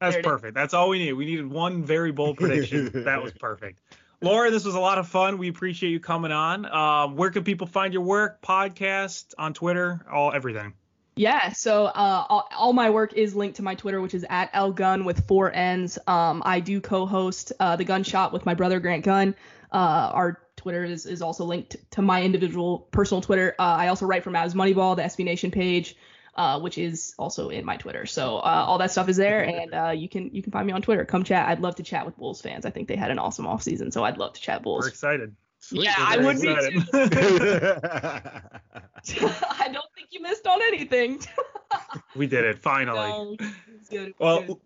That's 0.00 0.14
There 0.14 0.20
it 0.20 0.24
is. 0.26 0.30
perfect. 0.32 0.54
That's 0.54 0.72
all 0.72 0.88
we 0.88 0.98
needed. 1.00 1.12
We 1.12 1.26
needed 1.26 1.46
one 1.50 1.84
very 1.84 2.10
bold 2.10 2.38
prediction. 2.38 2.90
that 3.04 3.22
was 3.22 3.32
perfect. 3.32 3.82
Laura, 4.22 4.50
this 4.50 4.66
was 4.66 4.74
a 4.74 4.80
lot 4.80 4.98
of 4.98 5.08
fun. 5.08 5.38
We 5.38 5.48
appreciate 5.48 5.90
you 5.90 6.00
coming 6.00 6.30
on. 6.30 6.66
Um, 6.66 7.16
where 7.16 7.30
can 7.30 7.42
people 7.42 7.66
find 7.66 7.94
your 7.94 8.02
work, 8.02 8.42
podcast, 8.42 9.32
on 9.38 9.54
Twitter, 9.54 10.04
all 10.12 10.30
everything? 10.32 10.74
Yeah, 11.16 11.52
so 11.52 11.86
uh, 11.86 12.26
all, 12.28 12.48
all 12.54 12.72
my 12.74 12.90
work 12.90 13.14
is 13.14 13.34
linked 13.34 13.56
to 13.56 13.62
my 13.62 13.74
Twitter, 13.74 14.00
which 14.00 14.14
is 14.14 14.26
at 14.28 14.52
lgun 14.52 15.04
with 15.04 15.26
four 15.26 15.50
N's. 15.52 15.98
Um, 16.06 16.42
I 16.44 16.60
do 16.60 16.80
co-host 16.82 17.52
uh, 17.60 17.76
the 17.76 17.84
Gun 17.84 18.02
Shop 18.02 18.32
with 18.32 18.44
my 18.44 18.54
brother 18.54 18.78
Grant 18.78 19.04
Gunn. 19.04 19.34
Uh, 19.72 20.10
our 20.12 20.42
Twitter 20.56 20.84
is, 20.84 21.06
is 21.06 21.22
also 21.22 21.44
linked 21.44 21.76
to 21.92 22.02
my 22.02 22.22
individual 22.22 22.80
personal 22.90 23.22
Twitter. 23.22 23.54
Uh, 23.58 23.62
I 23.62 23.88
also 23.88 24.04
write 24.04 24.22
for 24.22 24.30
Mavs 24.30 24.54
Moneyball, 24.54 24.96
the 24.96 25.02
SB 25.02 25.24
Nation 25.24 25.50
page, 25.50 25.96
uh, 26.34 26.60
which 26.60 26.78
is 26.78 27.14
also 27.18 27.48
in 27.48 27.64
my 27.64 27.76
Twitter. 27.76 28.06
So 28.06 28.36
uh, 28.36 28.64
all 28.66 28.78
that 28.78 28.90
stuff 28.90 29.08
is 29.08 29.16
there, 29.16 29.42
and 29.60 29.74
uh, 29.74 29.90
you 29.90 30.08
can 30.08 30.34
you 30.34 30.42
can 30.42 30.52
find 30.52 30.66
me 30.66 30.72
on 30.72 30.82
Twitter. 30.82 31.04
Come 31.04 31.24
chat. 31.24 31.48
I'd 31.48 31.60
love 31.60 31.76
to 31.76 31.82
chat 31.82 32.06
with 32.06 32.16
Bulls 32.16 32.40
fans. 32.40 32.66
I 32.66 32.70
think 32.70 32.88
they 32.88 32.96
had 32.96 33.10
an 33.10 33.18
awesome 33.18 33.46
offseason, 33.46 33.92
so 33.92 34.04
I'd 34.04 34.18
love 34.18 34.34
to 34.34 34.40
chat 34.40 34.62
Bulls. 34.62 34.78
We're 34.78 34.82
Bulls. 34.82 34.92
excited. 34.92 35.36
Yeah, 35.72 35.94
We're 35.98 36.04
I 36.04 36.16
very 36.16 36.26
would 36.26 36.40
be 36.40 36.48
excited. 36.48 36.88
I 39.50 39.68
don't 39.68 39.92
think 39.94 40.08
you 40.10 40.22
missed 40.22 40.46
on 40.46 40.60
anything. 40.62 41.20
we 42.16 42.26
did 42.26 42.44
it 42.44 42.58
finally. 42.58 42.98
No, 42.98 43.36
it's 43.76 43.88
good. 43.88 44.08
It's 44.08 44.18
well, 44.18 44.42
good. 44.42 44.56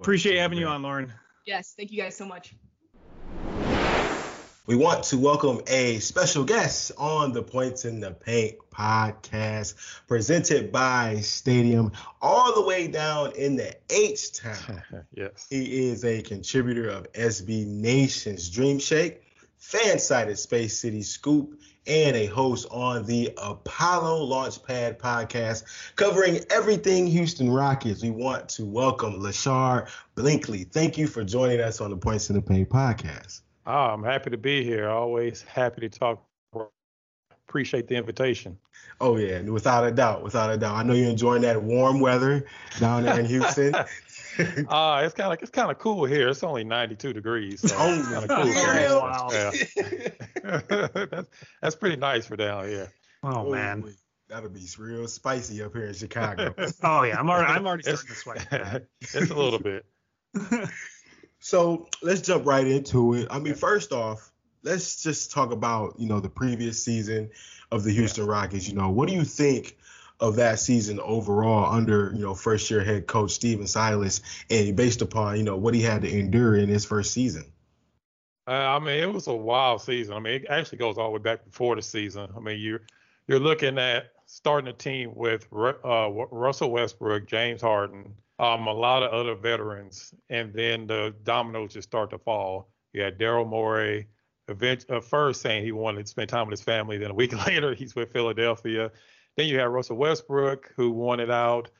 appreciate 0.00 0.38
having 0.38 0.58
you 0.58 0.66
on, 0.66 0.82
Lauren. 0.82 1.12
Yes, 1.46 1.74
thank 1.76 1.90
you 1.90 2.02
guys 2.02 2.14
so 2.14 2.26
much. 2.26 2.54
We 4.68 4.76
want 4.76 5.04
to 5.04 5.16
welcome 5.16 5.62
a 5.66 5.98
special 5.98 6.44
guest 6.44 6.92
on 6.98 7.32
the 7.32 7.42
Points 7.42 7.86
in 7.86 8.00
the 8.00 8.10
Paint 8.10 8.56
podcast, 8.70 9.76
presented 10.06 10.70
by 10.70 11.20
Stadium, 11.20 11.90
all 12.20 12.54
the 12.54 12.60
way 12.60 12.86
down 12.86 13.32
in 13.32 13.56
the 13.56 13.74
H 13.88 14.34
Town. 14.34 14.82
yes. 15.14 15.46
He 15.48 15.88
is 15.88 16.04
a 16.04 16.20
contributor 16.20 16.90
of 16.90 17.10
SB 17.14 17.66
Nation's 17.66 18.50
Dream 18.50 18.78
Shake, 18.78 19.22
fan 19.56 19.98
site 19.98 20.28
at 20.28 20.38
Space 20.38 20.78
City 20.78 21.00
Scoop, 21.00 21.58
and 21.86 22.14
a 22.14 22.26
host 22.26 22.66
on 22.70 23.06
the 23.06 23.32
Apollo 23.38 24.26
Launchpad 24.26 24.98
podcast, 24.98 25.64
covering 25.96 26.40
everything 26.50 27.06
Houston 27.06 27.50
Rockets. 27.50 28.02
We 28.02 28.10
want 28.10 28.50
to 28.50 28.66
welcome 28.66 29.14
Lashard 29.14 29.88
Blinkley. 30.14 30.70
Thank 30.70 30.98
you 30.98 31.06
for 31.06 31.24
joining 31.24 31.62
us 31.62 31.80
on 31.80 31.88
the 31.88 31.96
Points 31.96 32.28
in 32.28 32.36
the 32.36 32.42
Paint 32.42 32.68
podcast. 32.68 33.40
Oh, 33.68 33.90
I'm 33.90 34.02
happy 34.02 34.30
to 34.30 34.38
be 34.38 34.64
here. 34.64 34.88
Always 34.88 35.42
happy 35.42 35.82
to 35.82 35.90
talk. 35.90 36.24
Appreciate 37.46 37.86
the 37.86 37.96
invitation. 37.96 38.58
Oh 38.98 39.16
yeah, 39.18 39.42
without 39.42 39.86
a 39.86 39.90
doubt, 39.90 40.22
without 40.22 40.50
a 40.50 40.56
doubt. 40.56 40.74
I 40.74 40.82
know 40.82 40.94
you're 40.94 41.10
enjoying 41.10 41.42
that 41.42 41.62
warm 41.62 42.00
weather 42.00 42.46
down 42.80 43.04
there 43.04 43.20
in 43.20 43.26
Houston. 43.26 43.74
uh, 43.74 45.02
it's 45.04 45.14
kind 45.14 45.32
of 45.32 45.38
it's 45.42 45.50
kind 45.50 45.70
of 45.70 45.78
cool 45.78 46.06
here. 46.06 46.28
It's 46.28 46.42
only 46.42 46.64
92 46.64 47.12
degrees. 47.12 47.60
So 47.60 47.76
Oh, 47.78 47.94
it's 47.94 48.26
cool. 48.26 49.00
Wow. 49.00 49.28
Yeah. 49.30 49.50
that's, 51.10 51.28
that's 51.60 51.76
pretty 51.76 51.96
nice 51.96 52.24
for 52.24 52.36
down 52.36 52.68
here. 52.68 52.90
Oh 53.22 53.50
man. 53.50 53.82
Holy, 53.82 53.94
That'll 54.30 54.50
be 54.50 54.66
real 54.78 55.08
spicy 55.08 55.62
up 55.62 55.74
here 55.74 55.86
in 55.86 55.94
Chicago. 55.94 56.54
Oh 56.82 57.02
yeah. 57.02 57.18
I'm 57.18 57.28
already 57.28 57.52
I'm 57.52 57.66
already 57.66 57.82
starting 57.82 58.08
to 58.08 58.14
sweat. 58.14 58.46
it's 59.02 59.14
a 59.14 59.34
little 59.34 59.58
bit. 59.58 59.84
So 61.48 61.88
let's 62.02 62.20
jump 62.20 62.44
right 62.44 62.66
into 62.66 63.14
it. 63.14 63.28
I 63.30 63.38
mean, 63.38 63.54
first 63.54 63.90
off, 63.90 64.30
let's 64.64 65.02
just 65.02 65.30
talk 65.30 65.50
about 65.50 65.98
you 65.98 66.06
know 66.06 66.20
the 66.20 66.28
previous 66.28 66.84
season 66.84 67.30
of 67.70 67.84
the 67.84 67.90
Houston 67.90 68.26
Rockets. 68.26 68.68
You 68.68 68.74
know, 68.74 68.90
what 68.90 69.08
do 69.08 69.14
you 69.14 69.24
think 69.24 69.78
of 70.20 70.36
that 70.36 70.58
season 70.58 71.00
overall 71.00 71.74
under 71.74 72.12
you 72.14 72.20
know 72.20 72.34
first 72.34 72.70
year 72.70 72.84
head 72.84 73.06
coach 73.06 73.30
Stephen 73.30 73.66
Silas, 73.66 74.20
and 74.50 74.76
based 74.76 75.00
upon 75.00 75.38
you 75.38 75.42
know 75.42 75.56
what 75.56 75.72
he 75.72 75.80
had 75.80 76.02
to 76.02 76.18
endure 76.18 76.54
in 76.54 76.68
his 76.68 76.84
first 76.84 77.14
season? 77.14 77.50
Uh, 78.46 78.50
I 78.50 78.78
mean, 78.78 79.02
it 79.02 79.10
was 79.10 79.26
a 79.26 79.34
wild 79.34 79.80
season. 79.80 80.16
I 80.16 80.20
mean, 80.20 80.34
it 80.42 80.46
actually 80.50 80.76
goes 80.76 80.98
all 80.98 81.06
the 81.06 81.12
way 81.12 81.22
back 81.22 81.46
before 81.46 81.76
the 81.76 81.82
season. 81.82 82.28
I 82.36 82.40
mean, 82.40 82.60
you're 82.60 82.82
you're 83.26 83.40
looking 83.40 83.78
at 83.78 84.12
starting 84.26 84.68
a 84.68 84.74
team 84.74 85.12
with 85.14 85.46
uh, 85.50 86.10
Russell 86.10 86.72
Westbrook, 86.72 87.26
James 87.26 87.62
Harden, 87.62 88.16
um, 88.38 88.66
a 88.66 88.72
lot 88.72 89.02
of 89.02 89.12
other 89.12 89.34
veterans, 89.34 90.14
and 90.30 90.52
then 90.52 90.86
the 90.86 91.14
dominoes 91.24 91.72
just 91.72 91.88
start 91.88 92.10
to 92.10 92.18
fall. 92.18 92.70
You 92.92 93.02
had 93.02 93.18
Daryl 93.18 93.46
Morey, 93.48 94.06
event, 94.48 94.86
uh, 94.88 95.00
first 95.00 95.42
saying 95.42 95.64
he 95.64 95.72
wanted 95.72 96.06
to 96.06 96.10
spend 96.10 96.28
time 96.28 96.46
with 96.46 96.58
his 96.58 96.64
family. 96.64 96.98
Then 96.98 97.10
a 97.10 97.14
week 97.14 97.32
later, 97.46 97.74
he's 97.74 97.94
with 97.94 98.12
Philadelphia. 98.12 98.90
Then 99.36 99.46
you 99.46 99.58
had 99.58 99.68
Russell 99.68 99.96
Westbrook, 99.96 100.72
who 100.76 100.90
wanted 100.90 101.30
out. 101.30 101.70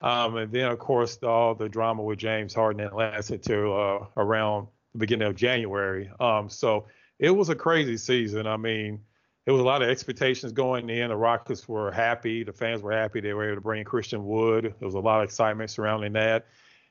Um, 0.00 0.36
and 0.36 0.52
then, 0.52 0.70
of 0.70 0.78
course, 0.78 1.18
all 1.22 1.54
the 1.54 1.68
drama 1.68 2.02
with 2.02 2.18
James 2.18 2.52
Harden 2.52 2.82
that 2.82 2.94
lasted 2.94 3.42
to 3.44 3.72
uh, 3.72 4.06
around 4.16 4.68
the 4.92 4.98
beginning 4.98 5.28
of 5.28 5.34
January. 5.34 6.10
Um, 6.20 6.48
so 6.48 6.86
it 7.18 7.30
was 7.30 7.48
a 7.48 7.54
crazy 7.54 7.96
season. 7.96 8.46
I 8.46 8.56
mean, 8.56 9.00
there 9.44 9.52
was 9.54 9.60
a 9.60 9.64
lot 9.64 9.82
of 9.82 9.88
expectations 9.88 10.52
going 10.52 10.88
in. 10.88 11.08
The 11.10 11.16
Rockets 11.16 11.68
were 11.68 11.90
happy. 11.90 12.44
The 12.44 12.52
fans 12.52 12.82
were 12.82 12.92
happy. 12.92 13.20
They 13.20 13.34
were 13.34 13.44
able 13.46 13.56
to 13.56 13.60
bring 13.60 13.84
Christian 13.84 14.24
Wood. 14.26 14.64
There 14.78 14.86
was 14.86 14.94
a 14.94 15.00
lot 15.00 15.20
of 15.20 15.24
excitement 15.24 15.70
surrounding 15.70 16.14
that. 16.14 16.46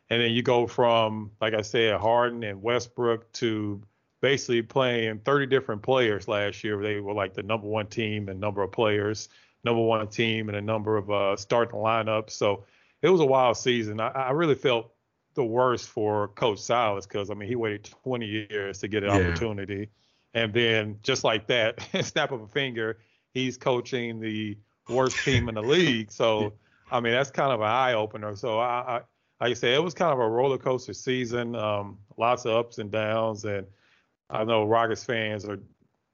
And 0.10 0.22
then 0.22 0.32
you 0.32 0.44
go 0.44 0.68
from, 0.68 1.32
like 1.42 1.54
I 1.54 1.62
said, 1.62 1.96
Harden 2.00 2.44
and 2.44 2.62
Westbrook 2.62 3.32
to 3.34 3.82
basically 4.22 4.62
playing 4.62 5.20
30 5.20 5.48
different 5.48 5.82
players 5.82 6.28
last 6.28 6.64
year. 6.64 6.82
They 6.82 7.00
were 7.00 7.14
like 7.14 7.34
the 7.34 7.44
number 7.44 7.68
one 7.68 7.88
team 7.88 8.30
and 8.30 8.40
number 8.40 8.62
of 8.62 8.72
players, 8.72 9.30
number 9.64 9.82
one 9.82 10.08
team 10.10 10.50
and 10.50 10.58
a 10.58 10.62
number 10.62 10.98
of 10.98 11.10
uh, 11.10 11.36
starting 11.38 11.76
lineups. 11.80 12.32
So 12.32 12.66
it 13.02 13.10
was 13.10 13.22
a 13.22 13.26
wild 13.26 13.58
season. 13.58 14.00
I, 14.00 14.10
I 14.10 14.32
really 14.32 14.56
felt 14.56 14.94
the 15.34 15.44
worst 15.44 15.90
for 15.90 16.28
Coach 16.30 16.60
Silas 16.60 17.08
because 17.08 17.30
I 17.32 17.34
mean 17.34 17.50
he 17.50 17.56
waited 17.56 17.86
20 18.04 18.26
years 18.26 18.80
to 18.80 18.88
get 18.88 19.04
an 19.04 19.10
Yeah. 19.10 19.16
opportunity, 19.16 19.90
and 20.34 20.54
then 20.54 21.00
just 21.04 21.24
like 21.24 21.48
that, 21.48 21.80
snap 22.04 22.32
of 22.32 22.42
a 22.42 22.48
finger, 22.48 22.98
he's 23.34 23.58
coaching 23.58 24.20
the 24.20 24.58
worst 24.90 25.18
team 25.24 25.50
in 25.50 25.56
the 25.56 25.62
league. 25.62 26.12
So 26.12 26.54
I 26.92 27.00
mean 27.00 27.14
that's 27.14 27.32
kind 27.32 27.52
of 27.52 27.62
an 27.62 27.68
eye 27.68 27.94
opener. 27.94 28.36
So 28.36 28.60
I, 28.60 28.98
I 28.98 29.02
like 29.44 29.52
I 29.52 29.54
said, 29.56 29.74
it 29.74 29.84
was 29.84 29.94
kind 29.94 30.14
of 30.14 30.20
a 30.20 30.30
roller 30.30 30.58
coaster 30.58 30.94
season, 30.94 31.56
um, 31.56 31.98
lots 32.18 32.46
of 32.46 32.56
ups 32.56 32.78
and 32.78 32.90
downs, 32.92 33.44
and 33.44 33.68
I 34.30 34.44
know 34.44 34.64
Rockets 34.64 35.04
fans 35.04 35.46
are. 35.46 35.60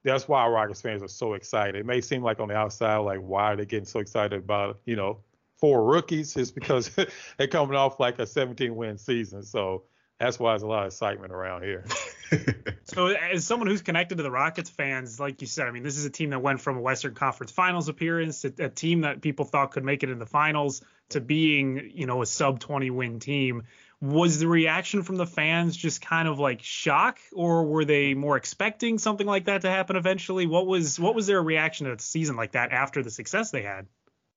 That's 0.03 0.27
why 0.27 0.47
Rockets 0.47 0.81
fans 0.81 1.03
are 1.03 1.09
so 1.09 1.33
excited. 1.33 1.75
It 1.75 1.85
may 1.85 1.99
seem 1.99 2.23
like 2.23 2.39
on 2.39 2.47
the 2.47 2.55
outside, 2.55 2.97
like 2.97 3.19
why 3.19 3.51
are 3.51 3.55
they 3.55 3.65
getting 3.65 3.85
so 3.85 3.99
excited 3.99 4.39
about 4.39 4.79
you 4.85 4.95
know 4.95 5.19
four 5.57 5.83
rookies? 5.83 6.35
It's 6.37 6.51
because 6.51 6.89
they're 7.37 7.47
coming 7.47 7.75
off 7.75 7.99
like 7.99 8.17
a 8.17 8.25
17 8.25 8.75
win 8.75 8.97
season, 8.97 9.43
so 9.43 9.83
that's 10.19 10.39
why 10.39 10.53
there's 10.53 10.63
a 10.63 10.67
lot 10.67 10.83
of 10.83 10.87
excitement 10.87 11.31
around 11.31 11.63
here. 11.63 11.85
So, 12.85 13.07
as 13.07 13.45
someone 13.45 13.67
who's 13.67 13.83
connected 13.83 14.15
to 14.15 14.23
the 14.23 14.31
Rockets 14.31 14.71
fans, 14.71 15.19
like 15.19 15.41
you 15.41 15.47
said, 15.47 15.67
I 15.67 15.71
mean, 15.71 15.83
this 15.83 15.95
is 15.95 16.05
a 16.05 16.09
team 16.09 16.31
that 16.31 16.41
went 16.41 16.59
from 16.59 16.77
a 16.77 16.81
Western 16.81 17.13
Conference 17.13 17.51
Finals 17.51 17.87
appearance 17.87 18.41
to 18.41 18.53
a 18.57 18.69
team 18.69 19.01
that 19.01 19.21
people 19.21 19.45
thought 19.45 19.71
could 19.71 19.83
make 19.83 20.01
it 20.01 20.09
in 20.09 20.17
the 20.17 20.25
finals 20.25 20.81
to 21.09 21.21
being, 21.21 21.91
you 21.93 22.07
know, 22.07 22.23
a 22.23 22.25
sub 22.25 22.59
20 22.59 22.89
win 22.89 23.19
team. 23.19 23.63
Was 24.01 24.39
the 24.39 24.47
reaction 24.47 25.03
from 25.03 25.17
the 25.17 25.27
fans 25.27 25.77
just 25.77 26.01
kind 26.01 26.27
of 26.27 26.39
like 26.39 26.63
shock, 26.63 27.19
or 27.31 27.65
were 27.65 27.85
they 27.85 28.15
more 28.15 28.37
expecting 28.37 28.97
something 28.97 29.27
like 29.27 29.45
that 29.45 29.61
to 29.61 29.69
happen 29.69 29.95
eventually? 29.95 30.47
What 30.47 30.65
was 30.65 30.99
what 30.99 31.13
was 31.13 31.27
their 31.27 31.43
reaction 31.43 31.85
to 31.85 31.93
a 31.93 31.99
season 31.99 32.37
like 32.37 32.53
that 32.53 32.71
after 32.71 33.03
the 33.03 33.11
success 33.11 33.51
they 33.51 33.61
had? 33.61 33.85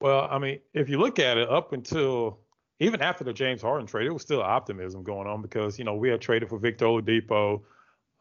Well, 0.01 0.29
I 0.31 0.39
mean, 0.39 0.59
if 0.75 0.91
you 0.91 0.99
look 0.99 1.19
at 1.19 1.39
it, 1.39 1.49
up 1.49 1.73
until 1.73 2.41
even 2.81 3.01
after 3.01 3.23
the 3.23 3.33
James 3.33 3.63
Harden 3.63 3.87
trade, 3.87 4.09
it 4.09 4.13
was 4.13 4.23
still 4.23 4.43
optimism 4.43 5.05
going 5.05 5.29
on 5.29 5.41
because 5.41 5.79
you 5.79 5.85
know 5.85 5.95
we 5.95 6.11
had 6.11 6.21
traded 6.21 6.49
for 6.49 6.59
Victor 6.59 6.87
Oladipo. 6.87 7.63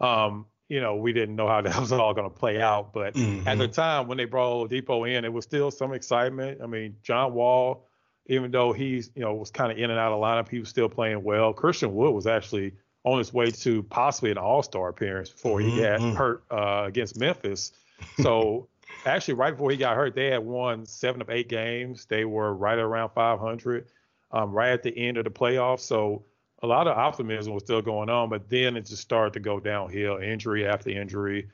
Um, 0.01 0.45
you 0.67 0.79
know, 0.81 0.95
we 0.95 1.13
didn't 1.13 1.35
know 1.35 1.47
how 1.47 1.61
that 1.67 1.79
was 1.79 1.91
all 1.91 2.13
going 2.13 2.29
to 2.29 2.35
play 2.35 2.61
out, 2.61 2.93
but 2.93 3.15
at 3.45 3.57
the 3.57 3.67
time 3.67 4.07
when 4.07 4.17
they 4.17 4.25
brought 4.25 4.69
Oladipo 4.69 5.09
in, 5.09 5.25
it 5.25 5.31
was 5.31 5.45
still 5.45 5.69
some 5.71 5.93
excitement. 5.93 6.59
I 6.61 6.65
mean, 6.65 6.95
John 7.03 7.33
Wall, 7.33 7.87
even 8.27 8.51
though 8.51 8.71
he's 8.73 9.11
you 9.15 9.21
know 9.21 9.33
was 9.33 9.51
kind 9.51 9.71
of 9.71 9.77
in 9.77 9.89
and 9.89 9.99
out 9.99 10.11
of 10.13 10.21
lineup, 10.21 10.49
he 10.49 10.59
was 10.59 10.69
still 10.69 10.89
playing 10.89 11.23
well. 11.23 11.53
Christian 11.53 11.93
Wood 11.93 12.13
was 12.13 12.27
actually 12.27 12.73
on 13.03 13.17
his 13.17 13.33
way 13.33 13.49
to 13.51 13.83
possibly 13.83 14.31
an 14.31 14.37
All 14.37 14.61
Star 14.63 14.89
appearance 14.89 15.29
before 15.29 15.59
he 15.59 15.67
got 15.67 15.99
Mhm. 15.99 16.15
hurt 16.15 16.43
uh, 16.51 16.83
against 16.87 17.17
Memphis. 17.19 17.71
So 18.17 18.67
actually, 19.05 19.33
right 19.33 19.51
before 19.51 19.71
he 19.71 19.77
got 19.77 19.95
hurt, 19.95 20.15
they 20.15 20.27
had 20.27 20.45
won 20.45 20.85
seven 20.85 21.19
of 21.21 21.29
eight 21.29 21.49
games. 21.49 22.05
They 22.05 22.25
were 22.25 22.53
right 22.53 22.77
around 22.77 23.09
500, 23.09 23.87
um, 24.31 24.51
right 24.51 24.71
at 24.71 24.83
the 24.83 24.95
end 24.95 25.17
of 25.17 25.23
the 25.25 25.31
playoffs. 25.31 25.79
So 25.81 26.23
a 26.63 26.67
lot 26.67 26.87
of 26.87 26.97
optimism 26.97 27.53
was 27.53 27.63
still 27.63 27.81
going 27.81 28.09
on, 28.09 28.29
but 28.29 28.49
then 28.49 28.77
it 28.77 28.85
just 28.85 29.01
started 29.01 29.33
to 29.33 29.39
go 29.39 29.59
downhill, 29.59 30.17
injury 30.17 30.67
after 30.67 30.89
injury. 30.89 31.47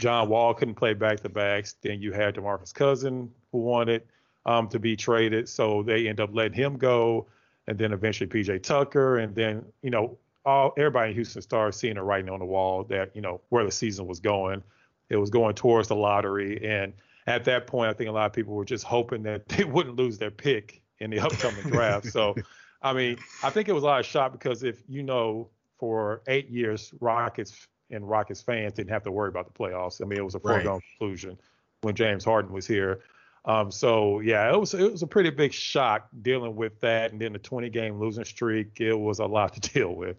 John 0.00 0.28
Wall 0.28 0.54
couldn't 0.54 0.74
play 0.74 0.94
back 0.94 1.20
to 1.20 1.28
backs. 1.28 1.76
Then 1.82 2.00
you 2.00 2.12
had 2.12 2.34
DeMarcus 2.34 2.72
Cousin 2.74 3.30
who 3.52 3.58
wanted 3.58 4.02
um, 4.46 4.68
to 4.68 4.78
be 4.78 4.96
traded, 4.96 5.48
so 5.48 5.82
they 5.82 6.08
end 6.08 6.20
up 6.20 6.30
letting 6.32 6.54
him 6.54 6.76
go, 6.76 7.26
and 7.66 7.78
then 7.78 7.92
eventually 7.92 8.28
PJ 8.28 8.62
Tucker, 8.62 9.18
and 9.18 9.34
then 9.34 9.64
you 9.82 9.90
know 9.90 10.18
all 10.44 10.74
everybody 10.76 11.10
in 11.10 11.14
Houston 11.14 11.42
started 11.42 11.72
seeing 11.72 11.94
the 11.94 12.02
writing 12.02 12.28
on 12.28 12.40
the 12.40 12.44
wall 12.44 12.84
that 12.84 13.14
you 13.14 13.22
know 13.22 13.40
where 13.50 13.64
the 13.64 13.70
season 13.70 14.06
was 14.06 14.20
going. 14.20 14.62
It 15.10 15.16
was 15.16 15.30
going 15.30 15.54
towards 15.54 15.88
the 15.88 15.96
lottery, 15.96 16.64
and 16.66 16.92
at 17.26 17.44
that 17.44 17.66
point, 17.66 17.90
I 17.90 17.92
think 17.92 18.10
a 18.10 18.12
lot 18.12 18.26
of 18.26 18.32
people 18.32 18.54
were 18.54 18.64
just 18.64 18.84
hoping 18.84 19.22
that 19.24 19.48
they 19.48 19.64
wouldn't 19.64 19.96
lose 19.96 20.18
their 20.18 20.30
pick 20.30 20.82
in 20.98 21.10
the 21.10 21.20
upcoming 21.20 21.64
draft. 21.70 22.06
So, 22.06 22.34
I 22.84 22.92
mean, 22.92 23.16
I 23.42 23.50
think 23.50 23.68
it 23.68 23.72
was 23.72 23.82
a 23.82 23.86
lot 23.86 23.98
of 23.98 24.06
shock 24.06 24.30
because 24.32 24.62
if 24.62 24.82
you 24.88 25.02
know, 25.02 25.48
for 25.78 26.22
eight 26.28 26.48
years, 26.50 26.92
Rockets 27.00 27.66
and 27.90 28.08
Rockets 28.08 28.42
fans 28.42 28.74
didn't 28.74 28.90
have 28.90 29.02
to 29.04 29.10
worry 29.10 29.28
about 29.30 29.46
the 29.46 29.58
playoffs. 29.58 30.00
I 30.00 30.04
mean, 30.04 30.18
it 30.18 30.24
was 30.24 30.34
a 30.34 30.38
Right. 30.38 30.62
foregone 30.62 30.80
conclusion 30.98 31.38
when 31.80 31.94
James 31.94 32.24
Harden 32.24 32.52
was 32.52 32.66
here. 32.66 33.00
Um, 33.46 33.70
so 33.70 34.20
yeah, 34.20 34.52
it 34.52 34.58
was 34.58 34.74
it 34.74 34.92
was 34.92 35.02
a 35.02 35.06
pretty 35.06 35.30
big 35.30 35.52
shock 35.52 36.08
dealing 36.22 36.56
with 36.56 36.78
that, 36.80 37.12
and 37.12 37.20
then 37.20 37.32
the 37.32 37.38
20 37.38 37.70
game 37.70 37.98
losing 37.98 38.24
streak. 38.24 38.80
It 38.80 38.94
was 38.94 39.18
a 39.18 39.26
lot 39.26 39.54
to 39.54 39.60
deal 39.72 39.94
with. 39.94 40.16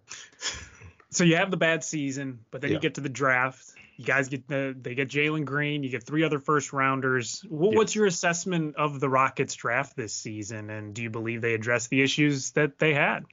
So 1.12 1.24
you 1.24 1.36
have 1.38 1.52
the 1.52 1.58
bad 1.58 1.84
season, 1.84 2.40
but 2.52 2.62
then 2.62 2.72
Yeah. 2.72 2.78
you 2.78 2.82
get 2.82 2.96
to 2.96 3.02
the 3.02 3.10
draft. 3.10 3.75
You 3.98 4.04
guys 4.04 4.28
get 4.28 4.48
the 4.48 4.76
they 4.80 4.94
get 4.94 5.10
Jalen 5.10 5.46
Green. 5.46 5.84
You 5.84 5.90
get 5.90 6.04
three 6.04 6.24
other 6.24 6.40
first 6.40 6.74
rounders. 6.74 7.46
What, 7.48 7.76
What's 7.76 7.96
your 7.96 8.06
assessment 8.06 8.76
of 8.76 9.00
the 9.00 9.10
Rockets 9.10 9.56
draft 9.56 9.96
this 9.96 10.14
season, 10.14 10.70
and 10.70 10.94
do 10.94 11.02
you 11.02 11.10
believe 11.10 11.42
they 11.42 11.54
addressed 11.54 11.90
the 11.90 12.02
issues 12.02 12.52
that 12.52 12.78
they 12.78 12.94
had? 12.94 13.24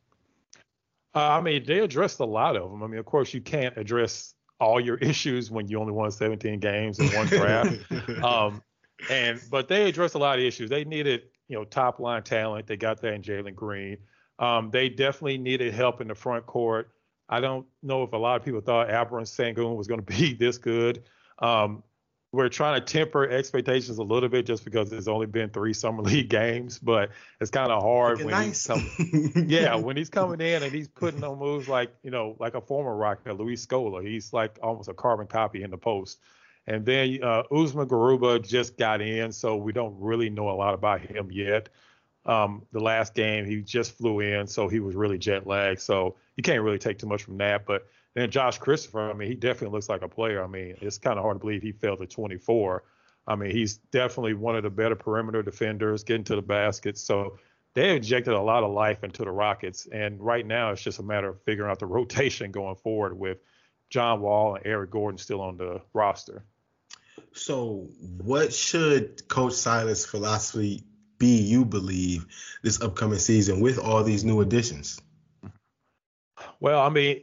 Uh, 1.14 1.31
I 1.31 1.40
mean, 1.40 1.64
they 1.64 1.81
addressed 1.81 2.20
a 2.20 2.25
lot 2.25 2.57
of 2.57 2.70
them. 2.70 2.83
I 2.83 2.87
mean, 2.87 2.98
of 2.98 3.05
course, 3.05 3.35
you 3.35 3.40
can't 3.40 3.77
address 3.77 4.35
all 4.61 4.81
your 4.81 4.96
issues 4.98 5.51
when 5.51 5.68
you 5.68 5.81
only 5.81 5.92
won 5.92 6.11
17 6.11 6.61
games 6.61 6.98
in 6.98 7.09
one 7.09 7.27
draft. 7.27 7.79
um, 8.22 8.62
and 9.11 9.40
but 9.51 9.68
they 9.68 9.88
addressed 9.88 10.14
a 10.14 10.18
lot 10.18 10.38
of 10.38 10.44
issues. 10.44 10.70
They 10.70 10.85
needed, 10.85 11.22
you 11.48 11.57
know, 11.59 11.64
top 11.64 11.98
line 11.98 12.22
talent. 12.22 12.66
They 12.66 12.77
got 12.77 13.01
that 13.03 13.14
in 13.14 13.22
Jalen 13.22 13.55
Green. 13.55 13.98
Um, 14.38 14.70
they 14.70 14.88
definitely 14.88 15.38
needed 15.38 15.75
help 15.75 16.01
in 16.01 16.09
the 16.09 16.15
front 16.15 16.46
court. 16.46 16.90
I 17.33 17.40
don't 17.40 17.66
know 17.83 18.02
if 18.02 18.12
a 18.12 18.18
lot 18.18 18.38
of 18.38 18.44
people 18.44 18.60
thought 18.60 18.88
Alperen 18.88 19.22
Sengun 19.22 19.74
was 19.74 19.87
going 19.87 20.00
to 20.04 20.06
be 20.06 20.35
this 20.35 20.58
good. 20.58 21.02
Um, 21.38 21.83
we're 22.30 22.50
trying 22.50 22.80
to 22.80 22.85
temper 22.85 23.28
expectations 23.28 23.98
a 23.98 24.02
little 24.02 24.28
bit 24.28 24.46
just 24.46 24.64
because 24.64 24.90
there's 24.90 25.08
only 25.08 25.26
been 25.26 25.48
three 25.48 25.72
summer 25.72 26.02
league 26.02 26.28
games, 26.28 26.78
but 26.78 27.10
it's 27.40 27.50
kind 27.50 27.72
of 27.72 27.83
hard 27.83 28.18
Looking 28.18 28.26
when 28.26 28.35
nice. 28.35 28.66
he's 28.66 29.33
come, 29.35 29.46
yeah, 29.48 29.74
when 29.74 29.96
he's 29.96 30.10
coming 30.10 30.40
in 30.42 30.62
and 30.62 30.72
he's 30.72 30.88
putting 30.88 31.24
on 31.24 31.38
moves 31.38 31.68
like 31.68 31.90
you 32.02 32.10
know, 32.10 32.37
like 32.38 32.54
a 32.54 32.60
former 32.60 32.94
Rocket, 32.94 33.38
Luis 33.38 33.64
Scola. 33.64 34.06
He's 34.06 34.33
like 34.33 34.58
almost 34.62 34.88
a 34.88 34.94
carbon 34.94 35.26
copy 35.26 35.62
in 35.62 35.70
the 35.70 35.78
post. 35.78 36.20
And 36.66 36.85
then 36.87 37.18
uh, 37.22 37.42
Usman 37.50 37.88
Garuba 37.88 38.46
just 38.46 38.76
got 38.76 39.00
in, 39.00 39.33
so 39.33 39.56
we 39.56 39.72
don't 39.72 39.96
really 39.98 40.30
know 40.30 40.50
a 40.50 40.52
lot 40.52 40.74
about 40.74 41.00
him 41.00 41.30
yet. 41.33 41.70
Um, 42.24 42.62
the 42.72 42.80
last 42.80 43.14
game 43.14 43.46
he 43.46 43.62
just 43.62 43.98
flew 43.98 44.20
in, 44.20 44.46
so 44.46 44.68
he 44.68 44.80
was 44.80 44.94
really 44.94 45.18
jet 45.18 45.46
lagged. 45.46 45.80
So 45.80 46.16
you 46.37 46.42
can't 46.42 46.62
really 46.62 46.78
take 46.78 46.98
too 46.98 47.06
much 47.06 47.22
from 47.22 47.38
that. 47.38 47.66
But 47.66 47.87
then 48.14 48.30
Josh 48.30 48.58
Christopher, 48.58 49.10
I 49.10 49.14
mean, 49.14 49.28
he 49.28 49.35
definitely 49.35 49.74
looks 49.74 49.88
like 49.88 50.02
a 50.02 50.08
player. 50.08 50.42
I 50.42 50.46
mean, 50.46 50.76
it's 50.80 50.98
kind 50.98 51.18
of 51.18 51.24
hard 51.24 51.37
to 51.37 51.40
believe 51.40 51.62
he 51.62 51.72
fell 51.72 51.96
to 51.96 52.06
24. 52.06 52.83
I 53.26 53.37
mean, 53.37 53.50
he's 53.50 53.76
definitely 53.76 54.35
one 54.35 54.56
of 54.56 54.62
the 54.62 54.70
better 54.70 54.96
perimeter 54.96 55.42
defenders, 55.42 56.02
getting 56.02 56.24
to 56.24 56.37
the 56.37 56.42
basket. 56.42 56.98
So 56.98 57.38
they 57.74 57.96
injected 57.96 58.35
a 58.35 58.40
lot 58.40 58.64
of 58.64 58.72
life 58.72 59.04
into 59.04 59.24
the 59.24 59.30
Rockets, 59.30 59.87
and 59.87 60.20
right 60.20 60.46
now 60.46 60.72
it's 60.72 60.83
just 60.83 60.98
a 60.98 61.02
matter 61.02 61.28
of 61.28 61.42
figuring 61.42 61.70
out 61.70 61.78
the 61.78 61.87
rotation 61.98 62.50
going 62.50 62.76
forward 62.76 63.18
with 63.18 63.38
John 63.90 64.20
Wall 64.20 64.56
and 64.56 64.66
Eric 64.66 64.90
Gordon 64.90 65.18
still 65.18 65.40
on 65.40 65.56
the 65.56 65.80
roster. 65.92 66.44
So, 67.35 67.88
what 68.00 68.52
should 68.52 69.28
Coach 69.28 69.54
Silas' 69.54 70.04
philosophy 70.04 70.85
be, 71.18 71.42
you 71.42 71.64
believe, 71.64 72.26
this 72.62 72.80
upcoming 72.83 73.18
season 73.18 73.60
with 73.60 73.78
all 73.78 74.02
these 74.02 74.24
new 74.24 74.40
additions? 74.40 75.00
Well, 76.61 76.81
I 76.81 76.88
mean, 76.88 77.23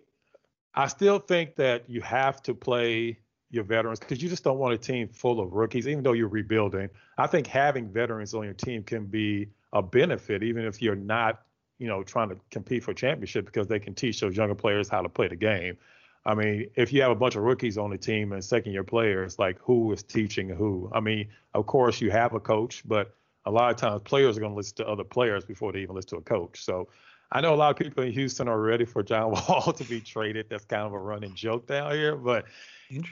I 0.75 0.87
still 0.87 1.19
think 1.19 1.55
that 1.55 1.89
you 1.89 2.01
have 2.01 2.41
to 2.43 2.53
play 2.53 3.19
your 3.51 3.63
veterans 3.63 3.99
because 3.99 4.21
you 4.21 4.29
just 4.29 4.43
don't 4.43 4.59
want 4.59 4.73
a 4.73 4.77
team 4.77 5.07
full 5.07 5.39
of 5.39 5.53
rookies, 5.53 5.87
even 5.87 6.03
though 6.03 6.13
you're 6.13 6.27
rebuilding. 6.27 6.89
I 7.17 7.27
think 7.27 7.47
having 7.47 7.89
veterans 7.89 8.33
on 8.33 8.43
your 8.43 8.53
team 8.53 8.83
can 8.83 9.05
be 9.05 9.49
a 9.73 9.81
benefit, 9.81 10.43
even 10.43 10.65
if 10.65 10.81
you're 10.81 10.95
not, 10.95 11.41
you 11.79 11.87
know, 11.87 12.03
trying 12.03 12.29
to 12.29 12.37
compete 12.51 12.83
for 12.83 12.91
a 12.91 12.95
championship 12.95 13.45
because 13.45 13.67
they 13.67 13.79
can 13.79 13.95
teach 13.95 14.19
those 14.19 14.37
younger 14.37 14.55
players 14.55 14.87
how 14.87 15.01
to 15.01 15.09
play 15.09 15.27
the 15.27 15.35
game. 15.35 15.77
I 16.25 16.35
mean, 16.35 16.69
if 16.75 16.93
you 16.93 17.01
have 17.01 17.11
a 17.11 17.15
bunch 17.15 17.35
of 17.35 17.43
rookies 17.43 17.77
on 17.77 17.89
the 17.89 17.97
team 17.97 18.33
and 18.33 18.43
second 18.43 18.73
year 18.73 18.83
players, 18.83 19.39
like 19.39 19.57
who 19.59 19.91
is 19.91 20.03
teaching 20.03 20.49
who? 20.49 20.91
I 20.93 20.99
mean, 20.99 21.29
of 21.53 21.65
course 21.65 22.01
you 22.01 22.11
have 22.11 22.33
a 22.33 22.39
coach, 22.39 22.83
but 22.85 23.15
a 23.45 23.51
lot 23.51 23.71
of 23.71 23.77
times 23.77 24.01
players 24.03 24.37
are 24.37 24.41
going 24.41 24.51
to 24.51 24.57
listen 24.57 24.75
to 24.77 24.87
other 24.87 25.03
players 25.03 25.45
before 25.45 25.71
they 25.71 25.79
even 25.79 25.95
listen 25.95 26.09
to 26.09 26.17
a 26.17 26.21
coach. 26.21 26.63
So 26.63 26.89
I 27.31 27.41
know 27.41 27.53
a 27.53 27.55
lot 27.55 27.69
of 27.69 27.77
people 27.77 28.03
in 28.03 28.11
Houston 28.11 28.47
are 28.47 28.59
ready 28.59 28.85
for 28.85 29.03
John 29.03 29.31
Wall 29.47 29.73
to 29.73 29.83
be 29.83 30.01
traded. 30.01 30.47
That's 30.49 30.65
kind 30.65 30.83
of 30.83 30.93
a 30.93 30.99
running 30.99 31.35
joke 31.35 31.67
down 31.67 31.91
here, 31.91 32.15
but 32.15 32.45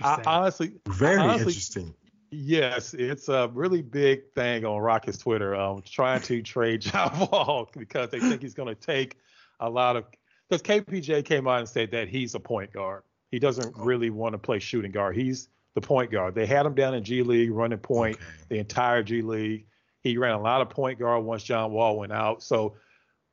I, 0.01 0.21
honestly, 0.25 0.73
very 0.87 1.17
honestly, 1.17 1.47
interesting. 1.47 1.93
Yes, 2.31 2.93
it's 2.93 3.29
a 3.29 3.49
really 3.53 3.81
big 3.81 4.33
thing 4.33 4.65
on 4.65 4.81
Rockets 4.81 5.17
Twitter, 5.17 5.55
um, 5.55 5.81
trying 5.85 6.21
to 6.23 6.41
trade 6.41 6.81
John 6.81 7.27
Wall 7.31 7.69
because 7.77 8.09
they 8.09 8.19
think 8.19 8.41
he's 8.41 8.53
going 8.53 8.73
to 8.73 8.75
take 8.75 9.17
a 9.59 9.69
lot 9.69 9.95
of. 9.95 10.05
Because 10.49 10.61
KPJ 10.61 11.25
came 11.25 11.47
out 11.47 11.59
and 11.59 11.69
said 11.69 11.91
that 11.91 12.07
he's 12.07 12.33
a 12.33 12.39
point 12.39 12.71
guard. 12.71 13.03
He 13.31 13.39
doesn't 13.39 13.75
oh. 13.77 13.83
really 13.83 14.09
want 14.09 14.33
to 14.33 14.37
play 14.37 14.59
shooting 14.59 14.91
guard. 14.91 15.15
He's 15.15 15.49
the 15.73 15.81
point 15.81 16.09
guard. 16.09 16.35
They 16.35 16.45
had 16.45 16.65
him 16.65 16.73
down 16.73 16.95
in 16.95 17.03
G 17.03 17.21
League 17.21 17.51
running 17.51 17.79
point 17.79 18.15
okay. 18.15 18.25
the 18.49 18.59
entire 18.59 19.03
G 19.03 19.21
League. 19.21 19.65
He 20.01 20.17
ran 20.17 20.33
a 20.33 20.41
lot 20.41 20.61
of 20.61 20.69
point 20.69 20.99
guard 20.99 21.23
once 21.23 21.43
John 21.43 21.71
Wall 21.71 21.97
went 21.97 22.13
out. 22.13 22.41
So 22.41 22.75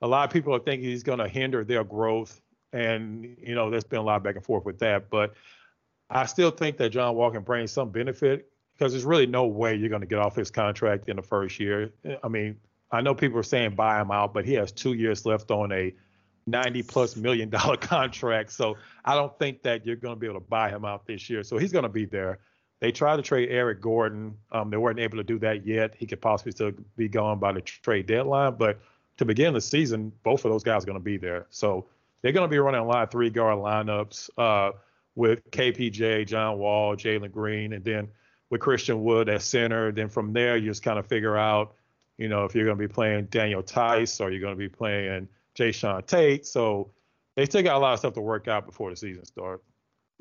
a 0.05 0.07
lot 0.07 0.28
of 0.28 0.30
people 0.30 0.55
are 0.55 0.59
thinking 0.59 0.86
he's 0.86 1.02
going 1.02 1.18
to 1.18 1.26
hinder 1.26 1.64
their 1.64 1.82
growth. 1.82 2.42
And, 2.74 3.24
you 3.40 3.55
know, 3.55 3.70
there's 3.70 3.84
been 3.84 4.00
a 4.00 4.02
lot 4.02 4.22
back 4.22 4.36
and 4.36 4.44
forth 4.44 4.66
with 4.66 4.78
that. 4.80 5.09
But 5.09 5.32
I 6.11 6.26
still 6.26 6.50
think 6.50 6.76
that 6.76 6.90
John 6.90 7.14
Wall 7.14 7.30
can 7.30 7.42
bring 7.42 7.66
some 7.66 7.88
benefit 7.88 8.52
because 8.74 8.92
there's 8.92 9.07
really 9.07 9.26
no 9.26 9.46
way 9.46 9.74
you're 9.74 9.88
going 9.88 10.02
to 10.02 10.07
get 10.07 10.18
off 10.18 10.36
his 10.36 10.50
contract 10.50 11.09
in 11.09 11.16
the 11.16 11.22
first 11.22 11.59
year. 11.59 11.90
I 12.22 12.28
mean, 12.28 12.59
I 12.90 13.00
know 13.00 13.14
people 13.14 13.38
are 13.38 13.44
saying 13.44 13.76
buy 13.76 13.98
him 13.98 14.11
out, 14.11 14.34
but 14.34 14.44
he 14.44 14.52
has 14.55 14.72
two 14.72 14.92
years 14.92 15.24
left 15.24 15.50
on 15.50 15.72
a 15.72 15.94
90 16.46 16.82
plus 16.82 17.16
million 17.16 17.48
dollar 17.48 17.76
contract. 17.78 18.52
So 18.52 18.76
I 19.07 19.14
don't 19.14 19.36
think 19.38 19.62
that 19.62 19.86
you're 19.86 19.96
going 19.96 20.16
to 20.16 20.20
be 20.20 20.26
able 20.26 20.38
to 20.38 20.46
buy 20.46 20.68
him 20.68 20.84
out 20.84 21.07
this 21.07 21.30
year. 21.30 21.42
So 21.44 21.57
he's 21.57 21.72
going 21.72 21.84
to 21.84 21.88
be 21.88 22.05
there. 22.05 22.40
They 22.80 22.92
tried 22.92 23.16
to 23.16 23.22
trade 23.22 23.48
Eric 23.50 23.80
Gordon. 23.80 24.36
Um, 24.52 24.68
they 24.68 24.76
weren't 24.76 24.98
able 24.98 25.16
to 25.16 25.24
do 25.24 25.38
that 25.38 25.66
yet. 25.66 25.94
He 25.96 26.05
could 26.07 26.20
possibly 26.20 26.52
still 26.52 26.72
be 26.94 27.09
gone 27.09 27.38
by 27.38 27.52
the 27.52 27.62
trade 27.62 28.05
deadline. 28.05 28.57
But 28.59 28.80
to 29.18 29.24
begin 29.24 29.54
the 29.54 29.60
season, 29.60 30.12
both 30.22 30.44
of 30.44 30.50
those 30.50 30.62
guys 30.62 30.82
are 30.82 30.86
going 30.86 30.98
to 30.98 31.04
be 31.04 31.16
there. 31.16 31.46
So 31.50 31.86
they're 32.22 32.32
going 32.32 32.48
to 32.48 32.50
be 32.50 32.58
running 32.58 32.80
a 32.80 32.86
lot 32.86 33.02
of 33.02 33.10
three 33.10 33.30
guard 33.30 33.58
lineups 33.58 34.30
uh, 34.38 34.72
with 35.14 35.50
KPJ, 35.50 36.26
John 36.26 36.58
Wall, 36.58 36.96
Jalen 36.96 37.30
Green, 37.30 37.72
and 37.72 37.84
then 37.84 38.08
with 38.50 38.60
Christian 38.60 39.04
Wood 39.04 39.28
at 39.28 39.42
center. 39.42 39.92
Then 39.92 40.08
from 40.08 40.32
there, 40.32 40.56
you 40.56 40.70
just 40.70 40.82
kind 40.82 40.98
of 40.98 41.06
figure 41.06 41.36
out, 41.36 41.74
you 42.18 42.28
know, 42.28 42.44
if 42.44 42.54
you're 42.54 42.64
going 42.64 42.78
to 42.78 42.88
be 42.88 42.92
playing 42.92 43.26
Daniel 43.26 43.62
Theis 43.62 44.20
or 44.20 44.30
you're 44.30 44.40
going 44.40 44.54
to 44.54 44.58
be 44.58 44.68
playing 44.68 45.28
Jae'Sean 45.56 46.06
Tate. 46.06 46.46
So 46.46 46.90
they 47.36 47.46
still 47.46 47.62
got 47.62 47.76
a 47.76 47.78
lot 47.78 47.92
of 47.92 47.98
stuff 48.00 48.14
to 48.14 48.20
work 48.20 48.48
out 48.48 48.66
before 48.66 48.90
the 48.90 48.96
season 48.96 49.24
starts. 49.24 49.64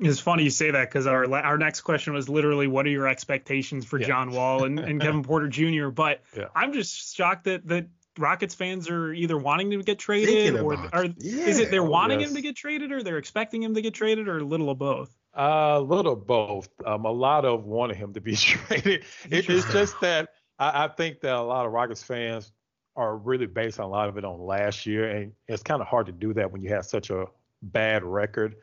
It's 0.00 0.18
funny 0.18 0.42
you 0.42 0.50
say 0.50 0.72
that 0.72 0.90
because 0.90 1.06
our 1.06 1.32
our 1.32 1.56
next 1.56 1.82
question 1.82 2.14
was 2.14 2.28
literally 2.28 2.66
what 2.66 2.84
are 2.84 2.90
your 2.90 3.06
expectations 3.06 3.84
for 3.84 4.00
yeah. 4.00 4.08
John 4.08 4.32
Wall 4.32 4.64
and, 4.64 4.80
and 4.80 5.00
Kevin 5.00 5.22
Porter 5.22 5.46
Jr. 5.48 5.88
But 5.88 6.22
yeah. 6.36 6.46
I'm 6.54 6.72
just 6.72 7.14
shocked 7.14 7.44
that 7.44 7.66
that 7.68 7.86
Rockets 8.18 8.54
fans 8.54 8.88
are 8.88 9.12
either 9.12 9.36
wanting 9.36 9.70
to 9.70 9.82
get 9.82 9.98
traded 9.98 10.60
or 10.60 10.74
are, 10.92 11.04
yeah. 11.04 11.46
is 11.46 11.58
it 11.58 11.70
they're 11.70 11.82
wanting 11.82 12.20
yes. 12.20 12.30
him 12.30 12.36
to 12.36 12.42
get 12.42 12.56
traded 12.56 12.92
or 12.92 13.02
they're 13.02 13.18
expecting 13.18 13.62
him 13.62 13.74
to 13.74 13.82
get 13.82 13.94
traded 13.94 14.28
or 14.28 14.38
a 14.38 14.44
little 14.44 14.70
of 14.70 14.78
both? 14.78 15.14
A 15.34 15.40
uh, 15.40 15.80
little 15.80 16.12
of 16.12 16.26
both. 16.26 16.68
Um, 16.84 17.04
a 17.04 17.10
lot 17.10 17.44
of 17.44 17.64
wanting 17.64 17.96
him 17.96 18.12
to 18.14 18.20
be 18.20 18.36
traded. 18.36 19.04
It, 19.30 19.48
it's 19.48 19.72
just 19.72 20.00
that 20.00 20.28
I, 20.58 20.84
I, 20.84 20.88
think 20.88 21.20
that 21.20 21.34
a 21.34 21.42
lot 21.42 21.66
of 21.66 21.72
Rockets 21.72 22.02
fans 22.02 22.52
are 22.96 23.16
really 23.16 23.46
based 23.46 23.80
on 23.80 23.86
a 23.86 23.88
lot 23.88 24.08
of 24.08 24.16
it 24.16 24.24
on 24.24 24.40
last 24.40 24.86
year, 24.86 25.10
and 25.10 25.32
it's 25.48 25.62
kind 25.62 25.80
of 25.80 25.88
hard 25.88 26.06
to 26.06 26.12
do 26.12 26.32
that 26.34 26.52
when 26.52 26.62
you 26.62 26.70
have 26.70 26.86
such 26.86 27.10
a 27.10 27.26
bad 27.62 28.04
record. 28.04 28.54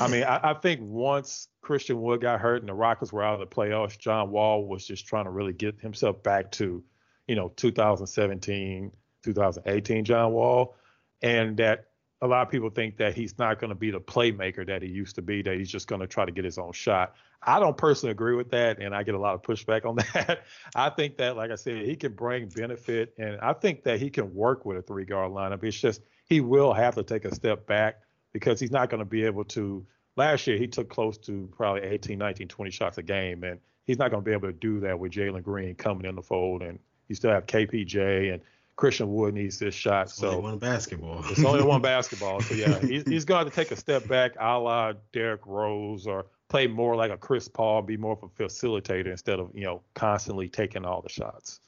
I 0.00 0.08
mean, 0.08 0.24
I, 0.24 0.50
I, 0.50 0.54
think 0.54 0.80
once 0.82 1.48
Christian 1.60 2.00
Wood 2.00 2.22
got 2.22 2.40
hurt 2.40 2.62
and 2.62 2.68
the 2.68 2.74
Rockets 2.74 3.12
were 3.12 3.22
out 3.22 3.40
of 3.40 3.40
the 3.40 3.54
playoffs, 3.54 3.98
John 3.98 4.30
Wall 4.30 4.66
was 4.66 4.86
just 4.86 5.06
trying 5.06 5.24
to 5.24 5.30
really 5.30 5.52
get 5.52 5.80
himself 5.80 6.22
back 6.22 6.50
to 6.52 6.82
you 7.26 7.34
know, 7.34 7.52
2017, 7.56 8.92
2018 9.22 10.04
John 10.04 10.32
Wall, 10.32 10.76
and 11.22 11.56
that 11.56 11.86
a 12.22 12.26
lot 12.26 12.42
of 12.42 12.50
people 12.50 12.70
think 12.70 12.96
that 12.96 13.14
he's 13.14 13.38
not 13.38 13.60
going 13.60 13.68
to 13.68 13.74
be 13.74 13.90
the 13.90 14.00
playmaker 14.00 14.66
that 14.66 14.82
he 14.82 14.88
used 14.88 15.16
to 15.16 15.22
be, 15.22 15.42
that 15.42 15.56
he's 15.58 15.70
just 15.70 15.86
going 15.86 16.00
to 16.00 16.06
try 16.06 16.24
to 16.24 16.32
get 16.32 16.44
his 16.44 16.58
own 16.58 16.72
shot. 16.72 17.14
I 17.42 17.60
don't 17.60 17.76
personally 17.76 18.12
agree 18.12 18.34
with 18.34 18.50
that, 18.50 18.80
and 18.80 18.94
I 18.94 19.02
get 19.02 19.14
a 19.14 19.18
lot 19.18 19.34
of 19.34 19.42
pushback 19.42 19.84
on 19.84 19.96
that. 20.14 20.44
I 20.74 20.90
think 20.90 21.18
that, 21.18 21.36
like 21.36 21.50
I 21.50 21.56
said, 21.56 21.84
he 21.84 21.96
can 21.96 22.12
bring 22.12 22.48
benefit, 22.48 23.14
and 23.18 23.38
I 23.40 23.52
think 23.52 23.84
that 23.84 24.00
he 24.00 24.10
can 24.10 24.34
work 24.34 24.64
with 24.64 24.78
a 24.78 24.82
three 24.82 25.04
guard 25.04 25.32
lineup. 25.32 25.62
It's 25.62 25.78
just 25.78 26.00
he 26.24 26.40
will 26.40 26.72
have 26.72 26.94
to 26.94 27.02
take 27.02 27.24
a 27.24 27.34
step 27.34 27.66
back 27.66 28.00
because 28.32 28.58
he's 28.58 28.70
not 28.70 28.90
going 28.90 29.00
to 29.00 29.04
be 29.04 29.24
able 29.24 29.44
to. 29.44 29.86
Last 30.16 30.46
year, 30.46 30.56
he 30.56 30.66
took 30.66 30.88
close 30.88 31.18
to 31.18 31.46
probably 31.54 31.82
18, 31.82 32.18
19, 32.18 32.48
20 32.48 32.70
shots 32.70 32.96
a 32.96 33.02
game, 33.02 33.44
and 33.44 33.60
he's 33.84 33.98
not 33.98 34.10
going 34.10 34.22
to 34.22 34.24
be 34.24 34.32
able 34.32 34.48
to 34.48 34.54
do 34.54 34.80
that 34.80 34.98
with 34.98 35.12
Jalen 35.12 35.42
Green 35.42 35.74
coming 35.74 36.06
in 36.06 36.14
the 36.14 36.22
fold 36.22 36.62
and 36.62 36.78
you 37.08 37.14
still 37.14 37.30
have 37.30 37.46
KPJ 37.46 38.32
and 38.32 38.42
Christian 38.76 39.12
Wood 39.12 39.34
needs 39.34 39.58
this 39.58 39.74
shot. 39.74 40.06
It's 40.06 40.14
so 40.14 40.28
only 40.28 40.42
one 40.42 40.58
basketball. 40.58 41.24
it's 41.30 41.44
only 41.44 41.62
one 41.64 41.80
basketball. 41.94 42.40
So 42.40 42.54
yeah, 42.54 42.78
he's, 42.80 43.04
he's 43.06 43.24
going 43.24 43.46
to 43.46 43.50
take 43.50 43.70
a 43.70 43.76
step 43.76 44.06
back, 44.06 44.32
a 44.38 44.58
la 44.58 44.92
Derrick 45.12 45.46
Rose, 45.46 46.06
or 46.06 46.26
play 46.48 46.66
more 46.66 46.94
like 46.94 47.10
a 47.10 47.16
Chris 47.16 47.48
Paul, 47.48 47.82
be 47.82 47.96
more 47.96 48.12
of 48.12 48.22
a 48.22 48.28
facilitator 48.28 49.06
instead 49.06 49.40
of 49.40 49.50
you 49.54 49.64
know 49.64 49.82
constantly 49.94 50.48
taking 50.48 50.84
all 50.84 51.00
the 51.00 51.08
shots. 51.08 51.60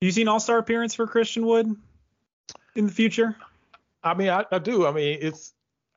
You 0.00 0.10
see 0.10 0.22
an 0.22 0.28
All 0.28 0.40
Star 0.40 0.58
appearance 0.58 0.94
for 0.94 1.06
Christian 1.06 1.46
Wood 1.46 1.76
in 2.74 2.86
the 2.86 2.92
future? 2.92 3.36
I 4.02 4.14
mean, 4.14 4.30
I, 4.30 4.44
I 4.50 4.58
do. 4.58 4.84
I 4.86 4.92
mean, 4.92 5.18
it's 5.20 5.52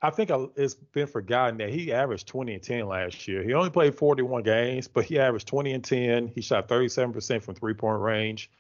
I 0.06 0.12
think 0.12 0.30
it's 0.56 0.76
been 0.76 1.08
forgotten 1.08 1.58
that 1.58 1.70
he 1.70 1.92
averaged 1.92 2.28
20 2.28 2.54
and 2.54 2.62
10 2.62 2.88
last 2.88 3.28
year. 3.28 3.42
He 3.42 3.56
only 3.56 3.72
played 3.72 3.96
41 3.96 4.44
games, 4.44 4.88
but 4.88 5.06
he 5.06 5.18
averaged 5.18 5.48
20 5.48 5.74
and 5.74 5.84
10. 5.84 6.28
He 6.28 6.42
shot 6.42 6.68
37% 6.68 7.42
from 7.42 7.56
three 7.56 7.74
point 7.74 8.00
range. 8.00 8.52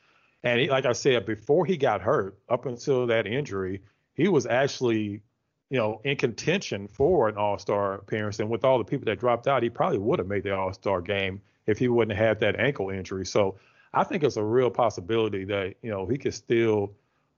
And 0.43 0.59
he, 0.59 0.69
like 0.71 0.85
I 0.85 0.93
said, 0.93 1.27
before 1.27 1.63
he 1.63 1.77
got 1.77 2.01
hurt, 2.01 2.39
up 2.49 2.65
until 2.65 3.05
that 3.07 3.27
injury, 3.27 3.83
he 4.15 4.27
was 4.27 4.47
actually, 4.47 5.21
you 5.69 5.77
know, 5.77 6.01
in 6.03 6.17
contention 6.17 6.87
for 6.87 7.29
an 7.29 7.37
All 7.37 7.59
Star 7.59 7.93
appearance. 7.93 8.39
And 8.39 8.49
with 8.49 8.63
all 8.63 8.79
the 8.79 8.83
people 8.83 9.05
that 9.05 9.19
dropped 9.19 9.47
out, 9.47 9.61
he 9.61 9.69
probably 9.69 9.99
would 9.99 10.17
have 10.17 10.27
made 10.27 10.43
the 10.43 10.55
All 10.55 10.73
Star 10.73 10.99
game 10.99 11.41
if 11.67 11.77
he 11.77 11.87
wouldn't 11.89 12.17
have 12.17 12.27
had 12.27 12.39
that 12.39 12.59
ankle 12.59 12.89
injury. 12.89 13.25
So 13.27 13.59
I 13.93 14.03
think 14.03 14.23
it's 14.23 14.37
a 14.37 14.43
real 14.43 14.71
possibility 14.71 15.43
that, 15.45 15.75
you 15.83 15.91
know, 15.91 16.07
he 16.07 16.17
could 16.17 16.33
still 16.33 16.95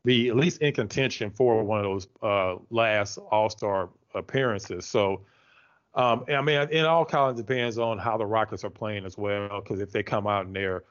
be 0.08 0.30
at 0.30 0.38
least 0.38 0.62
in 0.62 0.74
contention 0.74 1.30
for 1.30 1.62
one 1.66 1.80
of 1.80 1.84
those 1.84 2.08
uh, 2.24 2.56
last 2.70 3.18
All 3.18 3.50
Star 3.50 3.90
appearances. 4.16 4.86
So, 4.86 5.26
um, 5.94 6.24
I 6.30 6.42
mean, 6.42 6.68
it 6.72 6.86
all 6.86 7.06
kind 7.06 7.30
of 7.30 7.36
depends 7.36 7.78
on 7.78 7.98
how 7.98 8.18
the 8.18 8.26
Rockets 8.26 8.64
are 8.64 8.70
playing 8.70 9.06
as 9.06 9.18
well. 9.18 9.62
Because 9.62 9.82
if 9.82 9.92
they 9.92 10.04
come 10.04 10.26
out 10.26 10.46
and 10.46 10.56
they're, 10.56 10.86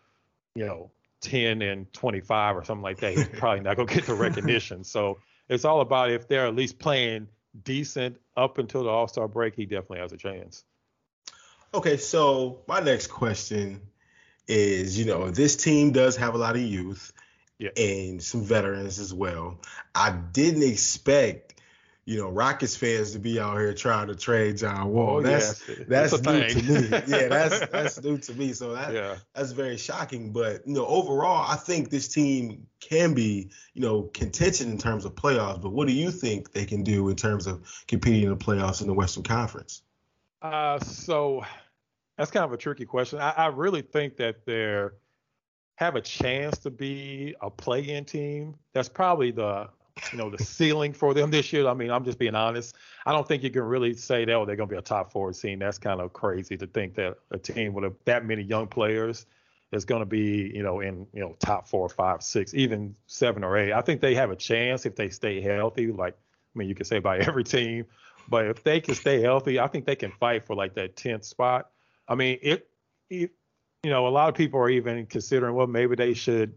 you 0.55 0.67
know, 0.67 0.91
10 1.23 1.63
and 1.63 1.91
25 1.95 2.57
or 2.57 2.65
something 2.65 2.83
like 2.83 2.99
that, 2.99 3.15
he's 3.15 3.29
probably 3.29 3.61
not 3.61 3.77
going 3.77 3.89
to 3.89 3.95
get 3.95 4.05
the 4.05 4.15
recognition. 4.15 4.85
So 4.85 5.19
it's 5.49 5.65
all 5.65 5.81
about 5.81 6.11
if 6.11 6.29
they're 6.29 6.47
at 6.47 6.55
least 6.55 6.79
playing 6.79 7.27
decent 7.65 8.19
up 8.37 8.59
until 8.59 8.85
the 8.85 8.91
All 8.91 9.09
Star 9.09 9.27
break, 9.27 9.55
he 9.55 9.65
definitely 9.65 10.01
has 10.01 10.13
a 10.13 10.19
chance. 10.19 10.65
Okay, 11.73 11.97
so 11.97 12.61
my 12.69 12.81
next 12.81 13.07
question 13.07 13.81
is, 14.47 14.99
you 14.99 15.07
know, 15.07 15.31
this 15.31 15.57
team 15.57 15.91
does 15.91 16.17
have 16.17 16.35
a 16.35 16.39
lot 16.39 16.55
of 16.55 16.61
youth 16.61 17.13
yeah. 17.59 17.71
and 17.77 18.23
some 18.23 18.43
veterans 18.43 18.99
as 18.99 19.13
well. 19.13 19.61
I 19.95 20.11
didn't 20.11 20.63
expect, 20.63 21.61
you 22.05 22.19
know, 22.19 22.29
Rockets 22.29 22.77
fans 22.77 23.13
to 23.13 23.19
be 23.19 23.41
out 23.41 23.57
here 23.59 23.73
trying 23.75 24.09
to 24.09 24.15
trade 24.15 24.59
John 24.59 24.89
Wall. 24.91 25.17
Oh, 25.17 25.23
that's 25.23 25.67
yeah. 25.69 25.85
that's, 25.89 26.13
new 26.13 26.49
to 26.49 26.63
me. 26.63 26.89
Yeah, 27.07 27.29
that's 27.29 27.67
that's 27.73 28.03
new 28.03 28.19
to 28.19 28.35
me. 28.35 28.53
So 28.53 28.75
that 28.75 28.93
yeah. 28.93 29.17
that's 29.35 29.53
very 29.53 29.77
shocking. 29.77 30.33
But 30.33 30.67
you 30.67 30.75
know, 30.75 30.87
overall, 30.87 31.47
I 31.49 31.57
think 31.57 31.91
this 31.91 32.09
team 32.09 32.67
can 32.81 33.15
be, 33.15 33.51
you 33.75 33.83
know, 33.83 34.03
contention 34.03 34.71
in 34.71 34.79
terms 34.79 35.05
of 35.05 35.15
playoffs. 35.15 35.63
But 35.63 35.73
what 35.73 35.89
do 35.89 35.95
you 35.95 36.11
think 36.11 36.53
they 36.53 36.65
can 36.65 36.83
do 36.83 37.09
in 37.09 37.17
terms 37.17 37.47
of 37.47 37.67
competing 37.89 38.25
in 38.25 38.31
the 38.31 38.37
playoffs 38.37 38.81
in 38.81 38.87
the 38.87 38.95
Western 38.95 39.23
Conference? 39.23 39.83
Uh, 40.43 40.79
so 40.79 41.45
that's 42.17 42.31
kind 42.31 42.45
of 42.45 42.53
a 42.53 42.57
tricky 42.57 42.85
question. 42.85 43.19
I, 43.19 43.31
I 43.31 43.47
really 43.47 43.83
think 43.83 44.17
that 44.19 44.47
they're 44.47 44.95
have 45.77 45.95
a 45.95 46.01
chance 46.01 46.59
to 46.59 46.71
be 46.71 47.35
a 47.41 47.51
play-in 47.51 48.05
team, 48.05 48.55
that's 48.73 48.89
probably 48.89 49.31
the 49.31 49.69
you 50.13 50.19
know 50.19 50.29
the 50.29 50.43
ceiling 50.43 50.93
for 50.93 51.15
them 51.15 51.31
this 51.31 51.53
year. 51.53 51.67
I 51.67 51.75
mean, 51.75 51.91
I'm 51.91 52.05
just 52.05 52.19
being 52.19 52.35
honest. 52.35 52.75
I 53.07 53.13
don't 53.13 53.27
think 53.27 53.43
you 53.43 53.51
can 53.51 53.63
really 53.63 53.95
say 53.95 54.25
that 54.25 54.33
oh, 54.33 54.45
they're 54.45 54.57
going 54.57 54.69
to 54.69 54.75
be 54.75 54.79
a 54.79 54.83
top 54.83 55.13
four 55.13 55.33
team. 55.33 55.59
That's 55.61 55.79
kind 55.79 56.01
of 56.01 56.13
crazy 56.13 56.57
to 56.57 56.67
think 56.67 56.95
that 56.97 57.19
a 57.31 57.39
team 57.39 57.73
with 57.73 57.85
a, 57.85 57.93
that 58.05 58.27
many 58.27 58.43
young 58.43 58.67
players 58.67 59.27
is 59.73 59.85
going 59.85 60.01
to 60.01 60.07
be 60.07 60.51
you 60.55 60.63
know 60.63 60.81
in 60.81 61.07
you 61.13 61.21
know 61.21 61.37
top 61.39 61.69
four, 61.69 61.89
five, 61.89 62.23
six, 62.23 62.53
even 62.55 62.95
seven 63.07 63.45
or 63.45 63.57
eight. 63.57 63.73
I 63.73 63.83
think 63.83 64.01
they 64.01 64.15
have 64.15 64.31
a 64.31 64.37
chance 64.37 64.87
if 64.87 64.97
they 64.97 65.09
stay 65.11 65.41
healthy. 65.41 65.93
Like 65.93 66.15
I 66.55 66.59
mean, 66.59 66.69
you 66.69 66.75
can 66.75 66.87
say 66.87 66.99
by 66.99 67.19
every 67.21 67.45
team, 67.45 67.87
but 68.29 68.47
if 68.47 68.63
they 68.65 68.81
can 68.81 68.95
stay 68.95 69.21
healthy, 69.21 69.59
I 69.59 69.67
think 69.69 69.85
they 69.85 69.97
can 69.97 70.13
fight 70.13 70.47
for 70.47 70.55
like 70.55 70.75
that 70.75 70.97
10th 70.97 71.25
spot. 71.25 71.71
I 72.09 72.15
mean, 72.15 72.39
it, 72.41 72.69
it 73.11 73.33
you 73.87 73.93
know, 73.93 74.09
a 74.09 74.11
lot 74.11 74.29
of 74.29 74.35
people 74.35 74.59
are 74.59 74.69
even 74.69 75.07
considering, 75.07 75.55
well, 75.55 75.69
maybe 75.69 75.95
they 75.95 76.13
should 76.13 76.55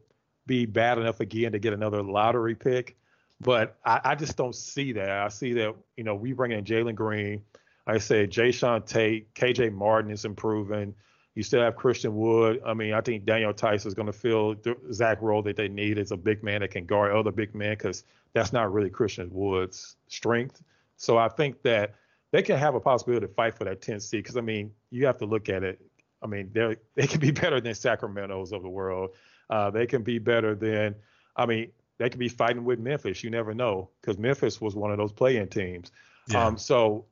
be 0.48 0.66
bad 0.66 0.98
enough 0.98 1.20
again 1.20 1.52
to 1.52 1.60
get 1.60 1.74
another 1.74 2.02
lottery 2.02 2.56
pick. 2.56 2.98
But 3.40 3.78
I, 3.86 4.02
I 4.04 4.16
just 4.16 4.36
don't 4.36 4.56
see 4.56 4.94
that. 4.94 5.12
I 5.12 5.28
see 5.28 5.54
that, 5.54 5.76
you 5.96 6.04
know, 6.04 6.16
we 6.16 6.34
bring 6.34 6.54
in 6.54 6.64
Jalen 6.64 6.96
Green. 6.96 7.44
Like 7.86 7.98
I 7.98 8.00
said, 8.00 8.32
Jae'Sean 8.32 8.84
Tate, 8.84 9.32
KJ 9.36 9.72
Martin 9.74 10.10
is 10.10 10.26
improving. 10.26 10.96
You 11.36 11.44
still 11.44 11.62
have 11.62 11.76
Christian 11.76 12.16
Wood. 12.16 12.64
I 12.66 12.74
mean, 12.74 12.96
I 12.96 13.02
think 13.02 13.26
Daniel 13.26 13.54
Theis 13.54 13.86
is 13.86 13.94
going 13.94 14.08
to 14.08 14.12
fill 14.12 14.56
the 14.56 14.76
Zach 14.92 15.22
role 15.22 15.44
that 15.44 15.56
they 15.56 15.68
need 15.68 16.00
as 16.00 16.12
a 16.12 16.18
big 16.18 16.44
man 16.44 16.62
that 16.62 16.72
can 16.72 16.88
guard 16.88 17.12
other 17.12 17.32
big 17.32 17.54
men 17.54 17.74
because 17.74 18.06
that's 18.34 18.52
not 18.52 18.74
really 18.74 18.90
Christian 18.90 19.30
Wood's 19.32 19.98
strength. 20.08 20.64
So 20.98 21.20
I 21.20 21.30
think 21.30 21.62
that 21.62 21.94
they 22.32 22.42
can 22.42 22.58
have 22.58 22.74
a 22.74 22.80
possibility 22.80 23.28
to 23.28 23.34
fight 23.34 23.54
for 23.54 23.66
that 23.66 23.82
10th 23.82 24.02
seed 24.02 24.24
because 24.24 24.36
I 24.36 24.42
mean, 24.42 24.72
you 24.90 25.06
have 25.06 25.20
to 25.20 25.26
look 25.26 25.48
at 25.48 25.64
it. 25.64 25.80
I 26.22 26.28
mean, 26.28 26.52
they 26.54 26.78
they 26.96 27.08
can 27.08 27.20
be 27.20 27.32
better 27.44 27.60
than 27.62 27.74
Sacramento's 27.76 28.52
of 28.52 28.64
the 28.64 28.70
world. 28.70 29.12
Uh, 29.50 29.70
they 29.72 29.88
can 29.88 30.04
be 30.04 30.20
better 30.20 30.54
than, 30.54 30.96
I 31.36 31.46
mean, 31.48 31.72
they 31.98 32.10
could 32.10 32.20
be 32.20 32.30
fighting 32.30 32.64
with 32.66 32.80
Memphis. 32.80 33.24
You 33.24 33.30
never 33.30 33.54
know 33.54 33.90
because 34.00 34.18
Memphis 34.18 34.62
was 34.62 34.76
one 34.76 34.92
of 34.92 34.98
those 34.98 35.12
play-in 35.12 35.48
teams. 35.48 35.92
Yeah. 36.28 36.46
Um, 36.46 36.58
so 36.58 37.06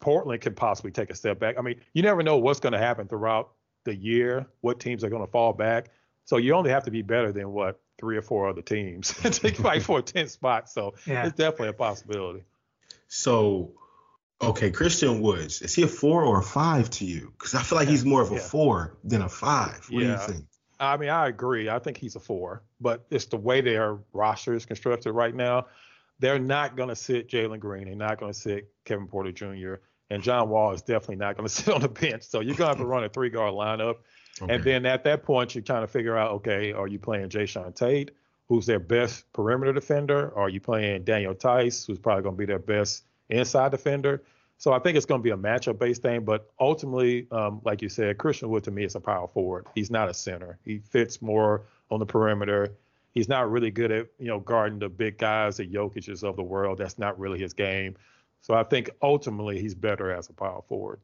Portland 0.00 0.40
could 0.40 0.56
possibly 0.56 0.90
take 0.90 1.10
a 1.10 1.14
step 1.14 1.38
back. 1.38 1.56
I 1.58 1.62
mean, 1.62 1.80
you 1.92 2.02
never 2.02 2.22
know 2.22 2.36
what's 2.36 2.60
going 2.60 2.72
to 2.72 2.78
happen 2.78 3.06
throughout 3.06 3.52
the 3.84 3.94
year, 3.94 4.46
what 4.60 4.80
teams 4.80 5.04
are 5.04 5.08
going 5.08 5.24
to 5.24 5.30
fall 5.30 5.52
back. 5.52 5.90
So 6.24 6.38
you 6.38 6.54
only 6.54 6.70
have 6.70 6.84
to 6.84 6.90
be 6.90 7.02
better 7.02 7.32
than 7.32 7.52
what 7.52 7.80
three 7.98 8.16
or 8.16 8.22
four 8.22 8.48
other 8.48 8.62
teams 8.62 9.08
to 9.22 9.50
fight 9.54 9.82
for 9.82 10.00
a 10.00 10.02
10th 10.02 10.30
spot. 10.30 10.68
So 10.68 10.94
yeah. 11.06 11.24
it's 11.24 11.36
definitely 11.36 11.68
a 11.68 11.72
possibility. 11.72 12.44
So, 13.08 13.70
okay, 14.40 14.70
Christian 14.70 15.20
Woods, 15.20 15.62
is 15.62 15.74
he 15.74 15.82
a 15.82 15.88
four 15.88 16.22
or 16.22 16.40
a 16.40 16.42
five 16.42 16.90
to 16.90 17.04
you? 17.04 17.32
Because 17.38 17.54
I 17.54 17.62
feel 17.62 17.78
like 17.78 17.88
he's 17.88 18.04
more 18.04 18.22
of 18.22 18.30
a 18.30 18.36
yeah. 18.36 18.40
four 18.40 18.96
than 19.04 19.22
a 19.22 19.28
five. 19.28 19.86
What 19.90 20.02
yeah. 20.02 20.06
do 20.06 20.12
you 20.12 20.18
think? 20.18 20.46
I 20.78 20.96
mean, 20.96 21.08
I 21.08 21.28
agree. 21.28 21.68
I 21.68 21.78
think 21.78 21.96
he's 21.96 22.16
a 22.16 22.20
four, 22.20 22.62
but 22.80 23.06
it's 23.10 23.26
the 23.26 23.38
way 23.38 23.60
their 23.62 23.98
roster 24.12 24.54
is 24.54 24.66
constructed 24.66 25.12
right 25.12 25.34
now. 25.34 25.66
They're 26.18 26.38
not 26.38 26.76
going 26.76 26.90
to 26.90 26.96
sit 26.96 27.28
Jalen 27.28 27.60
Green. 27.60 27.86
They're 27.86 27.94
not 27.94 28.18
going 28.18 28.32
to 28.32 28.38
sit 28.38 28.70
Kevin 28.84 29.06
Porter 29.06 29.32
Jr. 29.32 29.74
And 30.10 30.22
John 30.22 30.48
Wall 30.48 30.72
is 30.72 30.82
definitely 30.82 31.16
not 31.16 31.36
going 31.36 31.48
to 31.48 31.54
sit 31.54 31.72
on 31.72 31.80
the 31.80 31.88
bench. 31.88 32.24
So 32.24 32.40
you're 32.40 32.54
going 32.54 32.68
to 32.68 32.76
have 32.76 32.78
to 32.78 32.84
run 32.84 33.04
a 33.04 33.08
three 33.08 33.30
guard 33.30 33.54
lineup. 33.54 33.96
Okay. 34.40 34.54
And 34.54 34.64
then 34.64 34.84
at 34.84 35.04
that 35.04 35.24
point, 35.24 35.54
you 35.54 35.62
kind 35.62 35.82
of 35.82 35.90
figure 35.90 36.16
out, 36.16 36.32
okay, 36.32 36.72
are 36.72 36.86
you 36.86 36.98
playing 36.98 37.30
Jae'Sean 37.30 37.74
Tate, 37.74 38.10
who's 38.48 38.66
their 38.66 38.78
best 38.78 39.30
perimeter 39.32 39.72
defender? 39.72 40.28
Or 40.28 40.42
are 40.42 40.48
you 40.50 40.60
playing 40.60 41.04
Daniel 41.04 41.32
Theis, 41.32 41.86
who's 41.86 41.98
probably 41.98 42.22
going 42.22 42.34
to 42.34 42.38
be 42.38 42.44
their 42.44 42.58
best 42.58 43.04
inside 43.28 43.70
defender? 43.70 44.22
So 44.58 44.72
I 44.72 44.78
think 44.78 44.96
it's 44.96 45.06
going 45.06 45.20
to 45.20 45.22
be 45.22 45.30
a 45.30 45.36
matchup 45.36 45.78
based 45.78 46.02
thing, 46.02 46.24
but 46.24 46.50
ultimately, 46.58 47.26
um, 47.30 47.60
like 47.64 47.82
you 47.82 47.88
said, 47.88 48.16
Christian 48.16 48.48
Wood 48.48 48.64
to 48.64 48.70
me 48.70 48.84
is 48.84 48.94
a 48.94 49.00
power 49.00 49.28
forward. 49.28 49.66
He's 49.74 49.90
not 49.90 50.08
a 50.08 50.14
center. 50.14 50.58
He 50.64 50.78
fits 50.78 51.20
more 51.20 51.64
on 51.90 52.00
the 52.00 52.06
perimeter. 52.06 52.72
He's 53.12 53.28
not 53.28 53.50
really 53.50 53.70
good 53.70 53.90
at 53.92 54.06
you 54.18 54.28
know 54.28 54.40
guarding 54.40 54.78
the 54.78 54.88
big 54.88 55.18
guys, 55.18 55.58
the 55.58 55.66
Jokic's 55.66 56.22
of 56.22 56.36
the 56.36 56.42
world. 56.42 56.78
That's 56.78 56.98
not 56.98 57.18
really 57.18 57.38
his 57.38 57.52
game. 57.52 57.96
So 58.40 58.54
I 58.54 58.62
think 58.62 58.90
ultimately 59.02 59.60
he's 59.60 59.74
better 59.74 60.10
as 60.10 60.28
a 60.28 60.32
power 60.32 60.62
forward. 60.68 61.00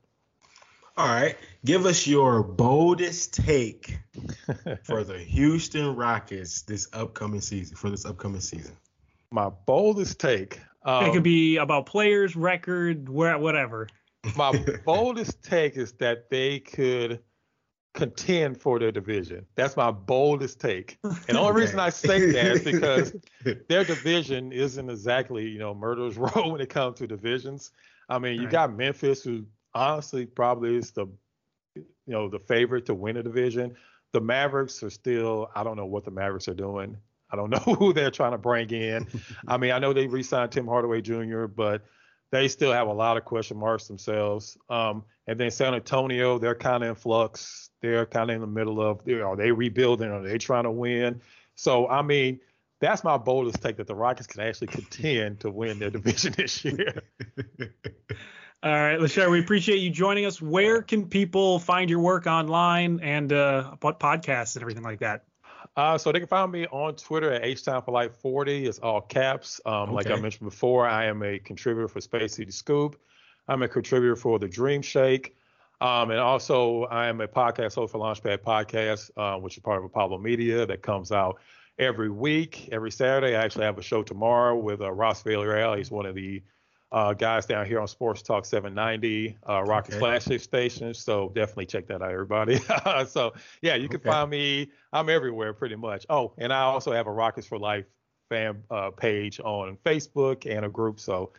All 0.97 1.09
right, 1.09 1.37
give 1.65 1.87
us 1.87 2.07
your 2.07 2.43
boldest 2.43 3.33
take 3.35 3.99
for 4.85 5.05
the 5.05 5.19
Houston 5.19 5.97
Rockets 5.97 6.63
this 6.63 6.87
upcoming 6.93 7.41
season. 7.41 7.77
For 7.77 7.89
this 7.89 8.05
upcoming 8.05 8.43
season, 8.43 8.77
my 9.33 9.51
boldest 9.67 10.21
take. 10.21 10.61
Um, 10.85 11.07
it 11.07 11.13
could 11.13 11.23
be 11.23 11.57
about 11.57 11.87
players, 11.87 12.37
record, 12.37 13.09
whatever. 13.09 13.89
My 14.37 14.53
boldest 14.85 15.43
take 15.43 15.77
is 15.77 15.93
that 15.95 16.31
they 16.31 16.61
could 16.61 17.21
contend 17.95 18.61
for 18.61 18.79
their 18.79 18.93
division. 18.93 19.47
That's 19.55 19.77
my 19.77 19.91
boldest 19.91 20.61
take. 20.61 20.99
And 21.03 21.17
the 21.29 21.39
only 21.39 21.61
reason 21.61 21.79
I 21.79 21.91
say 21.91 22.33
that 22.33 22.47
is 22.47 22.65
because 22.65 23.15
their 23.69 23.85
division 23.85 24.51
isn't 24.53 24.91
exactly, 24.91 25.47
you 25.47 25.59
know, 25.59 25.75
murderer's 25.75 26.17
row 26.19 26.49
when 26.49 26.61
it 26.61 26.71
comes 26.71 26.99
to 26.99 27.07
divisions. 27.07 27.71
I 28.09 28.19
mean, 28.19 28.37
you 28.37 28.43
right. 28.43 28.51
got 28.53 28.77
Memphis, 28.77 29.23
who 29.23 29.45
honestly 29.75 30.27
probably 30.27 30.77
is 30.77 30.91
the, 30.93 31.07
you 31.75 31.85
know, 32.07 32.29
the 32.29 32.39
favorite 32.39 32.87
to 32.87 32.95
win 32.95 33.19
a 33.19 33.23
division. 33.23 33.77
The 34.13 34.21
Mavericks 34.21 34.83
are 34.83 34.91
still, 34.91 35.51
I 35.55 35.63
don't 35.63 35.77
know 35.77 35.87
what 35.87 36.05
the 36.05 36.11
Mavericks 36.11 36.49
are 36.49 36.55
doing. 36.55 36.97
I 37.33 37.37
don't 37.37 37.51
know 37.51 37.75
who 37.75 37.93
they're 37.93 38.11
trying 38.11 38.33
to 38.33 38.39
bring 38.39 38.71
in. 38.71 39.07
I 39.47 39.57
mean, 39.57 39.73
I 39.73 39.79
know 39.79 39.93
they 39.93 40.07
re-signed 40.07 40.53
Tim 40.53 40.67
Hardaway 40.67 41.01
Jr., 41.01 41.47
but 41.47 41.83
they 42.31 42.49
still 42.49 42.73
have 42.73 42.89
a 42.89 42.93
lot 42.93 43.17
of 43.17 43.25
question 43.25 43.59
marks 43.59 43.87
themselves. 43.87 44.57
Um, 44.69 45.05
and 45.27 45.39
then 45.39 45.51
San 45.51 45.75
Antonio, 45.75 46.39
they're 46.39 46.55
kind 46.55 46.83
of 46.83 46.89
in 46.91 46.95
flux. 46.95 47.71
They're 47.81 48.07
kind 48.07 48.31
of 48.31 48.37
in 48.37 48.41
the 48.41 48.47
middle 48.47 48.81
of, 48.81 49.01
you 49.07 49.19
know, 49.19 49.33
are 49.33 49.37
they 49.37 49.53
rebuilding? 49.53 50.11
Are 50.11 50.23
they 50.23 50.39
trying 50.39 50.65
to 50.65 50.71
win? 50.71 51.21
So, 51.55 51.89
I 51.89 52.03
mean, 52.03 52.41
that's 52.81 53.05
my 53.05 53.17
boldest 53.19 53.63
take 53.63 53.77
that 53.77 53.87
the 53.87 53.95
Rockets 53.95 54.27
can 54.27 54.41
actually 54.41 54.69
contend 54.69 55.41
to 55.41 55.51
win 55.51 55.79
their 55.79 55.91
division 55.91 56.35
this 56.37 56.65
year. 56.65 57.03
All 58.65 58.71
right, 58.71 58.99
Lashar, 58.99 59.31
we 59.31 59.41
appreciate 59.41 59.79
you 59.79 59.91
joining 59.91 60.25
us. 60.25 60.41
Where 60.41 60.83
can 60.83 61.09
people 61.09 61.59
find 61.59 61.91
your 61.91 61.99
work 61.99 62.27
online 62.27 63.01
and 63.01 63.33
uh, 63.33 63.75
podcasts 63.81 64.55
and 64.55 64.63
everything 64.63 64.85
like 64.85 65.01
that? 65.01 65.25
Uh, 65.77 65.97
so 65.97 66.13
they 66.13 66.19
can 66.19 66.29
find 66.29 66.53
me 66.53 66.67
on 66.67 66.95
Twitter 66.97 67.33
at 67.33 67.45
H 67.45 67.65
Time 67.65 67.81
for 67.83 67.93
Life 67.93 68.15
40. 68.17 68.67
It's 68.67 68.79
all 68.79 69.01
caps. 69.01 69.61
Um, 69.65 69.75
okay. 69.75 69.93
Like 69.93 70.07
I 70.11 70.21
mentioned 70.21 70.49
before, 70.51 70.87
I 70.87 71.07
am 71.07 71.23
a 71.23 71.39
contributor 71.39 71.89
for 71.89 72.01
Space 72.01 72.35
City 72.35 72.51
Scoop. 72.51 73.01
I'm 73.49 73.63
a 73.63 73.69
contributor 73.69 74.17
for 74.17 74.39
the 74.39 74.49
Dream 74.49 74.83
Shake. 74.83 75.35
Um, 75.81 76.11
and 76.11 76.21
also, 76.21 76.85
I 76.85 77.09
am 77.09 77.21
a 77.21 77.27
podcast 77.27 77.75
host 77.75 77.93
for 77.93 77.99
Launchpad 77.99 78.39
Podcast, 78.39 79.11
uh, 79.17 79.41
which 79.41 79.57
is 79.57 79.63
part 79.63 79.79
of 79.79 79.85
Apollo 79.85 80.19
Media 80.19 80.65
that 80.67 80.83
comes 80.83 81.11
out 81.11 81.41
every 81.79 82.11
week, 82.11 82.69
every 82.71 82.91
Saturday. 82.91 83.35
I 83.35 83.43
actually 83.43 83.65
have 83.65 83.79
a 83.79 83.83
show 83.83 84.03
tomorrow 84.03 84.57
with 84.57 84.81
uh, 84.81 84.93
Ross 84.93 85.23
Villarreal. 85.25 85.77
He's 85.77 85.91
one 85.91 86.07
of 86.07 86.15
the 86.15 86.43
uh, 86.93 87.15
guys 87.15 87.47
down 87.47 87.67
here 87.67 87.81
on 87.81 87.89
Sports 87.89 88.23
Talk 88.23 88.45
790, 88.45 89.39
uh, 89.49 89.63
Rockets 89.63 89.97
okay. 89.97 90.01
Flagship 90.01 90.41
Station. 90.43 90.93
So 90.93 91.33
definitely 91.35 91.67
check 91.67 91.87
that 91.87 92.03
out, 92.03 92.11
everybody. 92.11 92.61
so 93.07 93.33
yeah, 93.63 93.75
you 93.77 93.89
can 93.89 94.01
okay. 94.01 94.11
find 94.11 94.31
me. 94.31 94.71
I'm 94.93 95.09
everywhere 95.09 95.55
pretty 95.55 95.77
much. 95.77 96.05
Oh, 96.11 96.35
and 96.37 96.53
I 96.53 96.61
also 96.61 96.93
have 96.93 97.07
a 97.07 97.13
Rockets 97.13 97.47
for 97.47 97.59
Life 97.59 97.87
fan 98.29 98.63
uh, 98.71 98.91
page 98.91 99.41
on 99.41 99.79
Facebook 99.85 100.51
and 100.51 100.67
a 100.67 100.69
group. 100.69 101.01
So 101.01 101.33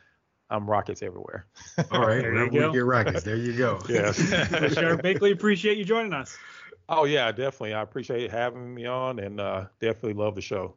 I'm 0.49 0.67
Rockets 0.67 1.03
everywhere. 1.03 1.45
All 1.91 2.01
right, 2.01 2.21
there 2.21 2.45
you 2.45 2.51
go. 2.51 2.71
Get 2.73 2.85
Rockets. 2.85 3.23
There 3.23 3.37
you 3.37 3.55
go. 3.55 3.79
Yes. 3.89 4.17
Sheriff 4.17 5.01
Binkley, 5.03 5.33
appreciate 5.33 5.77
you 5.77 5.85
joining 5.85 6.13
us. 6.13 6.35
Oh 6.89 7.05
yeah, 7.05 7.31
definitely. 7.31 7.75
I 7.75 7.81
appreciate 7.81 8.31
having 8.31 8.73
me 8.73 8.87
on, 8.87 9.19
and 9.19 9.39
uh, 9.39 9.65
definitely 9.79 10.13
love 10.13 10.33
the 10.33 10.41
show. 10.41 10.75